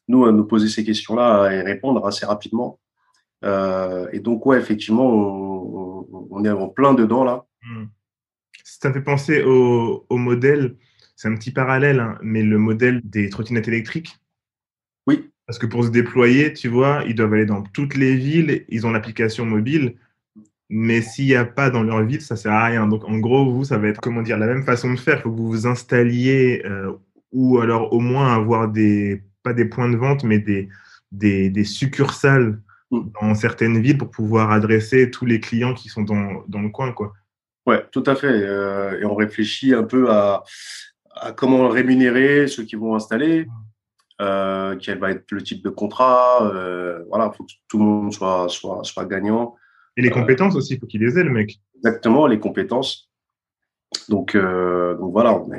nous, 0.08 0.26
à 0.26 0.32
nous 0.32 0.46
poser 0.46 0.68
ces 0.68 0.84
questions-là 0.84 1.52
et 1.52 1.62
répondre 1.62 2.06
assez 2.06 2.26
rapidement. 2.26 2.80
Euh, 3.44 4.08
et 4.12 4.20
donc, 4.20 4.46
ouais, 4.46 4.58
effectivement, 4.58 5.08
on, 6.32 6.44
est 6.44 6.50
en 6.50 6.68
plein 6.68 6.94
dedans 6.94 7.24
là. 7.24 7.46
Hmm. 7.64 7.86
Ça 8.64 8.92
fait 8.92 9.02
penser 9.02 9.42
au, 9.42 10.06
au 10.10 10.18
modèle, 10.18 10.76
c'est 11.16 11.28
un 11.28 11.36
petit 11.36 11.52
parallèle, 11.52 12.00
hein, 12.00 12.18
mais 12.22 12.44
le 12.44 12.58
modèle 12.58 13.02
des 13.04 13.30
trottinettes 13.30 13.68
électriques. 13.68 14.18
Oui. 15.08 15.32
Parce 15.48 15.60
que 15.60 15.66
pour 15.66 15.84
se 15.84 15.90
déployer, 15.90 16.54
tu 16.54 16.68
vois, 16.68 17.04
ils 17.08 17.16
doivent 17.16 17.34
aller 17.34 17.46
dans 17.46 17.62
toutes 17.62 17.96
les 17.96 18.16
villes, 18.16 18.66
ils 18.70 18.86
ont 18.86 18.92
l'application 18.92 19.46
mobile, 19.46 19.96
mais 20.70 21.02
s'il 21.02 21.26
n'y 21.26 21.36
a 21.36 21.46
pas 21.46 21.70
dans 21.70 21.84
leur 21.84 22.04
ville, 22.04 22.22
ça 22.22 22.36
sert 22.36 22.52
à 22.52 22.66
rien. 22.66 22.88
Donc 22.88 23.04
en 23.06 23.18
gros, 23.20 23.52
vous, 23.52 23.64
ça 23.64 23.78
va 23.78 23.88
être 23.88 24.02
comment 24.02 24.24
dire 24.24 24.38
la 24.38 24.48
même 24.48 24.64
façon 24.64 24.94
de 24.94 25.00
faire. 25.00 25.18
Il 25.18 25.22
faut 25.22 25.32
que 25.32 25.38
vous 25.38 25.48
vous 25.48 25.68
installiez 25.68 26.64
euh, 26.66 26.94
ou 27.32 27.60
alors 27.60 27.94
au 27.94 28.00
moins 28.00 28.34
avoir 28.34 28.70
des 28.70 29.24
pas 29.46 29.54
des 29.54 29.66
points 29.66 29.90
de 29.90 29.96
vente, 29.96 30.26
mais 30.26 30.40
des 30.40 30.68
des, 31.12 31.50
des 31.50 31.64
succursales 31.64 32.60
mm. 32.92 33.00
dans 33.22 33.36
certaines 33.36 33.82
villes 33.82 33.98
pour 33.98 34.12
pouvoir 34.12 34.52
adresser 34.52 35.12
tous 35.12 35.26
les 35.26 35.40
clients 35.40 35.74
qui 35.74 35.90
sont 35.90 36.04
dans, 36.04 36.44
dans 36.48 36.62
le 36.62 36.70
coin, 36.70 36.92
quoi. 36.92 37.14
Ouais, 37.66 37.84
tout 37.92 38.04
à 38.06 38.16
fait. 38.16 38.28
Euh, 38.28 39.00
et 39.00 39.06
on 39.06 39.16
réfléchit 39.16 39.74
un 39.74 39.84
peu 39.84 40.12
à, 40.12 40.44
à, 41.16 41.32
comment 41.32 41.68
rémunérer 41.68 42.48
ceux 42.48 42.64
qui 42.64 42.76
vont 42.76 42.96
installer. 42.96 43.48
Euh, 44.22 44.78
quel 44.80 45.00
va 45.00 45.12
être 45.12 45.32
le 45.32 45.42
type 45.42 45.64
de 45.64 45.70
contrat. 45.70 46.48
Euh, 46.54 47.04
voilà, 47.10 47.32
il 47.34 47.36
faut 47.36 47.44
que 47.44 47.52
tout 47.68 47.80
le 47.80 47.86
monde 47.86 48.14
soit, 48.14 48.48
soit, 48.50 48.82
soit 48.84 49.06
gagnant. 49.06 49.56
Et 49.98 50.02
les 50.02 50.12
compétences 50.12 50.56
aussi, 50.56 50.76
il 50.76 50.80
faut 50.80 50.86
qu'il 50.86 51.02
les 51.02 51.18
ait, 51.18 51.24
le 51.24 51.32
mec. 51.32 51.60
Exactement, 51.78 52.28
les 52.28 52.40
compétences. 52.40 53.10
Donc, 54.10 54.36
donc 54.36 55.12
voilà, 55.12 55.34
on, 55.34 55.50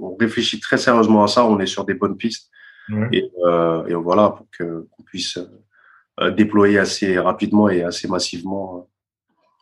on, 0.00 0.16
réfléchit 0.16 0.60
très 0.60 0.76
sérieusement 0.76 1.22
à 1.22 1.28
ça, 1.28 1.44
on 1.44 1.58
est 1.60 1.66
sur 1.66 1.84
des 1.84 1.94
bonnes 1.94 2.16
pistes. 2.16 2.50
Et, 3.12 3.30
euh, 3.44 3.86
et, 3.86 3.94
voilà, 3.94 4.30
pour 4.30 4.46
qu'on 4.56 5.02
puisse 5.04 5.38
euh, 6.20 6.30
déployer 6.30 6.78
assez 6.78 7.18
rapidement 7.18 7.68
et 7.68 7.82
assez 7.82 8.08
massivement 8.08 8.88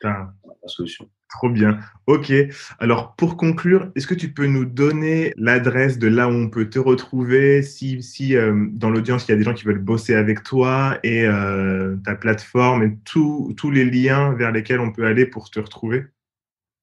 la 0.02 0.68
solution. 0.68 1.08
Trop 1.30 1.48
bien. 1.48 1.78
Ok. 2.06 2.32
Alors, 2.80 3.14
pour 3.14 3.36
conclure, 3.36 3.92
est-ce 3.94 4.06
que 4.06 4.14
tu 4.14 4.32
peux 4.32 4.46
nous 4.46 4.64
donner 4.64 5.32
l'adresse 5.36 5.98
de 5.98 6.08
là 6.08 6.28
où 6.28 6.32
on 6.32 6.50
peut 6.50 6.68
te 6.68 6.78
retrouver 6.78 7.62
si, 7.62 8.02
si 8.02 8.36
euh, 8.36 8.66
dans 8.72 8.90
l'audience, 8.90 9.26
il 9.28 9.30
y 9.30 9.34
a 9.34 9.36
des 9.36 9.44
gens 9.44 9.54
qui 9.54 9.64
veulent 9.64 9.78
bosser 9.78 10.14
avec 10.14 10.42
toi 10.42 10.98
et 11.04 11.24
euh, 11.26 11.96
ta 12.04 12.16
plateforme 12.16 12.82
et 12.82 12.98
tous 13.04 13.70
les 13.70 13.84
liens 13.84 14.34
vers 14.34 14.50
lesquels 14.50 14.80
on 14.80 14.90
peut 14.90 15.06
aller 15.06 15.24
pour 15.24 15.50
te 15.50 15.60
retrouver? 15.60 16.06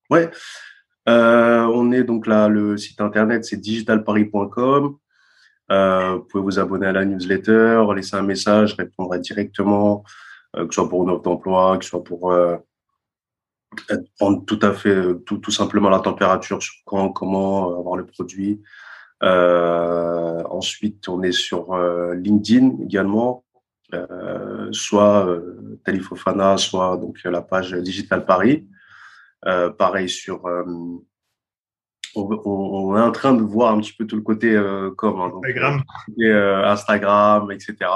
Ouais. 0.10 0.30
Euh, 1.10 1.64
on 1.74 1.92
est 1.92 2.04
donc 2.04 2.26
là, 2.26 2.48
le 2.48 2.78
site 2.78 3.02
internet, 3.02 3.44
c'est 3.44 3.58
digitalparis.com. 3.58 4.98
vous 5.70 6.20
pouvez 6.30 6.44
vous 6.44 6.60
abonner 6.60 6.88
à 6.88 6.92
la 6.92 7.06
newsletter, 7.06 7.84
laisser 7.96 8.16
un 8.16 8.22
message, 8.24 8.74
répondre 8.76 9.18
directement, 9.18 10.04
que 10.56 10.66
ce 10.66 10.74
soit 10.74 10.90
pour 10.90 11.04
une 11.04 11.10
offre 11.10 11.24
d'emploi, 11.24 11.78
que 11.78 11.84
ce 11.84 11.92
soit 11.92 12.04
pour 12.04 12.34
prendre 14.18 14.46
tout 14.46 14.60
à 14.62 14.74
fait, 14.74 14.96
tout, 15.26 15.38
tout 15.38 15.52
simplement 15.52 15.90
la 15.90 16.00
température 16.00 16.62
sur 16.62 16.76
quand, 16.86 17.10
comment 17.10 17.72
euh, 17.72 17.80
avoir 17.80 17.96
le 17.96 18.06
produit. 18.06 18.62
Euh, 19.24 20.44
ensuite, 20.50 21.08
on 21.10 21.22
est 21.24 21.32
sur 21.32 21.74
euh, 21.74 22.14
LinkedIn 22.16 22.84
également, 22.84 23.44
euh, 23.94 24.70
soit 24.72 25.28
euh, 25.28 25.80
Talifofana, 25.84 26.58
soit 26.58 26.98
donc 26.98 27.24
la 27.24 27.42
page 27.42 27.74
Digital 27.74 28.26
Paris. 28.26 28.68
Euh, 29.46 29.70
pareil 29.70 30.10
sur, 30.10 30.48
on, 32.16 32.28
on, 32.46 32.98
est 32.98 33.02
en 33.02 33.12
train 33.12 33.34
de 33.34 33.42
voir 33.42 33.74
un 33.74 33.80
petit 33.80 33.94
peu 33.94 34.06
tout 34.06 34.16
le 34.16 34.22
côté 34.22 34.60
comme 34.98 35.20
hein, 35.20 35.32
Instagram, 35.44 35.84
et, 36.18 36.32
Instagram, 36.32 37.52
etc. 37.52 37.90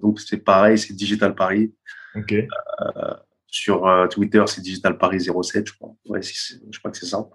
donc 0.00 0.20
c'est 0.20 0.38
pareil, 0.38 0.78
c'est 0.78 0.94
Digital 0.94 1.34
Paris. 1.34 1.72
Sur 3.50 3.86
euh, 3.86 4.06
Twitter, 4.06 4.44
c'est 4.46 4.60
Digital 4.60 4.96
Paris 4.96 5.20
07, 5.20 5.66
je 5.66 5.74
crois. 5.74 5.94
Ouais, 6.06 6.20
je 6.22 6.78
crois 6.78 6.90
que 6.92 6.96
c'est 6.96 7.06
ça. 7.06 7.28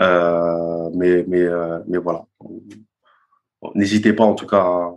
Euh, 0.00 0.90
mais, 0.94 1.24
mais, 1.28 1.42
euh, 1.42 1.78
mais 1.86 1.98
voilà. 1.98 2.24
N'hésitez 3.74 4.12
pas 4.12 4.24
en 4.24 4.34
tout 4.34 4.46
cas 4.46 4.90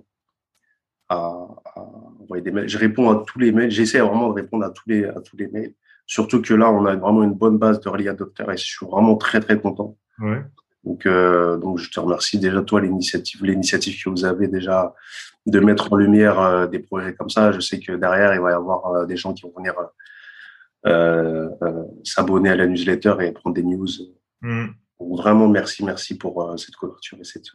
à, 1.09 1.15
à, 1.15 1.81
envoyer 2.21 2.43
des 2.43 2.51
mails. 2.51 2.67
Je 2.67 2.77
réponds 2.77 3.11
à 3.11 3.23
tous 3.23 3.37
les 3.37 3.51
mails. 3.51 3.69
J'essaie 3.69 3.99
vraiment 3.99 4.29
de 4.29 4.33
répondre 4.33 4.65
à 4.65 4.71
tous 4.71 4.87
les, 4.87 5.05
à 5.05 5.21
tous 5.21 5.37
les 5.37 5.47
mails. 5.47 5.75
Surtout 6.11 6.41
que 6.41 6.53
là, 6.53 6.69
on 6.69 6.85
a 6.85 6.95
vraiment 6.95 7.23
une 7.23 7.33
bonne 7.33 7.57
base 7.57 7.79
de 7.79 8.09
adopteurs 8.09 8.51
et 8.51 8.57
je 8.57 8.65
suis 8.65 8.85
vraiment 8.85 9.15
très, 9.15 9.39
très 9.39 9.57
content. 9.57 9.97
Ouais. 10.19 10.41
Donc, 10.83 11.05
euh, 11.05 11.55
donc, 11.57 11.77
je 11.77 11.89
te 11.89 11.99
remercie 12.01 12.37
déjà, 12.37 12.61
toi, 12.63 12.81
l'initiative, 12.81 13.45
l'initiative 13.45 14.03
que 14.03 14.09
vous 14.09 14.25
avez 14.25 14.49
déjà 14.49 14.93
de 15.45 15.59
mettre 15.61 15.93
en 15.93 15.95
lumière 15.95 16.37
euh, 16.41 16.67
des 16.67 16.79
projets 16.79 17.13
comme 17.13 17.29
ça. 17.29 17.53
Je 17.53 17.61
sais 17.61 17.79
que 17.79 17.93
derrière, 17.93 18.33
il 18.33 18.41
va 18.41 18.51
y 18.51 18.53
avoir 18.53 19.07
des 19.07 19.15
gens 19.15 19.33
qui 19.33 19.43
vont 19.43 19.53
venir 19.55 19.73
euh, 20.87 21.47
euh, 21.61 21.83
s'abonner 22.03 22.49
à 22.49 22.55
la 22.55 22.65
newsletter 22.65 23.13
et 23.21 23.31
prendre 23.31 23.55
des 23.55 23.63
news. 23.63 23.87
Mm. 24.41 24.65
vraiment, 24.99 25.47
merci, 25.47 25.85
merci 25.85 26.17
pour 26.17 26.41
euh, 26.41 26.57
cette 26.57 26.75
couverture 26.75 27.19
et 27.21 27.23
cette, 27.23 27.45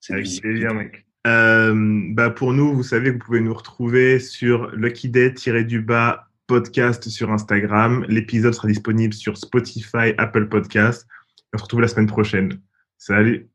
cette 0.00 0.16
visite. 0.16 0.44
mec. 0.44 1.06
bah 1.24 2.30
pour 2.30 2.52
nous, 2.52 2.74
vous 2.74 2.82
savez 2.82 3.10
que 3.10 3.12
vous 3.14 3.24
pouvez 3.24 3.40
nous 3.40 3.54
retrouver 3.54 4.18
sur 4.18 4.72
Lucky 4.72 5.08
du 5.08 5.80
bas 5.80 6.26
podcast 6.46 7.08
sur 7.08 7.30
Instagram. 7.30 8.04
L'épisode 8.08 8.54
sera 8.54 8.68
disponible 8.68 9.14
sur 9.14 9.36
Spotify, 9.36 10.14
Apple 10.18 10.48
Podcast. 10.48 11.06
On 11.52 11.58
se 11.58 11.62
retrouve 11.62 11.80
la 11.80 11.88
semaine 11.88 12.06
prochaine. 12.06 12.60
Salut 12.98 13.50